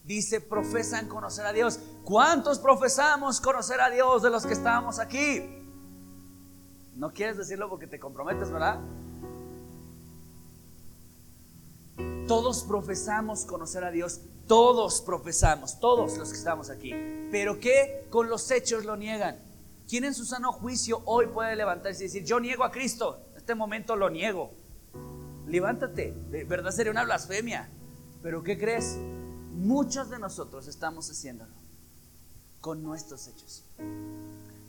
Dice, 0.04 0.42
profesan 0.42 1.08
conocer 1.10 1.46
a 1.46 1.54
Dios. 1.54 1.80
¿Cuántos 2.06 2.58
profesamos 2.58 3.40
conocer 3.40 3.80
a 3.80 3.92
Dios 3.92 4.24
de 4.24 4.32
los 4.32 4.48
que 4.48 4.54
estábamos 4.54 4.98
aquí? 4.98 5.59
No 7.00 7.14
quieres 7.14 7.38
decirlo 7.38 7.70
porque 7.70 7.88
te 7.88 7.98
comprometes, 7.98 8.52
¿verdad? 8.52 8.78
Todos 12.28 12.64
profesamos 12.64 13.46
conocer 13.46 13.86
a 13.86 13.90
Dios, 13.90 14.20
todos 14.48 15.02
profesamos, 15.02 15.80
todos 15.80 16.18
los 16.18 16.30
que 16.30 16.38
estamos 16.38 16.70
aquí. 16.70 16.92
Pero 17.32 17.58
que 17.58 18.06
con 18.10 18.30
los 18.30 18.52
hechos 18.52 18.84
lo 18.84 18.98
niegan. 18.98 19.40
¿Quién 19.88 20.04
en 20.04 20.14
su 20.14 20.26
sano 20.26 20.52
juicio 20.52 21.02
hoy 21.06 21.28
puede 21.28 21.56
levantarse 21.56 22.04
y 22.04 22.08
decir, 22.08 22.26
yo 22.26 22.38
niego 22.42 22.66
a 22.66 22.72
Cristo? 22.72 23.22
En 23.32 23.38
este 23.38 23.56
momento 23.56 23.96
lo 23.96 24.10
niego. 24.10 24.52
Levántate, 25.48 26.14
de 26.30 26.44
verdad 26.44 26.72
sería 26.72 26.92
una 26.92 27.06
blasfemia. 27.06 27.70
Pero 28.22 28.44
¿qué 28.44 28.60
crees? 28.60 28.98
Muchos 29.54 30.10
de 30.10 30.20
nosotros 30.20 30.68
estamos 30.68 31.10
haciéndolo 31.10 31.54
con 32.60 32.84
nuestros 32.84 33.26
hechos. 33.30 33.64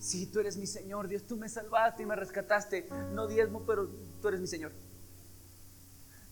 Sí, 0.00 0.26
tú 0.26 0.40
eres 0.40 0.56
mi 0.56 0.66
Señor, 0.66 1.08
Dios, 1.08 1.24
tú 1.24 1.36
me 1.36 1.46
salvaste 1.46 2.02
y 2.02 2.06
me 2.06 2.16
rescataste. 2.16 2.88
No 3.12 3.26
diezmo, 3.26 3.64
pero 3.66 3.86
tú 4.22 4.28
eres 4.28 4.40
mi 4.40 4.46
Señor. 4.46 4.72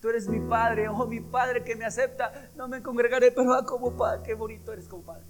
Tú 0.01 0.09
eres 0.09 0.27
mi 0.27 0.41
Padre, 0.41 0.89
oh 0.89 1.07
mi 1.07 1.21
Padre 1.21 1.63
que 1.63 1.77
me 1.77 1.85
acepta. 1.85 2.51
No 2.57 2.67
me 2.67 2.83
congregaré, 2.83 3.31
pero 3.31 3.53
ah, 3.53 3.67
como 3.67 3.95
Padre, 3.95 4.23
qué 4.25 4.33
bonito 4.33 4.73
eres 4.73 4.89
como 4.89 5.03
Padre. 5.03 5.25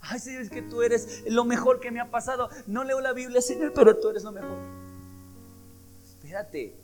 Ay, 0.00 0.18
Señor, 0.18 0.42
es 0.42 0.50
que 0.50 0.62
tú 0.62 0.82
eres 0.82 1.22
lo 1.28 1.44
mejor 1.44 1.78
que 1.78 1.92
me 1.92 2.00
ha 2.00 2.10
pasado. 2.10 2.50
No 2.66 2.82
leo 2.82 3.00
la 3.00 3.12
Biblia, 3.12 3.40
Señor, 3.40 3.72
pero 3.72 3.96
tú 3.98 4.08
eres 4.08 4.24
lo 4.24 4.32
mejor. 4.32 4.58
Espérate. 6.02 6.74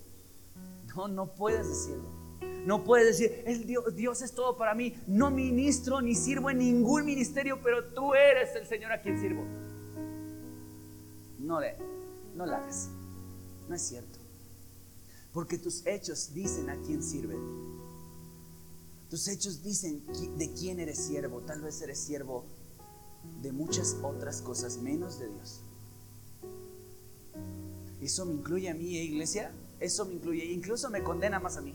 No, 0.95 1.09
no 1.09 1.35
puedes 1.35 1.68
decirlo. 1.68 2.09
No 2.66 2.85
puedes 2.85 3.18
decir, 3.18 3.43
el 3.47 3.66
Dios, 3.66 3.97
Dios 3.97 4.22
es 4.22 4.33
todo 4.33 4.57
para 4.57 4.74
mí. 4.74 4.95
No 5.09 5.33
ministro 5.33 6.01
ni 6.01 6.14
sirvo 6.14 6.51
en 6.51 6.59
ningún 6.59 7.05
ministerio, 7.05 7.61
pero 7.64 7.93
tú 7.93 8.14
eres 8.14 8.55
el 8.55 8.64
Señor 8.66 8.93
a 8.93 9.01
quien 9.01 9.18
sirvo 9.18 9.45
no 11.43 11.61
le, 11.61 11.76
no 12.36 12.47
la 12.47 12.59
hagas. 12.59 12.88
No 13.68 13.74
es 13.74 13.82
cierto. 13.82 14.18
Porque 15.32 15.59
tus 15.59 15.86
hechos 15.86 16.32
dicen 16.34 16.70
a 16.70 16.76
quién 16.82 17.03
sirven. 17.03 17.40
Tus 19.09 19.28
hechos 19.28 19.62
dicen 19.62 20.03
de 20.36 20.53
quién 20.53 20.80
eres 20.80 20.99
siervo. 20.99 21.40
Tal 21.40 21.61
vez 21.61 21.80
eres 21.82 21.99
siervo 21.99 22.45
de 23.40 23.53
muchas 23.53 23.97
otras 24.03 24.43
cosas 24.43 24.78
menos 24.78 25.18
de 25.18 25.28
Dios. 25.28 25.61
Eso 28.01 28.26
me 28.26 28.34
incluye 28.34 28.68
a 28.68 28.74
mí, 28.74 28.97
¿eh, 28.97 29.05
iglesia. 29.05 29.53
Eso 29.80 30.05
me 30.05 30.14
incluye. 30.14 30.45
Incluso 30.47 30.90
me 30.90 31.03
condena 31.03 31.40
más 31.40 31.57
a 31.57 31.61
mí. 31.61 31.74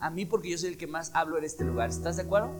A 0.00 0.10
mí 0.10 0.26
porque 0.26 0.50
yo 0.50 0.58
soy 0.58 0.70
el 0.70 0.76
que 0.76 0.86
más 0.86 1.10
hablo 1.14 1.38
en 1.38 1.44
este 1.44 1.64
lugar. 1.64 1.90
¿Estás 1.90 2.16
de 2.16 2.22
acuerdo? 2.22 2.50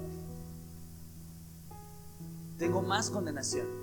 Tengo 2.59 2.83
más 2.83 3.11
condenación. 3.11 3.82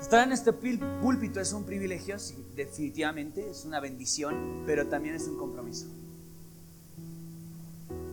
Estar 0.00 0.26
en 0.26 0.32
este 0.32 0.52
púlpito 0.52 1.40
es 1.40 1.52
un 1.52 1.64
privilegio, 1.64 2.16
definitivamente, 2.54 3.50
es 3.50 3.64
una 3.64 3.80
bendición, 3.80 4.62
pero 4.66 4.86
también 4.86 5.14
es 5.14 5.26
un 5.26 5.38
compromiso. 5.38 5.86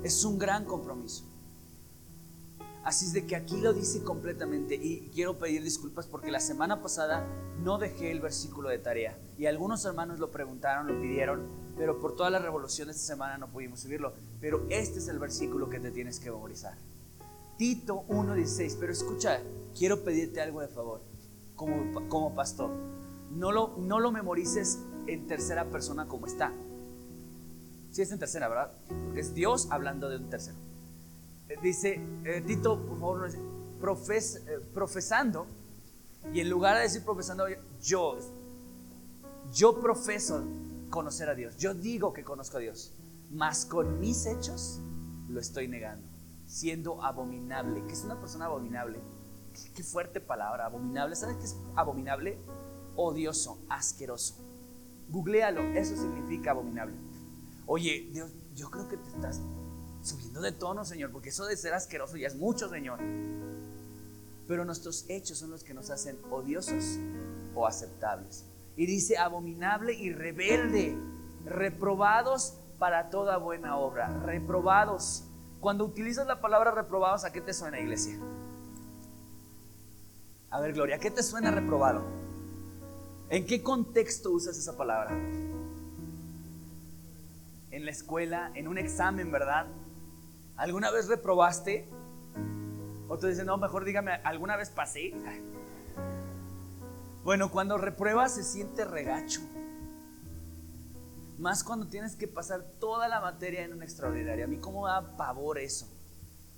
Es 0.01 0.23
un 0.23 0.39
gran 0.39 0.63
compromiso. 0.65 1.25
Así 2.83 3.05
es 3.05 3.13
de 3.13 3.25
que 3.25 3.35
aquí 3.35 3.57
lo 3.57 3.73
dice 3.73 4.01
completamente 4.01 4.75
y 4.75 5.09
quiero 5.13 5.37
pedir 5.37 5.61
disculpas 5.61 6.07
porque 6.07 6.31
la 6.31 6.39
semana 6.39 6.81
pasada 6.81 7.25
no 7.61 7.77
dejé 7.77 8.11
el 8.11 8.19
versículo 8.19 8.69
de 8.69 8.79
tarea 8.79 9.17
y 9.37 9.45
algunos 9.45 9.85
hermanos 9.85 10.19
lo 10.19 10.31
preguntaron, 10.31 10.87
lo 10.87 11.01
pidieron, 11.01 11.47
pero 11.77 11.99
por 11.99 12.15
toda 12.15 12.29
la 12.29 12.39
revolución 12.39 12.87
de 12.87 12.93
esta 12.93 13.13
semana 13.13 13.37
no 13.37 13.49
pudimos 13.49 13.81
subirlo. 13.81 14.13
Pero 14.41 14.65
este 14.69 14.99
es 14.99 15.07
el 15.09 15.19
versículo 15.19 15.69
que 15.69 15.79
te 15.79 15.91
tienes 15.91 16.19
que 16.19 16.31
memorizar. 16.31 16.75
Tito 17.57 18.05
1.16, 18.07 18.77
pero 18.79 18.91
escucha, 18.91 19.41
quiero 19.77 20.03
pedirte 20.03 20.41
algo 20.41 20.59
de 20.59 20.67
favor 20.67 21.12
como, 21.55 22.07
como 22.09 22.35
pastor. 22.35 22.71
No 23.31 23.51
lo, 23.51 23.75
no 23.77 23.99
lo 23.99 24.11
memorices 24.11 24.79
en 25.07 25.27
tercera 25.27 25.65
persona 25.65 26.07
como 26.07 26.27
está. 26.27 26.51
Si 27.91 28.01
es 28.01 28.11
en 28.11 28.19
tercera, 28.19 28.47
¿verdad? 28.47 28.71
Porque 29.05 29.19
es 29.19 29.33
Dios 29.33 29.67
hablando 29.69 30.09
de 30.09 30.17
un 30.17 30.29
tercero. 30.29 30.57
Eh, 31.49 31.57
dice, 31.61 32.01
eh, 32.23 32.41
Tito, 32.45 32.79
por 32.85 32.99
favor, 32.99 33.29
eh, 33.29 34.59
profesando, 34.73 35.45
y 36.33 36.39
en 36.39 36.49
lugar 36.49 36.77
de 36.77 36.83
decir 36.83 37.03
profesando, 37.03 37.45
yo, 37.81 38.17
yo 39.53 39.79
profeso 39.79 40.43
conocer 40.89 41.29
a 41.29 41.35
Dios, 41.35 41.57
yo 41.57 41.73
digo 41.73 42.13
que 42.13 42.23
conozco 42.23 42.57
a 42.57 42.59
Dios, 42.61 42.93
mas 43.31 43.65
con 43.65 43.99
mis 43.99 44.25
hechos 44.25 44.79
lo 45.27 45.39
estoy 45.39 45.67
negando, 45.67 46.07
siendo 46.47 47.03
abominable. 47.03 47.83
¿Qué 47.85 47.93
es 47.93 48.03
una 48.03 48.19
persona 48.19 48.45
abominable? 48.45 48.99
Qué, 49.75 49.83
fuerte 49.83 50.19
palabra, 50.19 50.65
abominable. 50.65 51.15
¿Sabes 51.15 51.37
qué 51.37 51.45
es 51.45 51.55
abominable? 51.75 52.37
Odioso, 52.95 53.59
asqueroso. 53.69 54.35
Googlealo, 55.09 55.61
eso 55.73 55.95
significa 55.95 56.51
abominable. 56.51 56.95
Oye, 57.65 58.09
Dios, 58.11 58.31
yo 58.55 58.69
creo 58.69 58.87
que 58.87 58.97
te 58.97 59.09
estás 59.09 59.41
subiendo 60.01 60.41
de 60.41 60.51
tono, 60.51 60.83
Señor, 60.85 61.11
porque 61.11 61.29
eso 61.29 61.45
de 61.45 61.55
ser 61.55 61.73
asqueroso 61.73 62.17
ya 62.17 62.27
es 62.27 62.35
mucho, 62.35 62.69
Señor. 62.69 62.99
Pero 64.47 64.65
nuestros 64.65 65.05
hechos 65.09 65.37
son 65.37 65.51
los 65.51 65.63
que 65.63 65.73
nos 65.73 65.89
hacen 65.89 66.17
odiosos 66.29 66.99
o 67.55 67.65
aceptables. 67.65 68.45
Y 68.75 68.85
dice 68.85 69.17
abominable 69.17 69.93
y 69.93 70.11
rebelde, 70.11 70.97
reprobados 71.45 72.57
para 72.79 73.09
toda 73.09 73.37
buena 73.37 73.77
obra, 73.77 74.07
reprobados. 74.25 75.23
Cuando 75.61 75.85
utilizas 75.85 76.27
la 76.27 76.41
palabra 76.41 76.71
reprobados, 76.71 77.23
¿a 77.23 77.31
qué 77.31 77.39
te 77.39 77.53
suena, 77.53 77.79
iglesia? 77.79 78.19
A 80.53 80.59
ver, 80.59 80.73
Gloria, 80.73 80.97
¿a 80.97 80.99
qué 80.99 81.09
te 81.09 81.23
suena 81.23 81.49
reprobado? 81.49 82.03
¿En 83.31 83.47
qué 83.47 83.63
contexto 83.63 84.29
usas 84.29 84.55
esa 84.55 84.77
palabra? 84.77 85.09
En 87.71 87.85
la 87.85 87.89
escuela, 87.89 88.51
en 88.53 88.67
un 88.67 88.77
examen, 88.77 89.31
¿verdad? 89.31 89.65
¿Alguna 90.55 90.91
vez 90.91 91.07
reprobaste? 91.07 91.89
O 93.07 93.17
tú 93.17 93.25
dices, 93.25 93.43
no, 93.43 93.57
mejor 93.57 93.83
dígame, 93.83 94.11
¿alguna 94.23 94.55
vez 94.55 94.69
pasé? 94.69 95.11
Bueno, 97.23 97.49
cuando 97.49 97.79
repruebas 97.79 98.35
se 98.35 98.43
siente 98.43 98.85
regacho. 98.85 99.41
Más 101.39 101.63
cuando 101.63 101.87
tienes 101.87 102.15
que 102.15 102.27
pasar 102.27 102.63
toda 102.79 103.07
la 103.07 103.21
materia 103.21 103.63
en 103.63 103.73
un 103.73 103.81
extraordinario. 103.81 104.45
A 104.45 104.47
mí 104.47 104.57
cómo 104.57 104.85
da 104.85 105.17
pavor 105.17 105.57
eso. 105.57 105.87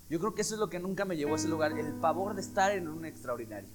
Yo 0.10 0.20
creo 0.20 0.36
que 0.36 0.42
eso 0.42 0.56
es 0.56 0.60
lo 0.60 0.70
que 0.70 0.80
nunca 0.80 1.06
me 1.06 1.16
llevó 1.16 1.36
a 1.36 1.38
ese 1.38 1.48
lugar, 1.48 1.72
el 1.80 1.94
pavor 1.94 2.36
de 2.36 2.42
estar 2.42 2.74
en 2.74 2.90
un 2.90 3.06
extraordinario. 3.06 3.70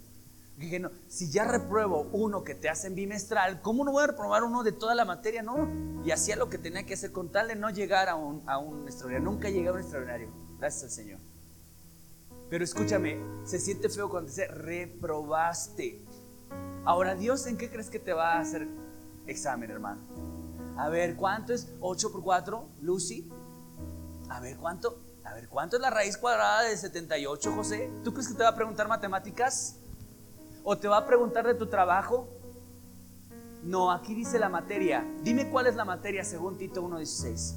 Dije, 0.60 0.78
no, 0.78 0.90
si 1.08 1.30
ya 1.30 1.44
repruebo 1.44 2.02
uno 2.12 2.44
que 2.44 2.54
te 2.54 2.68
hacen 2.68 2.94
bimestral, 2.94 3.62
¿cómo 3.62 3.82
no 3.82 3.92
voy 3.92 4.04
a 4.04 4.08
reprobar 4.08 4.44
uno 4.44 4.62
de 4.62 4.72
toda 4.72 4.94
la 4.94 5.06
materia? 5.06 5.42
No. 5.42 5.66
Y 6.04 6.10
hacía 6.10 6.36
lo 6.36 6.50
que 6.50 6.58
tenía 6.58 6.84
que 6.84 6.92
hacer 6.92 7.12
con 7.12 7.32
tal 7.32 7.48
de 7.48 7.56
no 7.56 7.70
llegar 7.70 8.10
a 8.10 8.14
un, 8.14 8.42
a 8.46 8.58
un 8.58 8.86
extraordinario. 8.86 9.30
Nunca 9.30 9.48
llegué 9.48 9.68
a 9.68 9.72
un 9.72 9.78
extraordinario. 9.78 10.28
Gracias 10.58 10.84
al 10.84 10.90
Señor. 10.90 11.18
Pero 12.50 12.62
escúchame, 12.62 13.18
se 13.44 13.58
siente 13.58 13.88
feo 13.88 14.10
cuando 14.10 14.28
dice 14.28 14.48
reprobaste. 14.48 16.04
Ahora, 16.84 17.14
Dios, 17.14 17.46
¿en 17.46 17.56
qué 17.56 17.70
crees 17.70 17.88
que 17.88 17.98
te 17.98 18.12
va 18.12 18.34
a 18.34 18.40
hacer 18.40 18.68
examen, 19.26 19.70
hermano? 19.70 20.02
A 20.76 20.90
ver, 20.90 21.16
¿cuánto 21.16 21.54
es 21.54 21.72
8 21.80 22.12
por 22.12 22.22
4, 22.22 22.68
Lucy? 22.82 23.30
A 24.28 24.40
ver, 24.40 24.58
¿cuánto? 24.58 25.00
A 25.24 25.32
ver, 25.32 25.48
¿cuánto 25.48 25.76
es 25.76 25.82
la 25.82 25.88
raíz 25.88 26.18
cuadrada 26.18 26.64
de 26.64 26.76
78, 26.76 27.50
José? 27.52 27.90
¿Tú 28.04 28.12
crees 28.12 28.28
que 28.28 28.34
te 28.34 28.42
va 28.42 28.50
a 28.50 28.54
preguntar 28.54 28.88
matemáticas? 28.88 29.79
¿O 30.64 30.76
te 30.78 30.88
va 30.88 30.98
a 30.98 31.06
preguntar 31.06 31.46
de 31.46 31.54
tu 31.54 31.66
trabajo? 31.66 32.28
No, 33.62 33.90
aquí 33.90 34.14
dice 34.14 34.38
la 34.38 34.48
materia. 34.48 35.04
Dime 35.22 35.50
cuál 35.50 35.66
es 35.66 35.74
la 35.74 35.84
materia 35.84 36.24
según 36.24 36.56
Tito 36.56 36.82
1.16. 36.82 37.54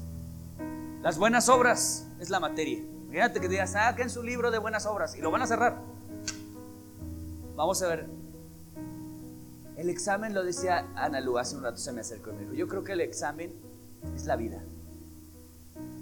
Las 1.02 1.18
buenas 1.18 1.48
obras 1.48 2.06
es 2.20 2.30
la 2.30 2.40
materia. 2.40 2.82
Fíjate 3.10 3.40
que 3.40 3.48
digas, 3.48 3.72
saquen 3.72 4.10
su 4.10 4.22
libro 4.22 4.50
de 4.50 4.58
buenas 4.58 4.86
obras 4.86 5.16
y 5.16 5.20
lo 5.20 5.30
van 5.30 5.42
a 5.42 5.46
cerrar. 5.46 5.80
Vamos 7.56 7.82
a 7.82 7.88
ver. 7.88 8.06
El 9.76 9.88
examen 9.88 10.34
lo 10.34 10.42
decía 10.42 10.88
Ana 10.94 11.20
Lu, 11.20 11.38
hace 11.38 11.56
un 11.56 11.62
rato 11.62 11.76
se 11.78 11.92
me 11.92 12.00
acercó 12.00 12.30
y 12.30 12.34
me 12.34 12.40
dijo, 12.42 12.54
yo 12.54 12.68
creo 12.68 12.84
que 12.84 12.92
el 12.92 13.00
examen 13.00 13.52
es 14.14 14.24
la 14.26 14.36
vida. 14.36 14.62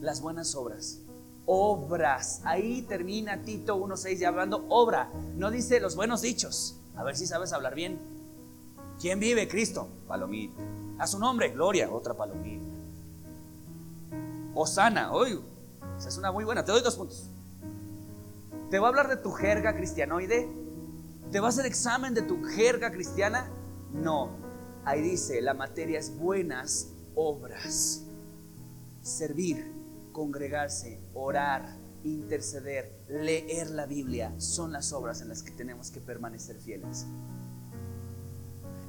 Las 0.01 0.21
buenas 0.21 0.55
obras 0.55 1.01
obras. 1.47 2.41
Ahí 2.45 2.83
termina 2.83 3.43
Tito 3.43 3.77
1.6 3.77 4.19
ya 4.19 4.29
hablando 4.29 4.65
obra. 4.69 5.11
No 5.37 5.51
dice 5.51 5.81
los 5.81 5.97
buenos 5.97 6.23
dichos. 6.23 6.79
A 6.97 7.03
ver 7.05 7.17
si 7.17 7.27
sabes 7.27 7.53
hablar 7.53 7.75
bien. 7.75 7.99
¿Quién 9.01 9.21
vive? 9.21 9.49
Cristo. 9.49 9.89
Palomita. 10.07 10.63
A 10.99 11.07
su 11.07 11.19
nombre, 11.19 11.51
Gloria. 11.51 11.91
Otra 11.91 12.15
palomita. 12.15 12.65
Osana. 14.55 15.13
Oye, 15.13 15.39
esa 15.99 16.09
es 16.09 16.19
una 16.19 16.33
muy 16.33 16.45
buena. 16.45 16.65
Te 16.65 16.73
doy 16.73 16.83
dos 16.83 16.97
puntos. 16.97 17.29
¿Te 18.71 18.79
va 18.79 18.87
a 18.87 18.91
hablar 18.91 19.09
de 19.09 19.17
tu 19.17 19.33
jerga 19.33 19.75
cristianoide? 19.75 20.49
¿Te 21.31 21.41
va 21.41 21.47
a 21.47 21.49
hacer 21.51 21.67
examen 21.67 22.15
de 22.15 22.23
tu 22.23 22.43
jerga 22.45 22.91
cristiana? 22.91 23.51
No. 23.93 24.31
Ahí 24.85 25.01
dice, 25.01 25.41
la 25.41 25.55
materia 25.55 25.99
es 25.99 26.17
buenas 26.17 26.89
obras. 27.15 28.03
Servir, 29.03 29.71
congregarse, 30.13 31.01
orar, 31.15 31.77
interceder, 32.05 32.93
leer 33.09 33.71
la 33.71 33.87
Biblia, 33.87 34.33
son 34.39 34.73
las 34.73 34.93
obras 34.93 35.21
en 35.21 35.29
las 35.29 35.43
que 35.43 35.51
tenemos 35.51 35.91
que 35.91 36.01
permanecer 36.01 36.57
fieles. 36.57 37.07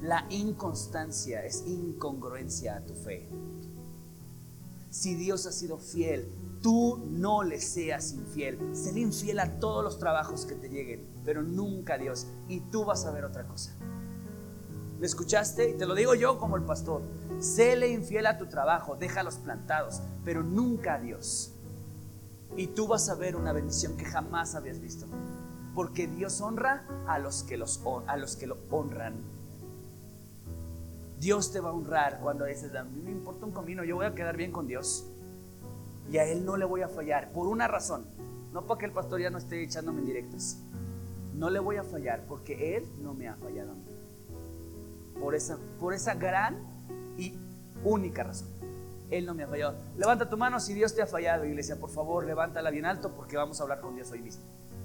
La 0.02 0.26
inconstancia 0.30 1.44
es 1.44 1.64
incongruencia 1.66 2.76
a 2.76 2.80
tu 2.80 2.94
fe. 2.94 3.28
Si 4.90 5.14
Dios 5.14 5.46
ha 5.46 5.52
sido 5.52 5.78
fiel, 5.78 6.28
tú 6.62 7.02
no 7.10 7.42
le 7.42 7.60
seas 7.60 8.12
infiel. 8.12 8.58
Sé 8.74 8.98
infiel 8.98 9.38
a 9.38 9.58
todos 9.58 9.82
los 9.82 9.98
trabajos 9.98 10.44
que 10.44 10.54
te 10.54 10.68
lleguen, 10.68 11.06
pero 11.24 11.42
nunca 11.42 11.94
a 11.94 11.98
Dios. 11.98 12.26
Y 12.48 12.60
tú 12.60 12.84
vas 12.84 13.04
a 13.06 13.10
ver 13.10 13.24
otra 13.24 13.46
cosa. 13.46 13.72
¿Me 15.00 15.06
escuchaste? 15.06 15.70
Y 15.70 15.74
te 15.74 15.86
lo 15.86 15.94
digo 15.94 16.14
yo 16.14 16.38
como 16.38 16.56
el 16.56 16.62
pastor. 16.62 17.02
Séle 17.40 17.88
infiel 17.88 18.26
a 18.26 18.38
tu 18.38 18.46
trabajo, 18.46 18.96
déjalos 18.96 19.36
plantados, 19.36 20.00
pero 20.24 20.42
nunca 20.42 20.94
a 20.94 21.00
Dios. 21.00 21.53
Y 22.56 22.68
tú 22.68 22.86
vas 22.86 23.08
a 23.08 23.14
ver 23.14 23.36
una 23.36 23.52
bendición 23.52 23.96
que 23.96 24.04
jamás 24.04 24.54
habías 24.54 24.80
visto. 24.80 25.06
Porque 25.74 26.06
Dios 26.06 26.40
honra 26.40 26.86
a 27.06 27.18
los 27.18 27.42
que, 27.42 27.56
los, 27.56 27.82
a 28.06 28.16
los 28.16 28.36
que 28.36 28.46
lo 28.46 28.58
honran. 28.70 29.14
Dios 31.18 31.52
te 31.52 31.60
va 31.60 31.70
a 31.70 31.72
honrar 31.72 32.20
cuando 32.20 32.44
dices, 32.44 32.74
a 32.74 32.84
mí 32.84 33.00
me 33.02 33.10
importa 33.10 33.46
un 33.46 33.52
comino, 33.52 33.82
yo 33.82 33.96
voy 33.96 34.06
a 34.06 34.14
quedar 34.14 34.36
bien 34.36 34.52
con 34.52 34.66
Dios. 34.66 35.06
Y 36.10 36.18
a 36.18 36.24
Él 36.24 36.44
no 36.44 36.56
le 36.56 36.64
voy 36.64 36.82
a 36.82 36.88
fallar, 36.88 37.32
por 37.32 37.46
una 37.46 37.66
razón. 37.66 38.04
No 38.52 38.66
para 38.66 38.78
que 38.78 38.86
el 38.86 38.92
pastor 38.92 39.20
ya 39.20 39.30
no 39.30 39.38
esté 39.38 39.62
echándome 39.62 40.00
en 40.00 40.06
directas. 40.06 40.60
No 41.34 41.50
le 41.50 41.58
voy 41.58 41.76
a 41.76 41.82
fallar 41.82 42.24
porque 42.28 42.76
Él 42.76 42.86
no 43.02 43.14
me 43.14 43.26
ha 43.26 43.34
fallado 43.34 43.72
a 43.72 43.74
mí. 43.74 43.82
Por 45.18 45.34
esa, 45.34 45.58
por 45.80 45.92
esa 45.92 46.14
gran 46.14 46.58
y 47.18 47.36
única 47.82 48.22
razón. 48.22 48.48
Él 49.18 49.26
no 49.26 49.34
me 49.34 49.44
ha 49.44 49.48
fallado. 49.48 49.76
Levanta 49.96 50.28
tu 50.28 50.36
mano 50.36 50.58
si 50.58 50.74
Dios 50.74 50.94
te 50.94 51.02
ha 51.02 51.06
fallado, 51.06 51.44
iglesia. 51.44 51.78
Por 51.78 51.90
favor, 51.90 52.24
levántala 52.24 52.70
bien 52.70 52.84
alto 52.84 53.12
porque 53.14 53.36
vamos 53.36 53.60
a 53.60 53.62
hablar 53.62 53.80
con 53.80 53.94
Dios 53.94 54.10
hoy 54.10 54.20
mismo. 54.20 54.42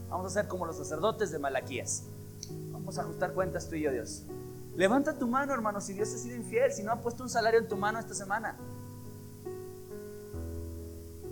Vamos 0.07 0.27
a 0.27 0.29
ser 0.29 0.47
como 0.47 0.65
los 0.65 0.77
sacerdotes 0.77 1.31
de 1.31 1.39
Malaquías. 1.39 2.03
Vamos 2.71 2.97
a 2.97 3.01
ajustar 3.01 3.33
cuentas 3.33 3.67
tú 3.67 3.75
y 3.75 3.81
yo, 3.81 3.91
Dios. 3.91 4.23
Levanta 4.75 5.17
tu 5.17 5.27
mano, 5.27 5.53
hermano, 5.53 5.81
si 5.81 5.93
Dios 5.93 6.13
ha 6.13 6.17
sido 6.17 6.35
infiel, 6.35 6.71
si 6.71 6.83
no 6.83 6.91
ha 6.91 7.01
puesto 7.01 7.23
un 7.23 7.29
salario 7.29 7.59
en 7.59 7.67
tu 7.67 7.75
mano 7.75 7.99
esta 7.99 8.13
semana. 8.13 8.55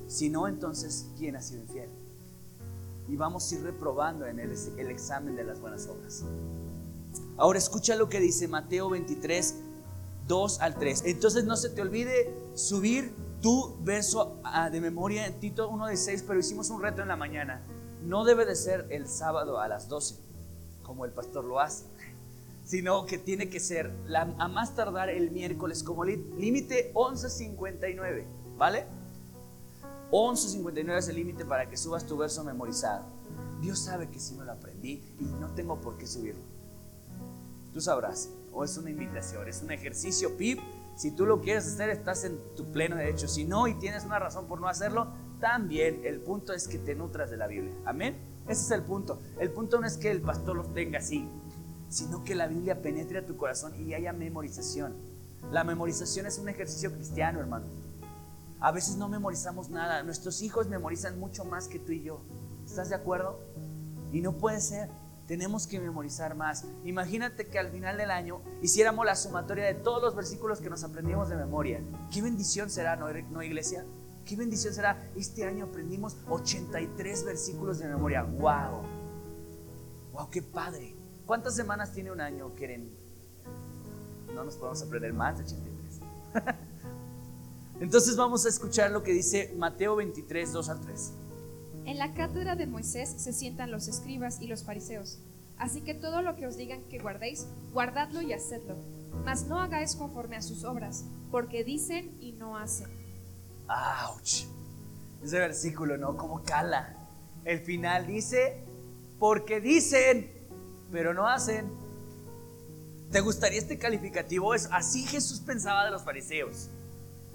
Si 0.08 0.30
no, 0.30 0.48
entonces, 0.48 1.08
¿quién 1.18 1.36
ha 1.36 1.42
sido 1.42 1.62
infiel? 1.62 1.90
Y 3.08 3.16
vamos 3.16 3.52
a 3.52 3.56
ir 3.56 3.64
reprobando 3.64 4.26
en 4.26 4.40
el, 4.40 4.54
el 4.78 4.90
examen 4.90 5.36
de 5.36 5.44
las 5.44 5.60
buenas 5.60 5.88
obras. 5.88 6.24
Ahora 7.38 7.60
escucha 7.60 7.96
lo 7.96 8.10
que 8.10 8.20
dice 8.20 8.48
Mateo 8.48 8.90
23, 8.90 9.56
2 10.28 10.62
al 10.62 10.76
3. 10.76 11.04
Entonces 11.06 11.46
no 11.46 11.56
se 11.56 11.70
te 11.70 11.82
olvide 11.82 12.47
subir 12.58 13.14
tu 13.42 13.78
verso 13.84 14.42
ah, 14.44 14.70
de 14.70 14.82
memoria 14.82 15.28
en 15.28 15.40
Tito 15.40 15.70
1 15.70 15.88
de 15.88 15.96
6, 15.96 16.26
pero 16.28 16.40
hicimos 16.40 16.70
un 16.70 16.82
reto 16.82 17.02
en 17.02 17.08
la 17.08 17.16
mañana. 17.16 17.62
No 18.04 18.26
debe 18.26 18.46
de 18.46 18.56
ser 18.56 18.88
el 18.90 19.08
sábado 19.08 19.60
a 19.60 19.68
las 19.68 19.88
12, 19.88 20.16
como 20.82 21.06
el 21.06 21.12
pastor 21.12 21.46
lo 21.46 21.60
hace, 21.60 21.86
sino 22.66 23.06
que 23.06 23.18
tiene 23.18 23.50
que 23.50 23.60
ser 23.60 23.92
a 24.14 24.48
más 24.48 24.76
tardar 24.76 25.10
el 25.10 25.32
miércoles 25.32 25.84
como 25.84 26.04
límite 26.04 26.92
11.59, 26.94 28.26
¿vale? 28.58 28.88
11.59 30.12 30.98
es 30.98 31.08
el 31.10 31.18
límite 31.18 31.46
para 31.46 31.70
que 31.70 31.78
subas 31.78 32.06
tu 32.06 32.18
verso 32.18 32.44
memorizado. 32.44 33.06
Dios 33.62 33.80
sabe 33.80 34.10
que 34.10 34.20
si 34.20 34.36
me 34.36 34.46
lo 34.46 34.54
aprendí 34.54 35.04
y 35.20 35.26
no 35.26 35.54
tengo 35.54 35.80
por 35.80 35.98
qué 35.98 36.08
subirlo. 36.08 36.42
Tú 37.74 37.82
sabrás, 37.82 38.30
o 38.52 38.64
es 38.64 38.78
una 38.78 38.90
invitación, 38.90 39.48
es 39.48 39.62
un 39.62 39.72
ejercicio 39.72 40.36
PIB. 40.38 40.60
Si 40.98 41.12
tú 41.12 41.28
lo 41.28 41.42
quieres 41.42 41.68
hacer, 41.68 41.92
estás 41.92 42.24
en 42.24 42.40
tu 42.56 42.72
pleno 42.72 42.96
derecho. 42.96 43.28
Si 43.28 43.46
no 43.46 43.68
y 43.68 43.76
tienes 43.76 44.04
una 44.04 44.18
razón 44.18 44.48
por 44.48 44.60
no 44.60 44.68
hacerlo, 44.68 45.14
también 45.40 46.02
el 46.04 46.20
punto 46.20 46.54
es 46.54 46.68
que 46.68 46.80
te 46.80 46.96
nutras 46.96 47.30
de 47.30 47.38
la 47.38 47.46
Biblia. 47.46 47.72
Amén. 47.86 48.18
Ese 48.48 48.64
es 48.64 48.72
el 48.72 48.82
punto. 48.82 49.22
El 49.40 49.52
punto 49.52 49.80
no 49.80 49.86
es 49.86 49.96
que 49.96 50.10
el 50.10 50.22
pastor 50.22 50.56
los 50.56 50.74
tenga 50.74 50.98
así, 50.98 51.30
sino 51.88 52.24
que 52.24 52.34
la 52.34 52.48
Biblia 52.48 52.82
penetre 52.82 53.20
a 53.20 53.26
tu 53.28 53.38
corazón 53.38 53.80
y 53.80 53.94
haya 53.94 54.12
memorización. 54.12 54.96
La 55.52 55.64
memorización 55.64 56.26
es 56.26 56.40
un 56.40 56.50
ejercicio 56.50 56.92
cristiano, 56.92 57.40
hermano. 57.40 57.68
A 58.60 58.72
veces 58.72 58.98
no 58.98 59.08
memorizamos 59.08 59.70
nada. 59.70 60.02
Nuestros 60.02 60.42
hijos 60.42 60.68
memorizan 60.68 61.20
mucho 61.20 61.46
más 61.46 61.68
que 61.68 61.78
tú 61.78 61.92
y 61.92 62.02
yo. 62.02 62.22
¿Estás 62.66 62.90
de 62.90 62.96
acuerdo? 62.96 63.40
Y 64.12 64.22
no 64.22 64.34
puede 64.34 64.62
ser. 64.62 64.90
Tenemos 65.28 65.68
que 65.68 65.80
memorizar 65.80 66.36
más. 66.36 66.66
Imagínate 66.86 67.48
que 67.48 67.60
al 67.60 67.70
final 67.70 67.98
del 67.98 68.12
año 68.12 68.42
hiciéramos 68.62 69.06
la 69.06 69.16
sumatoria 69.16 69.66
de 69.66 69.74
todos 69.74 70.02
los 70.02 70.16
versículos 70.16 70.62
que 70.62 70.70
nos 70.70 70.86
aprendimos 70.86 71.28
de 71.28 71.36
memoria. 71.36 71.82
¿Qué 72.12 72.22
bendición 72.22 72.70
será, 72.70 72.96
no, 72.96 73.08
no 73.12 73.44
iglesia? 73.44 73.86
¿Qué 74.26 74.38
bendición 74.38 74.74
será? 74.74 75.10
Este 75.18 75.44
año 75.44 75.66
aprendimos 75.66 76.16
83 76.30 77.26
versículos 77.26 77.80
de 77.80 77.90
memoria. 77.90 78.24
¡Wow! 78.24 78.84
¡Wow! 80.14 80.30
¡Qué 80.30 80.42
padre! 80.42 80.96
¿Cuántas 81.26 81.56
semanas 81.56 81.92
tiene 81.92 82.10
un 82.10 82.22
año, 82.22 82.56
Quieren? 82.56 82.90
No 84.34 84.46
nos 84.46 84.56
podemos 84.56 84.82
aprender 84.82 85.12
más 85.12 85.38
de 85.38 85.44
83. 85.44 86.00
Entonces 87.82 88.16
vamos 88.16 88.46
a 88.46 88.50
escuchar 88.50 88.92
lo 88.92 89.04
que 89.04 89.12
dice 89.12 89.54
Mateo 89.58 89.98
23, 89.98 90.54
2 90.54 90.70
al 90.70 90.80
3. 90.80 91.14
En 91.88 91.98
la 92.00 92.14
cátedra 92.14 92.58
de 92.58 92.68
Moisés 92.68 93.16
se 93.18 93.32
sientan 93.32 93.72
los 93.72 93.88
escribas 93.88 94.42
y 94.42 94.48
los 94.48 94.66
fariseos. 94.66 95.20
Así 95.58 95.80
que 95.80 95.94
todo 95.94 96.22
lo 96.22 96.36
que 96.36 96.46
os 96.46 96.58
digan 96.58 96.84
que 96.90 97.00
guardéis, 97.00 97.48
guardadlo 97.72 98.22
y 98.22 98.34
hacedlo. 98.34 98.76
Mas 99.24 99.48
no 99.48 99.62
hagáis 99.62 99.96
conforme 99.96 100.36
a 100.36 100.42
sus 100.42 100.66
obras, 100.66 101.06
porque 101.32 101.64
dicen 101.64 102.18
y 102.20 102.34
no 102.34 102.58
hacen. 102.58 102.90
¡Auch! 103.70 104.50
Ese 105.24 105.40
versículo, 105.40 105.98
¿no? 105.98 106.18
Como 106.18 106.44
cala. 106.44 107.08
El 107.46 107.62
final 107.62 108.06
dice, 108.06 108.66
porque 109.18 109.62
dicen, 109.62 110.30
pero 110.92 111.14
no 111.14 111.26
hacen. 111.26 111.72
¿Te 113.14 113.22
gustaría 113.22 113.60
este 113.60 113.78
calificativo? 113.78 114.54
Es 114.54 114.68
así 114.74 115.06
Jesús 115.06 115.40
pensaba 115.40 115.86
de 115.86 115.92
los 115.92 116.04
fariseos. 116.04 116.70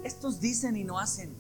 Estos 0.05 0.41
dicen 0.41 0.77
y 0.77 0.85
no 0.85 0.99
hacen. 0.99 1.35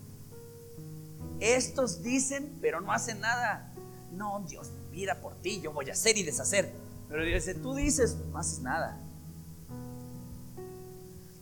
Estos 1.43 2.05
dicen, 2.05 2.57
pero 2.61 2.81
no 2.81 2.93
hacen 2.93 3.19
nada. 3.19 3.75
No, 4.13 4.45
Dios, 4.49 4.71
mira 4.93 5.21
por 5.21 5.35
ti, 5.43 5.61
yo 5.61 5.73
voy 5.73 5.91
a 5.91 5.93
hacer 5.93 6.17
y 6.17 6.23
deshacer. 6.23 6.73
Pero 7.09 7.25
Dios 7.25 7.45
tú 7.61 7.75
dices, 7.75 8.17
no 8.31 8.39
haces 8.39 8.61
nada. 8.61 8.97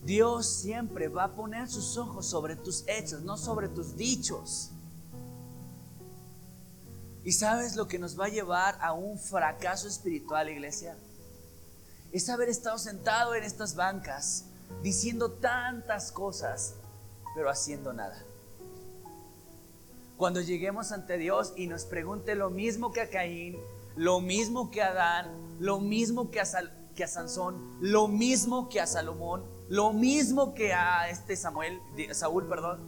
Dios 0.03 0.47
siempre 0.47 1.09
va 1.09 1.25
a 1.25 1.35
poner 1.35 1.69
sus 1.69 1.99
ojos 1.99 2.25
sobre 2.25 2.57
tus 2.57 2.83
hechos, 2.89 3.21
no 3.21 3.37
sobre 3.37 3.69
tus 3.69 3.95
dichos. 3.95 4.71
¿Y 7.23 7.33
sabes 7.33 7.77
lo 7.77 7.87
que 7.87 7.99
nos 7.99 8.19
va 8.19 8.25
a 8.25 8.31
llevar 8.31 8.79
a 8.81 8.95
un 8.95 9.19
fracaso 9.19 9.87
espiritual, 9.87 10.49
iglesia? 10.49 10.97
Es 12.11 12.31
haber 12.31 12.49
estado 12.49 12.79
sentado 12.79 13.35
en 13.35 13.45
estas 13.45 13.75
bancas 13.75 14.47
diciendo 14.83 15.31
tantas 15.31 16.11
cosas 16.11 16.77
pero 17.35 17.51
haciendo 17.51 17.93
nada. 17.93 18.25
Cuando 20.21 20.43
lleguemos 20.43 20.93
ante 20.93 21.17
Dios 21.17 21.55
y 21.57 21.67
nos 21.67 21.87
pregunte 21.87 22.35
lo 22.35 22.51
mismo 22.51 22.93
que 22.93 23.01
a 23.01 23.09
Caín, 23.09 23.57
lo 23.97 24.21
mismo 24.21 24.71
que 24.71 24.83
a 24.83 24.89
Adán, 24.89 25.57
lo 25.59 25.81
mismo 25.81 26.31
que 26.31 26.41
a, 26.41 26.47
Sansón, 27.09 27.79
lo 27.81 28.07
mismo 28.07 28.69
que 28.69 28.83
a 28.83 28.87
Salomón, 28.87 29.43
lo 29.71 29.95
mismo 29.95 30.53
que 30.53 30.75
a 30.75 31.09
este 31.09 31.37
Samuel, 31.37 31.81
Saúl, 32.13 32.47
perdón, 32.47 32.81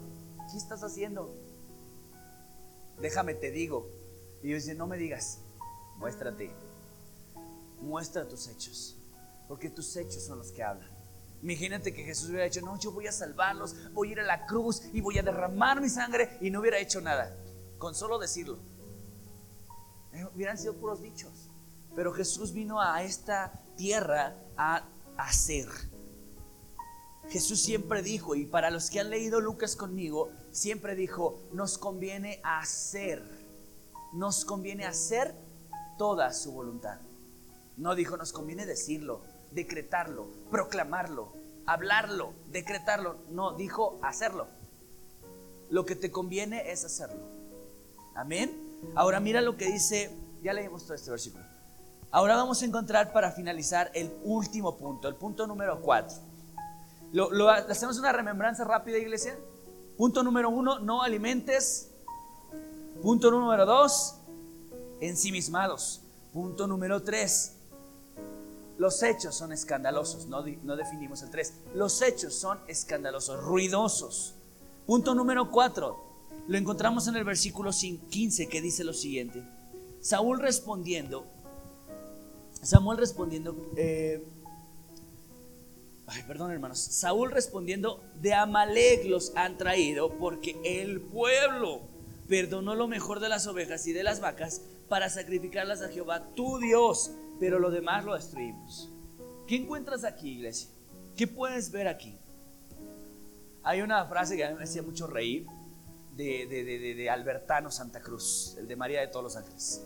¿qué 0.51 0.59
estás 0.59 0.85
haciendo? 0.85 1.35
Déjame 3.01 3.33
te 3.33 3.51
digo. 3.51 3.89
Y 4.43 4.51
yo 4.51 4.57
dice, 4.57 4.75
no 4.75 4.87
me 4.87 4.99
digas, 4.99 5.39
muéstrate, 5.97 6.55
muestra 7.81 8.29
tus 8.29 8.47
hechos, 8.49 8.99
porque 9.49 9.71
tus 9.71 9.97
hechos 9.97 10.23
son 10.23 10.37
los 10.37 10.53
que 10.53 10.63
hablan. 10.63 10.92
Imagínate 11.43 11.93
que 11.93 12.05
Jesús 12.05 12.29
hubiera 12.31 12.45
dicho, 12.45 12.61
no, 12.61 12.79
yo 12.79 12.93
voy 12.93 13.09
a 13.09 13.13
salvarlos, 13.13 13.93
voy 13.93 14.09
a 14.09 14.13
ir 14.13 14.21
a 14.21 14.25
la 14.25 14.47
cruz 14.47 14.83
y 14.93 15.01
voy 15.01 15.19
a 15.19 15.23
derramar 15.23 15.81
mi 15.81 15.89
sangre 15.89 16.39
y 16.41 16.51
no 16.51 16.61
hubiera 16.61 16.79
hecho 16.79 17.01
nada, 17.01 17.37
con 17.79 17.95
solo 17.95 18.19
decirlo. 18.19 18.59
Eh, 20.13 20.25
hubieran 20.35 20.57
sido 20.57 20.75
puros 20.75 21.03
dichos. 21.03 21.51
Pero 21.97 22.13
Jesús 22.13 22.53
vino 22.53 22.81
a 22.81 23.03
esta 23.03 23.53
tierra 23.77 24.37
a 24.57 24.85
hacer. 25.17 25.69
Jesús 27.29 27.61
siempre 27.61 28.03
dijo, 28.03 28.35
y 28.35 28.47
para 28.47 28.71
los 28.71 28.91
que 28.91 29.01
han 29.01 29.11
leído 29.11 29.41
Lucas 29.41 29.75
conmigo, 29.77 30.31
siempre 30.51 30.95
dijo, 30.95 31.43
nos 31.53 31.79
conviene 31.79 32.41
hacer, 32.45 33.23
nos 34.13 34.45
conviene 34.45 34.85
hacer 34.85 35.35
toda 35.99 36.33
su 36.33 36.53
voluntad. 36.53 37.01
No 37.77 37.95
dijo, 37.95 38.17
nos 38.17 38.33
conviene 38.33 38.67
decirlo, 38.67 39.23
decretarlo, 39.55 40.29
proclamarlo, 40.51 41.33
hablarlo, 41.67 42.33
decretarlo. 42.51 43.17
No, 43.31 43.53
dijo 43.53 43.99
hacerlo. 44.03 44.47
Lo 45.71 45.87
que 45.87 45.97
te 45.97 46.11
conviene 46.11 46.71
es 46.71 46.85
hacerlo. 46.85 47.25
Amén. 48.15 48.51
Ahora 48.95 49.21
mira 49.21 49.41
lo 49.41 49.57
que 49.57 49.67
dice, 49.67 50.11
ya 50.43 50.53
leímos 50.53 50.85
todo 50.85 50.95
este 50.95 51.11
versículo. 51.11 51.45
Ahora 52.11 52.37
vamos 52.37 52.61
a 52.61 52.67
encontrar 52.67 53.13
para 53.13 53.33
finalizar 53.33 53.91
el 53.95 54.13
último 54.23 54.77
punto, 54.77 55.09
el 55.09 55.15
punto 55.15 55.47
número 55.47 55.81
4. 55.81 56.33
Lo, 57.13 57.49
hacemos 57.51 57.99
una 57.99 58.13
remembranza 58.13 58.65
rápida, 58.65 58.99
iglesia. 58.99 59.39
Punto 59.97 60.23
número 60.23 60.49
uno, 60.49 60.79
no 60.79 61.03
alimentes. 61.03 61.91
Punto 63.03 63.31
número 63.31 63.67
dos, 63.67 64.17
ensimismados. 65.01 66.03
Punto 66.33 66.67
número 66.67 67.03
tres, 67.03 67.57
los 68.83 69.01
hechos 69.05 69.37
son 69.37 69.53
escandalosos, 69.53 70.27
no, 70.27 70.43
definimos 70.43 71.23
el 71.23 71.31
3. 71.31 71.53
Los 71.77 72.03
hechos 72.03 72.35
son 72.35 72.59
escandalosos, 72.67 73.41
ruidosos. 73.41 74.35
Punto 74.87 75.15
número 75.15 75.53
4, 75.53 76.05
lo 76.49 76.59
encontramos 76.59 77.07
en 77.07 77.15
el 77.15 77.23
versículo 77.23 77.71
15 77.71 78.49
que 78.49 78.61
dice 78.61 78.83
lo 78.83 78.93
siguiente. 78.93 79.41
Saúl 80.01 80.41
respondiendo, 80.41 81.25
Samuel 82.61 82.99
respondiendo, 82.99 83.55
eh, 83.77 84.27
ay, 86.09 86.25
perdón 86.27 86.51
hermanos, 86.51 86.81
Saúl 86.81 87.31
respondiendo, 87.31 88.03
de 88.21 88.35
Amalek 88.35 89.05
los 89.05 89.31
han 89.37 89.59
traído 89.59 90.11
porque 90.19 90.61
el 90.65 91.01
pueblo 91.01 91.83
perdonó 92.29 92.75
lo 92.75 92.89
mejor 92.89 93.21
de 93.21 93.29
las 93.29 93.47
ovejas 93.47 93.87
y 93.87 93.93
de 93.93 94.03
las 94.03 94.19
vacas 94.19 94.61
para 94.89 95.09
sacrificarlas 95.09 95.83
a 95.83 95.89
Jehová, 95.89 96.27
tu 96.35 96.59
Dios 96.59 97.13
pero 97.43 97.59
lo 97.59 97.73
demás 97.73 98.05
lo 98.05 98.15
destruimos. 98.15 98.89
¿Qué 99.49 99.57
encuentras 99.57 100.05
aquí, 100.05 100.35
iglesia? 100.35 100.71
¿Qué 101.17 101.27
puedes 101.27 101.73
ver 101.73 101.89
aquí? 101.89 102.17
Hay 103.65 103.83
una 103.83 104.07
frase 104.07 104.37
que 104.37 104.45
a 104.45 104.51
mí 104.51 104.55
me 104.57 104.63
hacía 104.63 104.81
mucho 104.81 105.09
reír 105.09 105.49
de, 106.17 107.09
Albertano 107.11 107.69
Santa 107.73 108.01
Cruz, 108.01 108.55
el 108.61 108.69
de 108.69 108.77
María 108.77 109.01
de 109.01 109.09
todos 109.09 109.25
los 109.25 109.37
ángeles. 109.37 109.85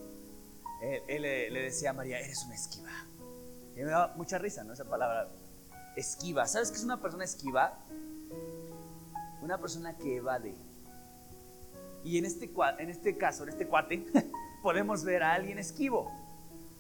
Él, 1.09 1.23
le, 1.23 1.63
decía 1.63 1.91
a 1.91 1.93
María, 1.95 2.21
eres 2.21 2.45
una 2.45 2.57
esquiva. 2.57 2.91
Y 3.75 3.79
me 3.79 3.85
daba 3.85 4.15
mucha 4.17 4.37
risa, 4.37 4.63
¿no? 4.63 4.75
Esa 4.75 4.85
palabra, 4.85 5.31
esquiva. 5.97 6.47
¿Sabes 6.47 6.71
qué 6.71 6.77
es 6.77 6.85
una 6.85 7.01
persona 7.01 7.25
esquiva? 7.25 7.79
Una 9.41 9.59
persona 9.59 9.97
que 9.97 10.17
evade. 10.17 10.55
Y 12.05 12.19
en 12.19 12.27
este, 12.27 12.53
en 12.81 12.91
este 12.91 13.17
caso, 13.17 13.45
en 13.45 13.49
este 13.49 13.67
cuate, 13.67 14.05
podemos 14.63 15.05
ver 15.05 15.23
a 15.23 15.33
alguien 15.33 15.59
esquivo 15.59 16.26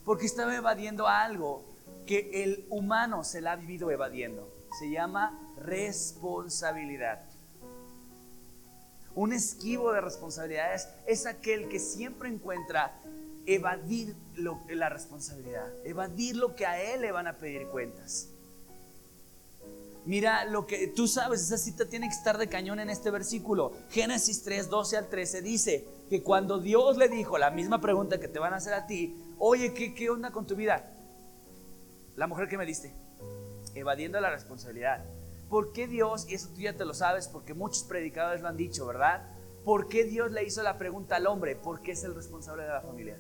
porque 0.06 0.24
estaba 0.24 0.56
evadiendo 0.56 1.08
algo 1.08 1.64
que 2.06 2.44
el 2.44 2.64
humano 2.70 3.24
se 3.24 3.40
la 3.40 3.52
ha 3.52 3.56
vivido 3.56 3.90
evadiendo. 3.90 4.48
Se 4.78 4.88
llama 4.88 5.52
responsabilidad. 5.58 7.24
Un 9.16 9.32
esquivo 9.32 9.92
de 9.92 10.00
responsabilidades 10.00 10.88
es 11.06 11.26
aquel 11.26 11.68
que 11.68 11.80
siempre 11.80 12.28
encuentra 12.28 13.00
evadir 13.46 14.14
la 14.68 14.88
responsabilidad, 14.88 15.66
evadir 15.84 16.36
lo 16.36 16.54
que 16.54 16.66
a 16.66 16.80
él 16.80 17.00
le 17.00 17.10
van 17.10 17.26
a 17.26 17.38
pedir 17.38 17.66
cuentas. 17.66 18.28
Mira 20.04 20.44
lo 20.44 20.68
que 20.68 20.86
tú 20.86 21.08
sabes, 21.08 21.42
esa 21.42 21.58
cita 21.58 21.88
tiene 21.88 22.06
que 22.06 22.14
estar 22.14 22.38
de 22.38 22.48
cañón 22.48 22.78
en 22.78 22.90
este 22.90 23.10
versículo. 23.10 23.72
Génesis 23.90 24.44
3, 24.44 24.70
12 24.70 24.98
al 24.98 25.08
13 25.08 25.42
dice 25.42 25.84
que 26.08 26.22
cuando 26.22 26.60
Dios 26.60 26.96
le 26.96 27.08
dijo 27.08 27.38
la 27.38 27.50
misma 27.50 27.80
pregunta 27.80 28.20
que 28.20 28.28
te 28.28 28.38
van 28.38 28.52
a 28.52 28.58
hacer 28.58 28.74
a 28.74 28.86
ti, 28.86 29.16
oye, 29.38 29.74
¿qué, 29.74 29.94
qué 29.94 30.10
onda 30.10 30.30
con 30.30 30.46
tu 30.46 30.56
vida? 30.56 30.92
La 32.16 32.26
mujer 32.26 32.48
que 32.48 32.58
me 32.58 32.66
diste, 32.66 32.94
evadiendo 33.74 34.20
la 34.20 34.30
responsabilidad. 34.30 35.04
¿Por 35.48 35.72
qué 35.72 35.86
Dios, 35.86 36.26
y 36.28 36.34
eso 36.34 36.48
tú 36.54 36.60
ya 36.60 36.76
te 36.76 36.84
lo 36.84 36.94
sabes 36.94 37.28
porque 37.28 37.54
muchos 37.54 37.84
predicadores 37.84 38.42
lo 38.42 38.48
han 38.48 38.56
dicho, 38.56 38.86
¿verdad? 38.86 39.22
¿Por 39.64 39.88
qué 39.88 40.04
Dios 40.04 40.32
le 40.32 40.44
hizo 40.44 40.62
la 40.62 40.78
pregunta 40.78 41.16
al 41.16 41.26
hombre? 41.26 41.56
Porque 41.56 41.92
es 41.92 42.04
el 42.04 42.14
responsable 42.14 42.64
de 42.64 42.68
la 42.68 42.80
familia. 42.80 43.16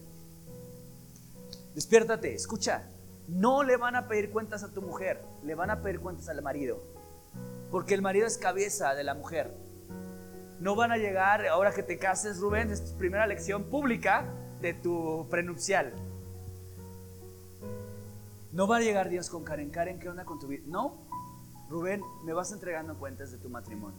Despiértate, 1.74 2.34
escucha. 2.34 2.88
No 3.28 3.64
le 3.64 3.76
van 3.76 3.96
a 3.96 4.06
pedir 4.06 4.30
cuentas 4.30 4.62
a 4.62 4.72
tu 4.72 4.80
mujer, 4.80 5.20
le 5.42 5.54
van 5.54 5.70
a 5.70 5.82
pedir 5.82 6.00
cuentas 6.00 6.28
al 6.28 6.40
marido. 6.42 6.80
Porque 7.70 7.94
el 7.94 8.02
marido 8.02 8.26
es 8.26 8.38
cabeza 8.38 8.94
de 8.94 9.04
la 9.04 9.14
mujer. 9.14 9.52
No 10.60 10.74
van 10.74 10.92
a 10.92 10.96
llegar, 10.96 11.46
ahora 11.46 11.72
que 11.72 11.82
te 11.82 11.98
cases, 11.98 12.38
Rubén, 12.38 12.70
es 12.70 12.84
tu 12.84 12.96
primera 12.96 13.26
lección 13.26 13.64
pública 13.64 14.32
de 14.60 14.72
tu 14.74 15.26
prenupcial. 15.28 15.92
No 18.56 18.66
va 18.66 18.78
a 18.78 18.80
llegar 18.80 19.10
Dios 19.10 19.28
con 19.28 19.44
Karen. 19.44 19.68
Karen, 19.68 20.00
¿qué 20.00 20.08
onda 20.08 20.24
con 20.24 20.38
tu 20.38 20.46
vida? 20.46 20.62
No, 20.66 20.94
Rubén, 21.68 22.00
me 22.24 22.32
vas 22.32 22.52
entregando 22.52 22.98
cuentas 22.98 23.30
de 23.30 23.36
tu 23.36 23.50
matrimonio. 23.50 23.98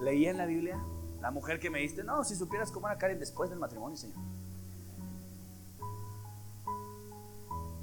Leí 0.00 0.26
en 0.26 0.36
la 0.36 0.44
Biblia, 0.44 0.76
la 1.20 1.30
mujer 1.30 1.60
que 1.60 1.70
me 1.70 1.78
diste, 1.78 2.02
no, 2.02 2.24
si 2.24 2.34
supieras 2.34 2.72
cómo 2.72 2.88
era 2.88 2.98
Karen 2.98 3.20
después 3.20 3.48
del 3.48 3.60
matrimonio, 3.60 3.96
Señor. 3.96 4.18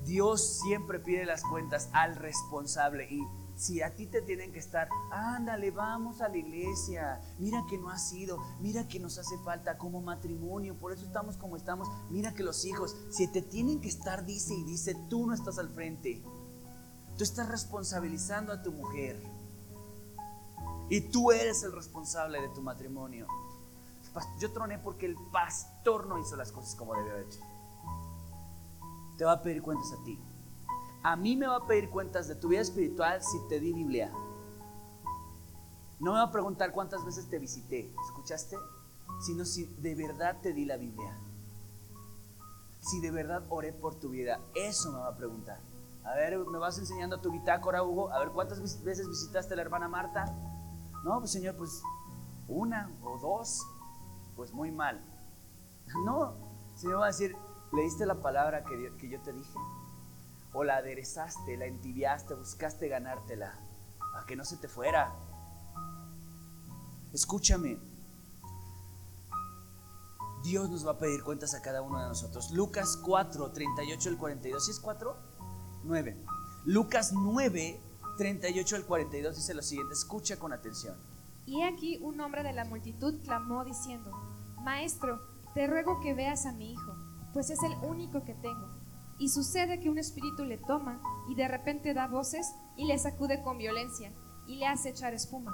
Dios 0.04 0.60
siempre 0.62 1.00
pide 1.00 1.24
las 1.24 1.42
cuentas 1.44 1.90
al 1.94 2.18
responsable 2.18 3.08
y 3.10 3.26
si 3.56 3.82
a 3.82 3.94
ti 3.96 4.08
te 4.08 4.22
tienen 4.22 4.52
que 4.52 4.60
estar, 4.60 4.90
ándale, 5.12 5.72
vamos 5.72 6.22
a 6.22 6.30
la 6.30 6.38
iglesia, 6.38 7.22
mira 7.40 7.64
que 7.70 7.78
no 7.78 7.90
ha 7.90 7.98
sido, 7.98 8.38
mira 8.60 8.88
que 8.88 9.00
nos 9.00 9.18
hace 9.18 9.38
falta 9.40 9.78
como 9.78 10.02
matrimonio, 10.02 10.76
por 10.78 10.92
eso 10.92 11.06
estamos 11.06 11.38
como 11.38 11.56
estamos, 11.56 11.88
mira 12.10 12.34
que 12.34 12.44
los 12.44 12.66
hijos, 12.66 12.96
si 13.10 13.28
te 13.28 13.42
tienen 13.42 13.80
que 13.82 13.90
estar, 13.90 14.26
dice 14.26 14.54
y 14.54 14.64
dice, 14.64 14.96
tú 15.10 15.28
no 15.28 15.34
estás 15.34 15.60
al 15.60 15.70
frente, 15.70 16.24
tú 17.18 17.24
estás 17.24 17.48
responsabilizando 17.48 18.52
a 18.52 18.64
tu 18.64 18.72
mujer 18.72 19.22
y 20.90 21.02
tú 21.02 21.32
eres 21.32 21.64
el 21.64 21.72
responsable 21.72 22.42
de 22.42 22.50
tu 22.50 22.62
matrimonio. 22.62 23.28
Yo 24.40 24.52
troné 24.52 24.78
porque 24.78 25.08
el 25.08 25.16
pastor 25.32 26.06
no 26.06 26.20
hizo 26.20 26.36
las 26.36 26.52
cosas 26.52 26.76
como 26.76 26.94
debió 26.94 27.18
hecho. 27.18 27.40
Te 29.18 29.26
va 29.26 29.34
a 29.34 29.42
pedir 29.42 29.62
cuentas 29.62 29.92
a 29.92 30.04
ti. 30.04 30.20
A 31.04 31.18
mí 31.18 31.36
me 31.36 31.48
va 31.48 31.58
a 31.58 31.68
pedir 31.68 31.90
cuentas 31.90 32.30
de 32.30 32.36
tu 32.36 32.48
vida 32.48 32.62
espiritual 32.62 33.22
si 33.22 33.38
te 33.50 33.60
di 33.60 33.74
Biblia. 33.74 34.10
No 36.00 36.14
me 36.14 36.18
va 36.20 36.24
a 36.24 36.32
preguntar 36.32 36.72
cuántas 36.72 37.04
veces 37.06 37.30
te 37.30 37.40
visité, 37.40 37.94
¿escuchaste? 38.08 38.58
Sino 39.20 39.44
si 39.44 39.66
de 39.66 39.96
verdad 39.96 40.38
te 40.42 40.54
di 40.54 40.64
la 40.64 40.78
Biblia. 40.78 41.14
Si 42.80 43.02
de 43.02 43.12
verdad 43.12 43.44
oré 43.50 43.74
por 43.74 43.96
tu 43.96 44.10
vida, 44.10 44.40
eso 44.56 44.94
me 44.94 45.00
va 45.00 45.10
a 45.10 45.18
preguntar. 45.18 45.60
A 46.06 46.16
ver, 46.16 46.38
me 46.38 46.58
vas 46.58 46.78
enseñando 46.78 47.20
tu 47.20 47.32
bitácora, 47.32 47.84
Hugo. 47.84 48.10
A 48.12 48.20
ver, 48.20 48.30
¿cuántas 48.30 48.84
veces 48.84 49.08
visitaste 49.08 49.54
a 49.54 49.58
la 49.58 49.62
hermana 49.62 49.90
Marta? 49.90 50.26
No, 51.04 51.20
pues 51.20 51.32
Señor, 51.32 51.56
pues 51.58 51.82
una 52.48 52.90
o 53.04 53.18
dos. 53.20 53.62
Pues 54.38 54.54
muy 54.54 54.72
mal. 54.72 55.02
No, 56.06 56.34
Señor 56.76 57.02
va 57.02 57.06
a 57.06 57.08
decir, 57.08 57.36
¿leíste 57.74 58.06
la 58.06 58.16
palabra 58.16 58.64
que, 58.64 58.94
que 58.98 59.10
yo 59.10 59.22
te 59.22 59.34
dije? 59.34 59.60
O 60.54 60.64
la 60.64 60.78
aderezaste, 60.78 61.58
la 61.58 61.66
entibiaste, 61.66 62.36
buscaste 62.36 62.88
ganártela, 62.88 63.60
a 64.16 64.26
que 64.26 64.36
no 64.36 64.46
se 64.46 64.58
te 64.58 64.68
fuera. 64.68 65.14
Escúchame, 67.12 67.78
Dios 70.44 70.70
nos 70.70 70.86
va 70.86 70.92
a 70.92 70.98
pedir 70.98 71.24
cuentas 71.24 71.54
a 71.56 71.62
cada 71.62 71.82
uno 71.82 72.00
de 72.00 72.08
nosotros. 72.08 72.52
Lucas 72.52 72.98
4, 72.98 73.52
38 73.52 74.10
al 74.10 74.18
42. 74.18 74.66
¿Sí 74.66 74.72
es 74.72 74.80
4? 74.80 75.16
9. 75.86 76.18
Lucas 76.66 77.14
9, 77.14 77.80
38 78.18 78.76
al 78.76 78.86
42 78.86 79.36
dice 79.36 79.54
lo 79.54 79.62
siguiente. 79.62 79.94
Escucha 79.94 80.38
con 80.38 80.54
atención. 80.54 80.98
Y 81.46 81.64
aquí 81.64 81.98
un 82.02 82.20
hombre 82.20 82.44
de 82.44 82.54
la 82.54 82.66
multitud 82.66 83.22
clamó 83.24 83.64
diciendo, 83.64 84.12
Maestro, 84.62 85.20
te 85.54 85.68
ruego 85.68 86.00
que 86.02 86.14
veas 86.14 86.46
a 86.46 86.54
mi 86.54 86.74
hijo, 86.74 86.96
pues 87.34 87.50
es 87.50 87.62
el 87.64 87.74
único 87.84 88.24
que 88.24 88.34
tengo 88.34 88.73
y 89.20 89.30
sucede 89.30 89.80
que 89.80 89.90
un 89.90 89.98
espíritu 89.98 90.46
le 90.46 90.58
toma 90.58 91.02
y 91.30 91.36
de 91.36 91.48
repente 91.48 91.94
da 91.94 92.08
voces 92.08 92.54
y 92.76 92.86
le 92.86 92.98
sacude 92.98 93.42
con 93.42 93.58
violencia 93.58 94.12
y 94.48 94.58
le 94.58 94.68
hace 94.68 94.90
echar 94.90 95.14
espuma. 95.14 95.54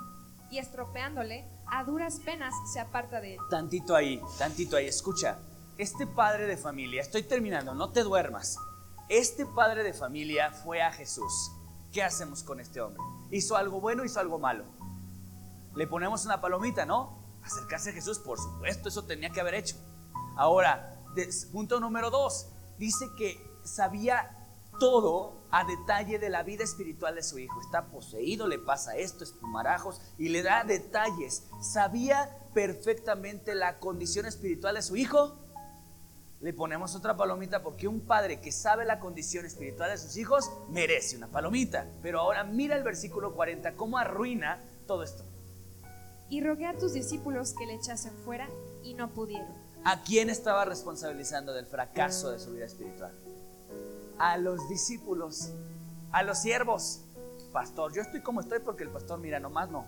Y 0.52 0.58
estropeándole, 0.58 1.48
a 1.68 1.84
duras 1.84 2.20
penas 2.26 2.54
se 2.74 2.80
aparta 2.80 3.22
de 3.22 3.36
él. 3.36 3.40
Tantito 3.50 3.96
ahí, 3.96 4.20
tantito 4.38 4.78
ahí, 4.78 4.88
escucha. 4.88 5.38
Este 5.78 6.08
padre 6.08 6.48
de 6.48 6.58
familia, 6.58 7.02
estoy 7.02 7.24
terminando, 7.24 7.76
no 7.76 7.92
te 7.92 8.04
duermas. 8.04 8.58
Este 9.10 9.46
padre 9.46 9.84
de 9.84 9.94
familia 9.94 10.52
fue 10.52 10.82
a 10.82 10.92
Jesús. 10.92 11.52
¿Qué 11.92 12.04
hacemos 12.04 12.44
con 12.44 12.60
este 12.60 12.82
hombre? 12.82 13.02
¿Hizo 13.32 13.56
algo 13.56 13.80
bueno, 13.80 14.04
hizo 14.04 14.20
algo 14.20 14.40
malo? 14.40 14.66
Le 15.76 15.88
ponemos 15.88 16.26
una 16.26 16.42
palomita, 16.42 16.86
¿no? 16.86 17.20
Acercarse 17.44 17.92
a 17.92 17.94
Jesús, 17.94 18.20
por 18.20 18.38
supuesto, 18.38 18.90
eso 18.90 19.06
tenía 19.06 19.30
que 19.30 19.40
haber 19.40 19.54
hecho. 19.54 19.76
Ahora, 20.36 21.00
punto 21.52 21.80
número 21.80 22.10
dos, 22.10 22.50
dice 22.78 23.06
que 23.18 23.49
sabía 23.70 24.36
todo 24.80 25.40
a 25.52 25.64
detalle 25.66 26.20
de 26.20 26.30
la 26.30 26.44
vida 26.44 26.64
espiritual 26.64 27.16
de 27.16 27.24
su 27.24 27.40
hijo. 27.40 27.60
Está 27.62 27.88
poseído, 27.88 28.48
le 28.48 28.60
pasa 28.60 28.96
esto, 28.96 29.24
espumarajos, 29.24 30.02
y 30.18 30.30
le 30.30 30.42
da 30.42 30.64
detalles. 30.64 31.48
Sabía 31.62 32.38
perfectamente 32.54 33.56
la 33.56 33.80
condición 33.80 34.26
espiritual 34.26 34.76
de 34.76 34.82
su 34.82 34.96
hijo. 34.96 35.38
Le 36.42 36.54
ponemos 36.54 36.96
otra 36.96 37.18
palomita 37.18 37.62
porque 37.62 37.88
un 37.88 38.00
padre 38.00 38.40
que 38.40 38.52
sabe 38.52 38.86
la 38.86 39.00
condición 39.00 39.46
espiritual 39.46 39.92
de 39.92 39.98
sus 39.98 40.16
hijos 40.16 40.50
merece 40.70 41.18
una 41.18 41.28
palomita. 41.28 41.88
Pero 42.02 42.22
ahora 42.22 42.44
mira 42.44 42.76
el 42.76 42.84
versículo 42.84 43.34
40, 43.34 43.76
cómo 43.76 43.98
arruina 43.98 44.64
todo 44.88 45.04
esto. 45.04 45.26
Y 46.30 46.42
rogué 46.42 46.68
a 46.68 46.78
tus 46.78 46.94
discípulos 46.94 47.54
que 47.58 47.66
le 47.66 47.74
echasen 47.74 48.14
fuera 48.24 48.48
y 48.84 48.94
no 48.94 49.10
pudieron. 49.10 49.54
¿A 49.84 50.04
quién 50.04 50.30
estaba 50.30 50.64
responsabilizando 50.64 51.54
del 51.54 51.66
fracaso 51.66 52.32
de 52.32 52.40
su 52.40 52.52
vida 52.54 52.66
espiritual? 52.66 53.14
A 54.20 54.38
los 54.38 54.68
discípulos, 54.70 55.54
a 56.12 56.24
los 56.24 56.40
siervos. 56.40 57.02
Pastor, 57.52 57.94
yo 57.94 58.02
estoy 58.02 58.22
como 58.22 58.42
estoy 58.42 58.60
porque 58.60 58.84
el 58.84 58.92
pastor, 58.92 59.20
mira, 59.20 59.40
nomás 59.40 59.72
no. 59.72 59.86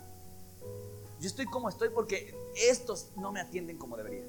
Yo 1.20 1.28
estoy 1.28 1.46
como 1.46 1.70
estoy 1.70 1.90
porque 1.90 2.34
estos 2.56 3.12
no 3.18 3.32
me 3.32 3.40
atienden 3.40 3.78
como 3.78 3.96
debería. 3.96 4.26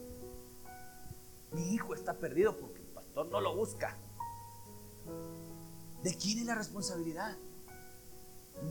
Mi 1.53 1.73
hijo 1.73 1.95
está 1.95 2.15
perdido 2.15 2.59
porque 2.59 2.81
el 2.81 2.89
pastor 2.89 3.27
no 3.29 3.41
lo 3.41 3.57
busca. 3.57 3.97
¿De 6.03 6.15
quién 6.17 6.41
es 6.41 6.47
la 6.47 6.55
responsabilidad? 6.55 7.37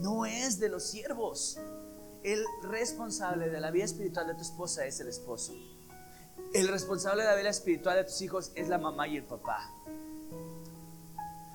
No 0.01 0.25
es 0.25 0.59
de 0.59 0.69
los 0.69 0.83
siervos. 0.83 1.59
El 2.23 2.45
responsable 2.63 3.49
de 3.49 3.59
la 3.59 3.71
vida 3.71 3.85
espiritual 3.85 4.27
de 4.27 4.35
tu 4.35 4.41
esposa 4.41 4.85
es 4.85 4.99
el 4.99 5.07
esposo. 5.07 5.53
El 6.53 6.67
responsable 6.67 7.23
de 7.23 7.29
la 7.29 7.35
vida 7.35 7.49
espiritual 7.49 7.95
de 7.95 8.03
tus 8.03 8.21
hijos 8.21 8.51
es 8.55 8.67
la 8.67 8.77
mamá 8.77 9.07
y 9.07 9.17
el 9.17 9.23
papá. 9.23 9.73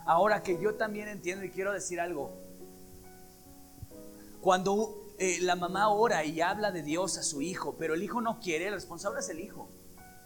Ahora 0.07 0.45
que 0.45 0.59
yo 0.61 0.77
también 0.77 1.09
entiendo 1.09 1.45
y 1.45 1.51
quiero 1.51 1.73
decir 1.73 2.01
algo. 2.01 2.31
Cuando 4.41 5.05
eh, 5.19 5.39
la 5.41 5.57
mamá 5.57 5.89
ora 5.89 6.25
y 6.25 6.41
habla 6.41 6.71
de 6.71 6.85
Dios 6.85 7.19
a 7.19 7.25
su 7.25 7.43
hijo, 7.43 7.75
pero 7.77 7.95
el 7.95 8.03
hijo 8.05 8.21
no 8.21 8.39
quiere, 8.39 8.69
el 8.69 8.75
responsable 8.75 9.19
es 9.19 9.29
el 9.29 9.41
hijo. 9.41 9.69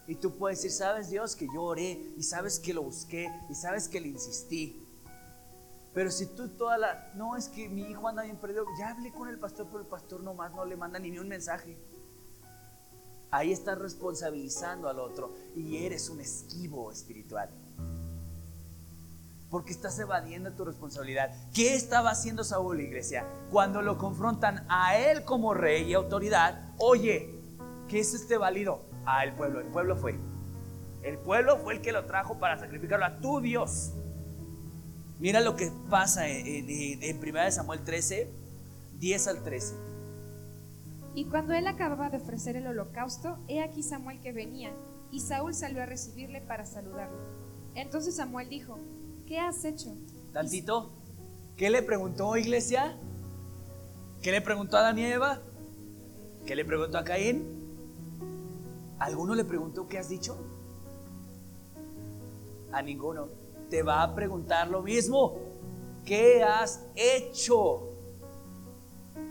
Y 0.07 0.16
tú 0.16 0.37
puedes 0.37 0.59
decir, 0.59 0.72
sabes 0.72 1.09
Dios 1.09 1.35
que 1.35 1.47
yo 1.47 1.62
oré 1.62 1.99
y 2.18 2.22
sabes 2.22 2.61
que 2.61 2.74
lo 2.74 2.83
busqué 2.83 3.33
y 3.49 3.55
sabes 3.55 3.89
que 3.89 4.01
le 4.01 4.09
insistí. 4.09 4.87
Pero 5.95 6.11
si 6.11 6.26
tú 6.26 6.49
toda 6.49 6.76
la... 6.76 7.12
No, 7.14 7.37
es 7.37 7.49
que 7.49 7.68
mi 7.68 7.83
hijo 7.83 8.07
anda 8.07 8.22
bien 8.22 8.37
perdido. 8.37 8.66
Ya 8.78 8.91
hablé 8.91 9.11
con 9.12 9.28
el 9.28 9.39
pastor, 9.39 9.66
pero 9.66 9.81
el 9.81 9.87
pastor 9.87 10.22
nomás 10.22 10.53
no 10.53 10.64
le 10.66 10.76
manda 10.76 10.99
ni 10.99 11.18
un 11.18 11.28
mensaje. 11.28 11.78
Ahí 13.31 13.53
estás 13.53 13.78
responsabilizando 13.78 14.89
al 14.89 14.99
otro 14.99 15.33
y 15.57 15.78
eres 15.78 16.11
un 16.11 16.20
esquivo 16.20 16.93
espiritual 16.93 17.49
porque 19.51 19.72
estás 19.72 19.98
evadiendo 19.98 20.53
tu 20.53 20.64
responsabilidad. 20.64 21.30
¿Qué 21.53 21.74
estaba 21.74 22.11
haciendo 22.11 22.44
Saúl, 22.44 22.80
iglesia? 22.80 23.26
Cuando 23.51 23.82
lo 23.82 23.98
confrontan 23.98 24.64
a 24.68 24.96
él 24.96 25.24
como 25.24 25.55
rey 25.55 25.90
y 25.90 25.94
autoridad, 25.94 26.72
oye, 26.78 27.34
¿qué 27.88 27.98
es 27.98 28.14
este 28.14 28.38
válido? 28.38 28.82
A 29.05 29.24
el 29.24 29.32
pueblo, 29.32 29.61
el 29.61 29.66
pueblo 29.66 29.96
fue. 29.96 30.18
El 31.03 31.18
pueblo 31.18 31.59
fue 31.59 31.74
el 31.74 31.80
que 31.80 31.92
lo 31.92 32.05
trajo 32.05 32.38
para 32.38 32.59
sacrificarlo 32.59 33.07
a 33.07 33.18
tu 33.18 33.40
Dios. 33.40 33.92
Mira 35.18 35.40
lo 35.40 35.57
que 35.57 35.70
pasa 35.90 36.28
en, 36.28 36.68
en, 37.03 37.18
1 37.18 37.51
Samuel 37.51 37.80
13, 37.80 38.30
10 38.98 39.26
al 39.28 39.42
13. 39.42 39.74
Y 41.14 41.24
cuando 41.24 41.55
él 41.55 41.66
acababa 41.66 42.09
de 42.09 42.18
ofrecer 42.18 42.57
el 42.57 42.68
holocausto, 42.68 43.38
he 43.48 43.62
aquí 43.62 43.82
Samuel 43.82 44.20
que 44.20 44.32
venía, 44.32 44.72
y 45.11 45.20
Saúl 45.20 45.55
salió 45.55 45.82
a 45.82 45.86
recibirle 45.86 46.40
para 46.40 46.64
saludarlo. 46.64 47.18
Entonces 47.74 48.16
Samuel 48.16 48.48
dijo, 48.48 48.78
¿qué 49.31 49.39
has 49.39 49.64
hecho? 49.64 49.95
Tantito, 50.33 50.91
¿qué 51.57 51.70
le 51.70 51.83
preguntó 51.83 52.37
iglesia? 52.37 52.97
¿Qué 54.20 54.33
le 54.33 54.41
preguntó 54.41 54.76
a 54.76 54.83
Daniela? 54.83 55.41
¿Qué 56.45 56.57
le 56.57 56.64
preguntó 56.64 56.99
a 56.99 57.05
Caín? 57.05 57.45
¿Alguno 58.99 59.37
le 59.37 59.45
preguntó 59.45 59.87
qué 59.87 59.99
has 59.99 60.09
dicho? 60.09 60.37
A 62.72 62.83
ninguno. 62.83 63.28
Te 63.70 63.85
va 63.85 64.03
a 64.03 64.16
preguntar 64.16 64.66
lo 64.66 64.83
mismo. 64.83 65.39
¿Qué 66.05 66.43
has 66.43 66.81
hecho? 66.97 67.89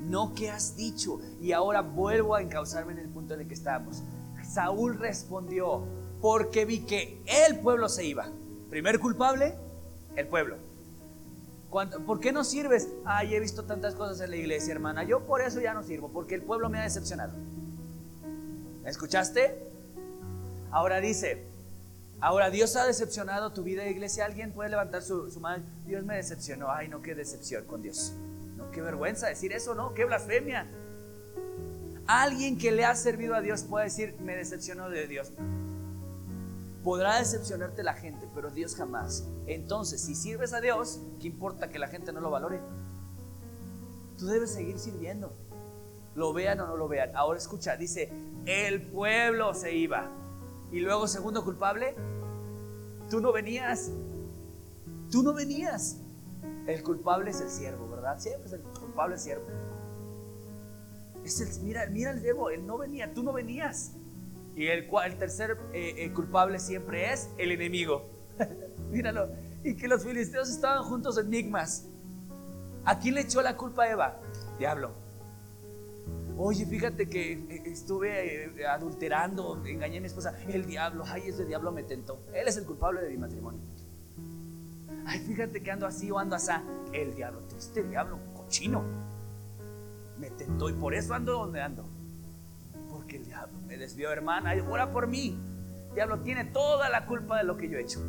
No 0.03 0.33
qué 0.33 0.49
has 0.49 0.77
dicho. 0.77 1.19
Y 1.41 1.51
ahora 1.51 1.81
vuelvo 1.81 2.35
a 2.35 2.41
encauzarme 2.41 2.93
en 2.93 2.99
el 2.99 3.09
punto 3.09 3.33
en 3.33 3.41
el 3.41 3.47
que 3.49 3.53
estamos. 3.53 4.01
Saúl 4.49 4.97
respondió, 4.97 5.83
porque 6.21 6.63
vi 6.63 6.85
que 6.85 7.21
el 7.25 7.59
pueblo 7.59 7.89
se 7.89 8.05
iba. 8.05 8.29
Primer 8.69 9.01
culpable, 9.01 9.55
el 10.15 10.27
pueblo. 10.27 10.57
¿Por 11.69 12.19
qué 12.19 12.31
no 12.31 12.43
sirves? 12.43 12.87
Ay, 13.05 13.35
he 13.35 13.39
visto 13.39 13.63
tantas 13.63 13.93
cosas 13.93 14.21
en 14.21 14.31
la 14.31 14.37
iglesia, 14.37 14.73
hermana. 14.73 15.03
Yo 15.03 15.25
por 15.25 15.41
eso 15.41 15.61
ya 15.61 15.73
no 15.73 15.83
sirvo, 15.83 16.09
porque 16.09 16.35
el 16.35 16.41
pueblo 16.41 16.69
me 16.69 16.79
ha 16.79 16.83
decepcionado. 16.83 17.33
¿Me 18.83 18.89
escuchaste? 18.89 19.55
Ahora 20.71 20.99
dice, 20.99 21.43
ahora 22.21 22.49
Dios 22.49 22.75
ha 22.75 22.87
decepcionado 22.87 23.53
tu 23.53 23.63
vida, 23.63 23.85
iglesia. 23.87 24.25
¿Alguien 24.25 24.51
puede 24.51 24.71
levantar 24.71 25.03
su, 25.03 25.29
su 25.29 25.39
mano? 25.39 25.63
Dios 25.85 26.03
me 26.03 26.15
decepcionó. 26.15 26.71
Ay, 26.71 26.87
no, 26.87 27.03
qué 27.03 27.13
decepción 27.13 27.65
con 27.65 27.83
Dios. 27.83 28.13
No, 28.57 28.71
qué 28.71 28.81
vergüenza 28.81 29.27
decir 29.27 29.53
eso, 29.53 29.75
¿no? 29.75 29.93
Qué 29.93 30.05
blasfemia. 30.05 30.67
Alguien 32.07 32.57
que 32.57 32.71
le 32.71 32.83
ha 32.83 32.95
servido 32.95 33.35
a 33.35 33.41
Dios 33.41 33.61
puede 33.61 33.85
decir, 33.85 34.15
me 34.21 34.35
decepcionó 34.35 34.89
de 34.89 35.05
Dios. 35.05 35.31
Podrá 36.83 37.19
decepcionarte 37.19 37.83
la 37.83 37.93
gente, 37.93 38.27
pero 38.33 38.51
Dios 38.51 38.75
jamás. 38.75 39.27
Entonces, 39.47 40.01
si 40.01 40.15
sirves 40.15 40.53
a 40.53 40.61
Dios, 40.61 41.01
¿qué 41.19 41.27
importa 41.27 41.69
que 41.69 41.79
la 41.79 41.87
gente 41.87 42.13
no 42.13 42.21
lo 42.21 42.31
valore? 42.31 42.61
Tú 44.17 44.27
debes 44.27 44.51
seguir 44.51 44.79
sirviendo. 44.79 45.33
Lo 46.15 46.33
vean 46.33 46.59
o 46.61 46.67
no 46.67 46.77
lo 46.77 46.87
vean. 46.87 47.15
Ahora 47.15 47.37
escucha, 47.37 47.75
dice, 47.75 48.11
el 48.45 48.81
pueblo 48.81 49.53
se 49.53 49.75
iba. 49.75 50.09
Y 50.71 50.79
luego, 50.79 51.07
segundo 51.07 51.43
culpable, 51.43 51.95
tú 53.09 53.19
no 53.19 53.31
venías. 53.33 53.91
Tú 55.11 55.23
no 55.23 55.33
venías. 55.33 55.97
El 56.67 56.83
culpable 56.83 57.31
es 57.31 57.41
el 57.41 57.49
siervo, 57.49 57.89
¿verdad? 57.89 58.19
Siempre 58.19 58.47
es 58.47 58.53
el 58.53 58.61
culpable 58.61 59.17
siervo. 59.17 59.45
Es 61.23 61.41
el, 61.41 61.63
mira, 61.63 61.85
mira 61.87 62.11
el 62.11 62.21
siervo, 62.21 62.49
él 62.49 62.65
no 62.65 62.77
venía, 62.77 63.13
tú 63.13 63.23
no 63.23 63.33
venías. 63.33 63.93
Y 64.55 64.67
el, 64.67 64.89
el 65.05 65.17
tercer 65.17 65.57
eh, 65.73 65.95
eh, 65.97 66.11
culpable 66.11 66.59
siempre 66.59 67.13
es 67.13 67.29
el 67.37 67.51
enemigo. 67.51 68.09
Míralo. 68.91 69.29
Y 69.63 69.75
que 69.75 69.87
los 69.87 70.03
filisteos 70.03 70.49
estaban 70.49 70.83
juntos 70.83 71.17
en 71.17 71.29
Migmas. 71.29 71.85
¿A 72.85 72.99
quién 72.99 73.15
le 73.15 73.21
echó 73.21 73.41
la 73.41 73.55
culpa 73.55 73.83
a 73.83 73.91
Eva? 73.91 74.19
Diablo. 74.57 74.91
Oye, 76.37 76.65
fíjate 76.65 77.07
que 77.07 77.33
eh, 77.33 77.63
estuve 77.65 78.65
adulterando, 78.67 79.61
engañé 79.65 79.97
a 79.97 80.01
mi 80.01 80.07
esposa. 80.07 80.33
El 80.47 80.65
diablo, 80.65 81.03
ay, 81.07 81.23
ese 81.27 81.45
diablo 81.45 81.71
me 81.71 81.83
tentó. 81.83 82.19
Él 82.33 82.47
es 82.47 82.57
el 82.57 82.65
culpable 82.65 83.01
de 83.01 83.09
mi 83.09 83.17
matrimonio. 83.17 83.61
Ay, 85.05 85.19
fíjate 85.19 85.61
que 85.61 85.71
ando 85.71 85.85
así 85.85 86.09
o 86.11 86.19
ando 86.19 86.35
así. 86.35 86.51
El 86.93 87.15
diablo, 87.15 87.41
este 87.57 87.83
diablo, 87.83 88.19
cochino. 88.35 88.83
Me 90.17 90.29
tentó 90.31 90.69
y 90.69 90.73
por 90.73 90.93
eso 90.93 91.13
ando 91.13 91.33
donde 91.33 91.61
ando 91.61 91.98
me 93.69 93.77
desvió, 93.77 94.11
hermana, 94.11 94.53
ora 94.67 94.91
por 94.91 95.05
mí. 95.05 95.37
El 95.89 95.95
diablo 95.95 96.19
tiene 96.21 96.43
toda 96.43 96.89
la 96.89 97.05
culpa 97.05 97.37
de 97.37 97.43
lo 97.43 97.55
que 97.55 97.69
yo 97.69 97.77
he 97.77 97.81
hecho. 97.81 97.99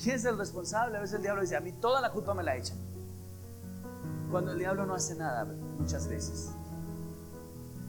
¿Quién 0.00 0.14
es 0.14 0.24
el 0.24 0.38
responsable? 0.38 0.96
A 0.96 1.00
veces 1.00 1.16
el 1.16 1.22
diablo 1.22 1.42
dice, 1.42 1.56
a 1.56 1.60
mí 1.60 1.72
toda 1.72 2.00
la 2.00 2.12
culpa 2.12 2.34
me 2.34 2.44
la 2.44 2.56
echan. 2.56 2.78
Cuando 4.30 4.52
el 4.52 4.58
diablo 4.60 4.86
no 4.86 4.94
hace 4.94 5.16
nada, 5.16 5.44
muchas 5.44 6.06
veces. 6.08 6.52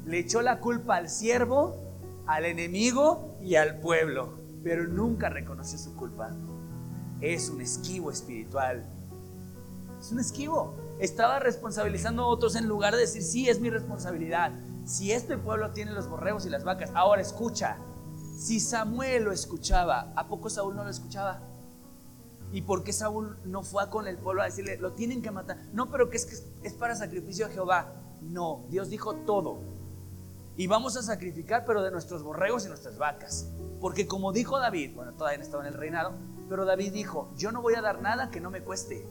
Le 0.07 0.17
echó 0.17 0.41
la 0.41 0.59
culpa 0.59 0.95
al 0.95 1.07
siervo, 1.07 1.75
al 2.25 2.45
enemigo 2.45 3.37
y 3.43 3.55
al 3.55 3.79
pueblo, 3.79 4.33
pero 4.63 4.87
nunca 4.87 5.29
reconoció 5.29 5.77
su 5.77 5.95
culpa. 5.95 6.31
Es 7.21 7.49
un 7.49 7.61
esquivo 7.61 8.09
espiritual. 8.09 8.83
Es 9.99 10.11
un 10.11 10.19
esquivo. 10.19 10.73
Estaba 10.99 11.37
responsabilizando 11.37 12.23
a 12.23 12.27
otros 12.27 12.55
en 12.55 12.67
lugar 12.67 12.95
de 12.95 13.01
decir, 13.01 13.21
sí, 13.21 13.49
es 13.49 13.59
mi 13.59 13.69
responsabilidad. 13.69 14.51
Si 14.89 15.11
este 15.11 15.37
pueblo 15.37 15.69
tiene 15.69 15.91
los 15.91 16.09
borregos 16.09 16.47
y 16.47 16.49
las 16.49 16.63
vacas, 16.63 16.89
ahora 16.95 17.21
escucha. 17.21 17.77
Si 18.35 18.59
Samuel 18.59 19.25
lo 19.25 19.31
escuchaba, 19.31 20.11
¿a 20.15 20.27
poco 20.27 20.49
Saúl 20.49 20.75
no 20.75 20.83
lo 20.83 20.89
escuchaba? 20.89 21.41
¿Y 22.51 22.63
por 22.63 22.83
qué 22.83 22.91
Saúl 22.91 23.37
no 23.45 23.61
fue 23.61 23.87
con 23.91 24.07
el 24.07 24.17
pueblo 24.17 24.41
a 24.41 24.45
decirle, 24.45 24.77
lo 24.77 24.93
tienen 24.93 25.21
que 25.21 25.29
matar? 25.29 25.59
No, 25.73 25.91
pero 25.91 26.09
que 26.09 26.17
es 26.17 26.25
que 26.25 26.67
es 26.67 26.73
para 26.73 26.95
sacrificio 26.95 27.45
a 27.45 27.49
Jehová. 27.49 27.93
No, 28.21 28.65
Dios 28.69 28.89
dijo 28.89 29.13
todo. 29.13 29.59
Y 30.57 30.65
vamos 30.65 30.97
a 30.97 31.03
sacrificar, 31.03 31.65
pero 31.67 31.83
de 31.83 31.91
nuestros 31.91 32.23
borregos 32.23 32.65
y 32.65 32.69
nuestras 32.69 32.97
vacas. 32.97 33.47
Porque 33.79 34.07
como 34.07 34.31
dijo 34.31 34.57
David, 34.57 34.95
bueno, 34.95 35.13
todavía 35.13 35.37
no 35.37 35.43
estaba 35.43 35.67
en 35.67 35.71
el 35.71 35.79
reinado, 35.79 36.13
pero 36.49 36.65
David 36.65 36.93
dijo, 36.93 37.31
yo 37.37 37.51
no 37.51 37.61
voy 37.61 37.75
a 37.75 37.81
dar 37.81 38.01
nada 38.01 38.31
que 38.31 38.41
no 38.41 38.49
me 38.49 38.63
cueste. 38.63 39.07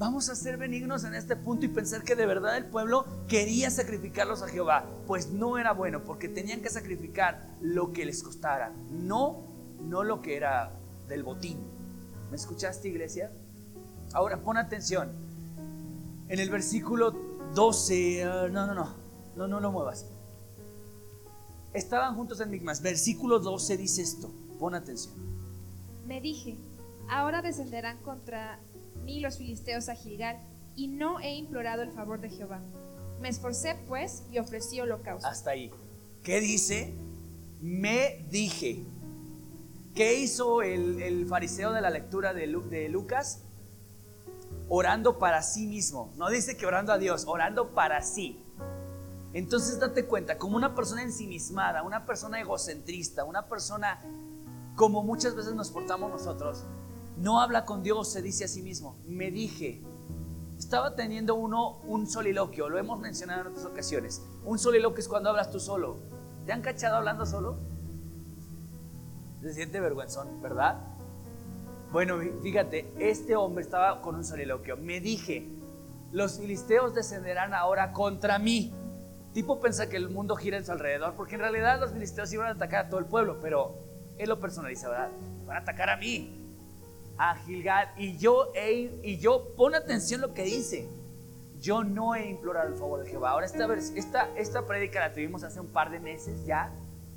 Vamos 0.00 0.30
a 0.30 0.34
ser 0.34 0.56
benignos 0.56 1.04
en 1.04 1.14
este 1.14 1.36
punto 1.36 1.66
y 1.66 1.68
pensar 1.68 2.02
que 2.04 2.16
de 2.16 2.24
verdad 2.24 2.56
el 2.56 2.64
pueblo 2.64 3.04
quería 3.28 3.68
sacrificarlos 3.68 4.40
a 4.40 4.48
Jehová. 4.48 4.86
Pues 5.06 5.28
no 5.28 5.58
era 5.58 5.74
bueno, 5.74 6.04
porque 6.04 6.26
tenían 6.26 6.62
que 6.62 6.70
sacrificar 6.70 7.50
lo 7.60 7.92
que 7.92 8.06
les 8.06 8.22
costara, 8.22 8.72
no, 8.90 9.44
no 9.78 10.02
lo 10.02 10.22
que 10.22 10.38
era 10.38 10.72
del 11.06 11.22
botín. 11.22 11.58
¿Me 12.30 12.36
escuchaste, 12.36 12.88
iglesia? 12.88 13.30
Ahora 14.14 14.38
pon 14.38 14.56
atención. 14.56 15.10
En 16.30 16.40
el 16.40 16.48
versículo 16.48 17.14
12, 17.54 18.24
ah, 18.24 18.48
no, 18.50 18.66
no, 18.66 18.74
no, 18.74 18.94
no, 19.36 19.48
no 19.48 19.60
lo 19.60 19.70
muevas. 19.70 20.06
Estaban 21.74 22.14
juntos 22.14 22.40
en 22.40 22.48
Migmas. 22.48 22.80
Versículo 22.80 23.38
12 23.38 23.76
dice 23.76 24.00
esto. 24.00 24.32
Pon 24.58 24.74
atención. 24.74 25.14
Me 26.06 26.22
dije, 26.22 26.56
ahora 27.10 27.42
descenderán 27.42 27.98
contra 27.98 28.60
ni 29.04 29.20
los 29.20 29.38
filisteos 29.38 29.88
a 29.88 29.94
Gilgal, 29.94 30.38
y 30.76 30.88
no 30.88 31.20
he 31.20 31.34
implorado 31.34 31.82
el 31.82 31.90
favor 31.90 32.20
de 32.20 32.30
Jehová. 32.30 32.60
Me 33.20 33.28
esforcé 33.28 33.76
pues 33.86 34.24
y 34.30 34.38
ofrecí 34.38 34.80
holocausto. 34.80 35.28
Hasta 35.28 35.50
ahí. 35.50 35.70
¿Qué 36.22 36.40
dice? 36.40 36.94
Me 37.60 38.26
dije. 38.30 38.84
¿Qué 39.94 40.14
hizo 40.14 40.62
el, 40.62 41.26
fariseo 41.28 41.72
de 41.72 41.80
la 41.80 41.90
lectura 41.90 42.32
de, 42.32 42.46
de 42.46 42.88
Lucas? 42.88 43.42
Orando 44.68 45.18
para 45.18 45.42
sí 45.42 45.66
mismo. 45.66 46.12
No 46.16 46.30
dice 46.30 46.56
que 46.56 46.64
orando 46.64 46.92
a 46.92 46.98
Dios, 46.98 47.24
orando 47.26 47.74
para 47.74 48.00
sí. 48.02 48.42
Entonces 49.32 49.78
date 49.78 50.06
cuenta, 50.06 50.38
como 50.38 50.56
una 50.56 50.74
persona 50.74 51.02
ensimismada, 51.02 51.82
una 51.82 52.06
persona 52.06 52.40
egocentrista, 52.40 53.24
una 53.24 53.46
persona 53.46 54.00
como 54.74 55.02
muchas 55.02 55.36
veces 55.36 55.54
nos 55.54 55.70
portamos 55.70 56.10
nosotros, 56.10 56.64
no 57.20 57.40
habla 57.40 57.66
con 57.66 57.82
Dios, 57.82 58.10
se 58.10 58.22
dice 58.22 58.44
a 58.44 58.48
sí 58.48 58.62
mismo. 58.62 58.96
Me 59.06 59.30
dije, 59.30 59.82
estaba 60.58 60.96
teniendo 60.96 61.34
uno 61.34 61.78
un 61.86 62.06
soliloquio, 62.06 62.68
lo 62.68 62.78
hemos 62.78 62.98
mencionado 62.98 63.42
en 63.42 63.46
otras 63.48 63.66
ocasiones. 63.66 64.22
Un 64.44 64.58
soliloquio 64.58 65.00
es 65.00 65.08
cuando 65.08 65.28
hablas 65.28 65.50
tú 65.50 65.60
solo. 65.60 65.98
¿Te 66.46 66.52
han 66.52 66.62
cachado 66.62 66.96
hablando 66.96 67.26
solo? 67.26 67.58
Se 69.42 69.52
siente 69.52 69.80
vergüenzón, 69.80 70.40
¿verdad? 70.40 70.80
Bueno, 71.92 72.18
fíjate, 72.42 72.90
este 72.98 73.36
hombre 73.36 73.64
estaba 73.64 74.00
con 74.00 74.14
un 74.14 74.24
soliloquio. 74.24 74.78
Me 74.78 75.00
dije, 75.00 75.46
los 76.12 76.38
filisteos 76.38 76.94
descenderán 76.94 77.52
ahora 77.52 77.92
contra 77.92 78.38
mí. 78.38 78.72
Tipo 79.34 79.60
piensa 79.60 79.90
que 79.90 79.96
el 79.98 80.08
mundo 80.08 80.36
gira 80.36 80.56
en 80.56 80.64
su 80.64 80.72
alrededor, 80.72 81.14
porque 81.14 81.34
en 81.34 81.42
realidad 81.42 81.80
los 81.80 81.92
filisteos 81.92 82.32
iban 82.32 82.46
a 82.46 82.50
atacar 82.52 82.86
a 82.86 82.88
todo 82.88 82.98
el 82.98 83.06
pueblo, 83.06 83.38
pero 83.40 83.74
él 84.16 84.28
lo 84.28 84.40
personaliza, 84.40 84.88
¿verdad? 84.88 85.10
Van 85.46 85.56
a 85.58 85.60
atacar 85.60 85.90
a 85.90 85.96
mí 85.96 86.39
a 87.20 87.36
Gilgal 87.36 87.92
y 87.98 88.16
yo, 88.16 88.50
y 89.02 89.18
yo, 89.18 89.54
pon 89.54 89.74
atención 89.74 90.22
lo 90.22 90.32
que 90.32 90.42
dice. 90.42 90.88
Yo 91.60 91.84
no 91.84 92.14
he 92.14 92.30
implorado 92.30 92.68
el 92.68 92.76
favor 92.76 93.04
de 93.04 93.10
Jehová. 93.10 93.32
Ahora 93.32 93.44
esta, 93.44 93.66
esta, 93.94 94.30
esta 94.36 94.66
prédica 94.66 95.00
la 95.00 95.12
tuvimos 95.12 95.44
hace 95.44 95.60
un 95.60 95.66
par 95.66 95.90
de 95.90 96.00
meses 96.00 96.46
ya, 96.46 96.72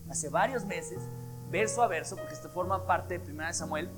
hace 0.09 0.27
varios 0.27 0.65
meses, 0.65 0.99
verso 1.49 1.81
a 1.81 1.87
verso, 1.87 2.17
porque 2.17 2.33
esto 2.33 2.49
forma 2.49 2.85
parte 2.85 3.13
de 3.13 3.21
Primera 3.21 3.47
de 3.47 3.53
Samuel. 3.53 3.89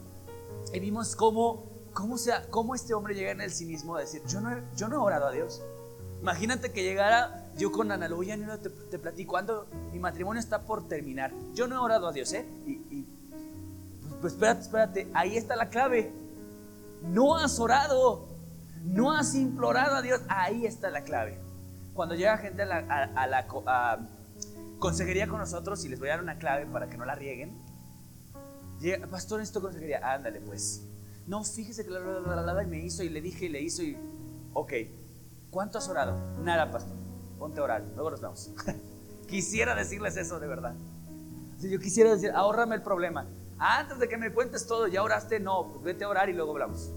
Y 0.71 0.79
vimos 0.79 1.15
cómo, 1.15 1.65
cómo, 1.91 2.19
sea, 2.19 2.43
cómo 2.51 2.75
este 2.75 2.93
hombre 2.93 3.15
llega 3.15 3.31
en 3.31 3.41
el 3.41 3.51
cinismo 3.51 3.97
de 3.97 4.03
decir, 4.03 4.21
yo 4.27 4.41
no, 4.41 4.55
yo 4.75 4.87
no 4.87 4.97
he 4.97 4.99
orado 4.99 5.25
a 5.25 5.31
Dios. 5.31 5.63
Imagínate 6.21 6.71
que 6.71 6.83
llegara 6.83 7.45
yo 7.57 7.71
con 7.71 7.91
Ana 7.91 8.07
no 8.09 8.59
te, 8.59 8.69
te 8.69 8.99
platico, 8.99 9.31
cuando 9.31 9.65
mi 9.91 9.97
matrimonio 9.97 10.39
está 10.39 10.61
por 10.61 10.87
terminar. 10.87 11.33
Yo 11.53 11.67
no 11.67 11.75
he 11.75 11.77
orado 11.79 12.07
a 12.07 12.11
Dios, 12.11 12.31
¿eh? 12.33 12.45
Y, 12.67 13.07
pues 14.21 14.33
espérate, 14.33 14.61
espérate, 14.61 15.11
ahí 15.13 15.37
está 15.37 15.55
la 15.55 15.69
clave. 15.69 16.11
no 17.03 17.37
has 17.37 17.59
orado, 17.59 18.27
no 18.83 19.11
has 19.11 19.35
implorado 19.35 19.95
a 19.95 20.01
Dios. 20.01 20.21
Ahí 20.27 20.65
está 20.65 20.89
la 20.89 21.03
clave. 21.03 21.39
Cuando 21.93 22.15
llega 22.15 22.37
gente 22.37 22.63
a 22.63 23.27
la, 23.27 23.47
consejería 24.79 25.27
con 25.27 25.39
nosotros, 25.39 25.83
y 25.85 25.89
les 25.89 25.99
voy 25.99 26.09
a 26.09 26.11
dar 26.11 26.23
una 26.23 26.37
clave 26.37 26.65
para 26.65 26.89
que 26.89 26.97
no 26.97 27.05
la 27.05 27.15
rieguen, 27.15 27.57
llega, 28.79 29.07
pastor, 29.07 29.41
esto 29.41 29.61
consejería, 29.61 30.13
ándale 30.13 30.41
pues. 30.41 30.83
No, 31.25 31.43
fíjese 31.43 31.83
que 31.83 31.89
la, 31.89 31.99
la, 31.99 32.53
la, 32.53 32.63
y 32.63 32.67
me 32.67 32.79
hizo 32.79 33.01
y 33.01 33.09
le 33.09 33.21
dije 33.21 33.45
y 33.45 33.49
le 33.49 33.61
hizo 33.61 33.81
y, 33.81 33.97
ok, 34.53 34.73
¿cuánto 35.49 35.79
has 35.79 35.87
orado? 35.89 36.19
Nada, 36.43 36.69
pastor, 36.69 36.95
ponte 37.39 37.59
a 37.59 37.63
orar, 37.63 37.83
luego 37.95 38.11
nos 38.11 38.21
vemos. 38.21 38.51
quisiera 39.27 39.73
decirles 39.73 40.17
eso 40.17 40.39
de 40.39 40.47
verdad. 40.47 40.75
Yo 41.61 41.79
quisiera 41.79 42.11
decir, 42.13 42.31
ahórrame 42.31 42.75
el 42.75 42.83
problema. 42.83 43.25
Antes 43.57 43.99
de 43.99 44.09
que 44.09 44.17
me 44.17 44.33
cuentes 44.33 44.67
todo, 44.67 44.87
¿ya 44.87 45.01
oraste? 45.01 45.39
No, 45.39 45.71
pues 45.71 45.83
vete 45.83 46.03
a 46.03 46.09
orar 46.09 46.29
y 46.29 46.33
luego 46.33 46.51
hablamos. 46.51 46.91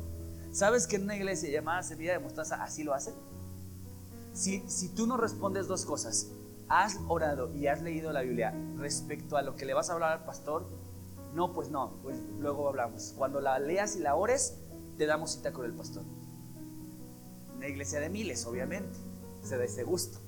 ¿Sabes 0.51 0.86
que 0.86 0.97
en 0.97 1.05
una 1.05 1.16
iglesia 1.16 1.51
llamada 1.51 1.82
Semilla 1.82 2.12
de 2.12 2.18
Mostaza 2.18 2.62
así 2.62 2.82
lo 2.82 2.94
hacen? 2.94 3.14
Si, 4.32 4.68
si 4.68 4.89
tú 4.89 5.06
no 5.06 5.16
respondes 5.16 5.68
dos 5.68 5.85
cosas, 5.85 6.28
has 6.68 6.98
orado 7.09 7.55
y 7.55 7.66
has 7.66 7.82
leído 7.82 8.12
la 8.12 8.22
Biblia 8.22 8.55
respecto 8.76 9.36
a 9.36 9.43
lo 9.43 9.56
que 9.56 9.64
le 9.64 9.74
vas 9.74 9.90
a 9.90 9.94
hablar 9.94 10.12
al 10.12 10.24
pastor, 10.24 10.68
no, 11.35 11.52
pues 11.52 11.70
no, 11.70 11.98
pues 12.02 12.18
luego 12.39 12.68
hablamos. 12.68 13.14
Cuando 13.16 13.40
la 13.40 13.59
leas 13.59 13.97
y 13.97 14.01
la 14.01 14.14
ores, 14.14 14.59
te 14.97 15.06
damos 15.06 15.32
cita 15.32 15.52
con 15.52 15.64
el 15.64 15.72
pastor. 15.72 16.02
Una 17.56 17.68
iglesia 17.68 18.01
de 18.01 18.09
miles, 18.09 18.47
obviamente, 18.47 18.98
se 19.43 19.56
da 19.56 19.64
ese 19.64 19.85
gusto. 19.85 20.18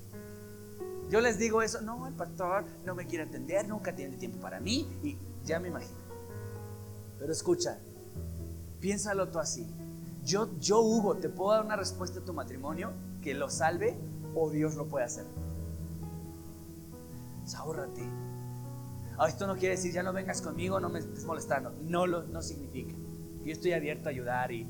Yo 1.09 1.19
les 1.19 1.37
digo 1.37 1.61
eso, 1.61 1.81
no, 1.81 2.07
el 2.07 2.13
pastor 2.13 2.65
no 2.85 2.95
me 2.95 3.05
quiere 3.05 3.25
atender, 3.25 3.67
nunca 3.67 3.93
tiene 3.93 4.15
tiempo 4.15 4.39
para 4.39 4.61
mí 4.61 4.87
y 5.03 5.17
ya 5.43 5.59
me 5.59 5.67
imagino. 5.67 6.00
Pero 7.21 7.33
escucha, 7.33 7.77
piénsalo 8.79 9.29
tú 9.29 9.37
así. 9.37 9.67
Yo, 10.25 10.49
yo, 10.59 10.81
Hugo, 10.81 11.17
te 11.17 11.29
puedo 11.29 11.51
dar 11.51 11.63
una 11.63 11.75
respuesta 11.75 12.19
a 12.19 12.25
tu 12.25 12.33
matrimonio 12.33 12.93
que 13.21 13.35
lo 13.35 13.47
salve 13.47 13.95
o 14.33 14.49
Dios 14.49 14.73
lo 14.73 14.87
puede 14.87 15.05
hacer. 15.05 15.25
Ahórrate. 17.55 18.01
Ah, 19.19 19.27
esto 19.27 19.45
no 19.45 19.55
quiere 19.55 19.75
decir 19.75 19.93
ya 19.93 20.01
no 20.01 20.13
vengas 20.13 20.41
conmigo, 20.41 20.79
no 20.79 20.89
me 20.89 20.97
estés 20.97 21.23
molestando. 21.23 21.71
No, 21.83 22.07
lo, 22.07 22.23
no 22.23 22.41
significa. 22.41 22.95
Yo 23.45 23.51
estoy 23.51 23.73
abierto 23.73 24.09
a 24.09 24.11
ayudar 24.11 24.51
y, 24.51 24.67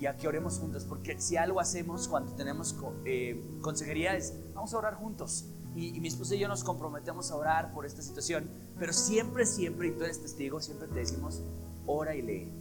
y, 0.00 0.04
a 0.06 0.16
que 0.16 0.26
oremos 0.26 0.58
juntos, 0.58 0.84
porque 0.84 1.20
si 1.20 1.36
algo 1.36 1.60
hacemos 1.60 2.08
cuando 2.08 2.32
tenemos 2.32 2.74
eh, 3.04 3.40
consejería 3.60 4.16
es, 4.16 4.34
vamos 4.52 4.74
a 4.74 4.78
orar 4.78 4.94
juntos. 4.94 5.44
Y, 5.76 5.96
y, 5.96 6.00
mi 6.00 6.08
esposa 6.08 6.34
y 6.34 6.40
yo 6.40 6.48
nos 6.48 6.64
comprometemos 6.64 7.30
a 7.30 7.36
orar 7.36 7.72
por 7.72 7.86
esta 7.86 8.02
situación, 8.02 8.50
pero 8.80 8.92
siempre, 8.92 9.46
siempre, 9.46 9.88
y 9.88 9.90
tú 9.92 10.02
eres 10.02 10.20
testigo, 10.20 10.60
siempre 10.60 10.88
te 10.88 10.98
decimos, 10.98 11.42
ora 11.88 12.14
y 12.14 12.22
lee. 12.22 12.52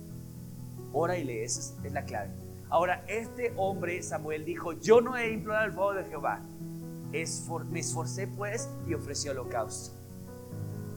Ora 0.94 1.18
y 1.18 1.24
lee, 1.24 1.44
esa 1.44 1.60
es, 1.84 1.92
la 1.92 2.06
clave. 2.06 2.32
Ahora, 2.70 3.04
este 3.08 3.54
hombre, 3.58 4.02
Samuel, 4.02 4.44
dijo, 4.44 4.74
yo 4.74 5.02
no 5.02 5.16
he 5.16 5.32
implorado 5.32 5.66
el 5.68 5.74
fuego 5.74 5.94
de 5.94 6.06
Jehová. 6.06 6.42
me 7.70 7.80
esforcé 7.80 8.28
pues 8.28 8.70
y 8.88 8.94
ofrecí 8.94 9.30
holocausto. 9.30 9.96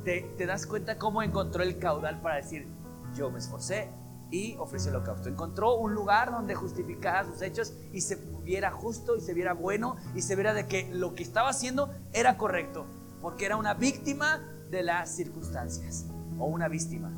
¿Te, 0.04 0.22
¿Te 0.38 0.46
das 0.46 0.66
cuenta 0.66 0.96
cómo 0.96 1.22
encontró 1.22 1.62
el 1.62 1.78
caudal 1.78 2.20
para 2.22 2.36
decir, 2.36 2.66
yo 3.14 3.30
me 3.30 3.38
esforcé 3.38 3.90
y 4.30 4.56
ofrecí 4.56 4.88
holocausto? 4.88 5.28
Encontró 5.28 5.76
un 5.76 5.92
lugar 5.92 6.30
donde 6.30 6.54
justificara 6.54 7.24
sus 7.24 7.42
hechos 7.42 7.74
y 7.92 8.00
se 8.00 8.16
viera 8.42 8.70
justo 8.70 9.16
y 9.16 9.20
se 9.20 9.34
viera 9.34 9.52
bueno 9.52 9.96
y 10.14 10.22
se 10.22 10.36
viera 10.36 10.54
de 10.54 10.66
que 10.66 10.88
lo 10.92 11.14
que 11.14 11.22
estaba 11.22 11.50
haciendo 11.50 11.92
era 12.12 12.38
correcto, 12.38 12.86
porque 13.20 13.44
era 13.44 13.56
una 13.56 13.74
víctima 13.74 14.40
de 14.70 14.82
las 14.82 15.14
circunstancias 15.14 16.06
o 16.38 16.46
una 16.46 16.68
víctima 16.68 17.12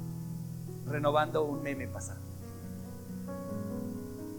renovando 0.87 1.45
un 1.45 1.63
meme 1.63 1.89
pasado. 1.89 2.21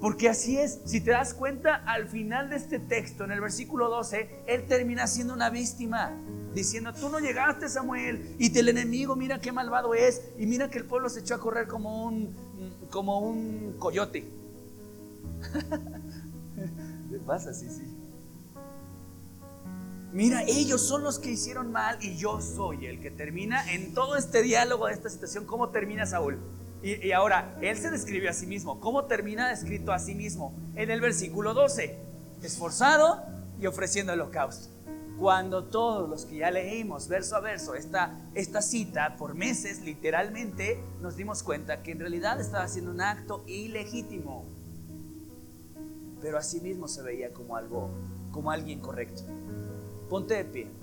Porque 0.04 0.28
así 0.28 0.58
es, 0.58 0.82
si 0.84 1.00
te 1.00 1.12
das 1.12 1.34
cuenta, 1.34 1.76
al 1.76 2.10
final 2.10 2.50
de 2.50 2.58
este 2.58 2.78
texto, 2.78 3.24
en 3.24 3.32
el 3.32 3.40
versículo 3.40 3.90
12, 3.90 4.44
él 4.48 4.66
termina 4.68 5.08
siendo 5.08 5.34
una 5.34 5.50
víctima, 5.50 6.12
diciendo, 6.54 6.92
tú 6.94 7.08
no 7.08 7.20
llegaste 7.20 7.70
Samuel, 7.70 8.36
y 8.38 8.58
el 8.58 8.68
enemigo, 8.68 9.16
mira 9.16 9.40
qué 9.40 9.54
malvado 9.54 9.94
es, 9.94 10.22
y 10.38 10.46
mira 10.46 10.70
que 10.70 10.80
el 10.80 10.84
pueblo 10.84 11.08
se 11.08 11.22
echó 11.22 11.36
a 11.36 11.40
correr 11.40 11.68
como 11.68 12.04
un, 12.04 12.36
como 12.92 13.20
un 13.20 13.78
coyote. 13.80 14.30
¿Qué 17.10 17.20
pasa? 17.20 17.54
Sí, 17.54 17.70
sí. 17.70 17.93
Mira, 20.14 20.44
ellos 20.44 20.86
son 20.86 21.04
los 21.04 21.18
que 21.18 21.32
hicieron 21.32 21.72
mal 21.72 21.98
y 22.00 22.16
yo 22.18 22.40
soy 22.40 22.86
el 22.86 23.02
que 23.02 23.10
termina 23.10 23.74
en 23.74 23.96
todo 23.96 24.16
este 24.16 24.44
diálogo 24.44 24.86
de 24.86 24.94
esta 24.94 25.10
situación. 25.10 25.46
¿Cómo 25.46 25.70
termina 25.70 26.06
Saúl? 26.06 26.38
Y, 26.84 27.12
ahora, 27.14 27.58
él 27.62 27.78
se 27.78 27.90
describe 27.90 28.30
a 28.30 28.34
sí 28.34 28.46
mismo. 28.46 28.80
¿Cómo 28.80 29.06
termina 29.06 29.52
escrito 29.52 29.92
a 29.92 29.98
sí 29.98 30.14
mismo? 30.14 30.54
En 30.76 30.92
el 30.92 31.02
versículo 31.02 31.56
12, 31.56 31.98
esforzado 32.44 33.24
y 33.60 33.66
ofreciendo 33.66 34.14
holocausto. 34.14 34.70
Cuando 35.18 35.64
todos 35.64 36.08
los 36.08 36.26
que 36.26 36.38
ya 36.38 36.52
leímos 36.52 37.08
verso 37.08 37.36
a 37.36 37.40
verso 37.40 37.74
esta, 37.74 38.16
esta 38.36 38.62
cita 38.62 39.16
por 39.18 39.34
meses, 39.34 39.82
literalmente, 39.82 40.80
nos 41.02 41.16
dimos 41.16 41.42
cuenta 41.42 41.82
que 41.82 41.92
en 41.92 42.00
realidad 42.00 42.40
estaba 42.40 42.66
haciendo 42.66 42.92
un 42.92 43.02
acto 43.02 43.44
ilegítimo. 43.48 44.46
Pero 46.22 46.38
a 46.38 46.44
sí 46.44 46.60
mismo 46.60 46.88
se 46.88 47.02
veía 47.02 47.34
como 47.34 47.56
algo, 47.56 47.90
como 48.32 48.52
alguien 48.52 48.80
correcto. 48.80 49.24
Ponte 50.14 50.36
de 50.36 50.44
pie. 50.44 50.83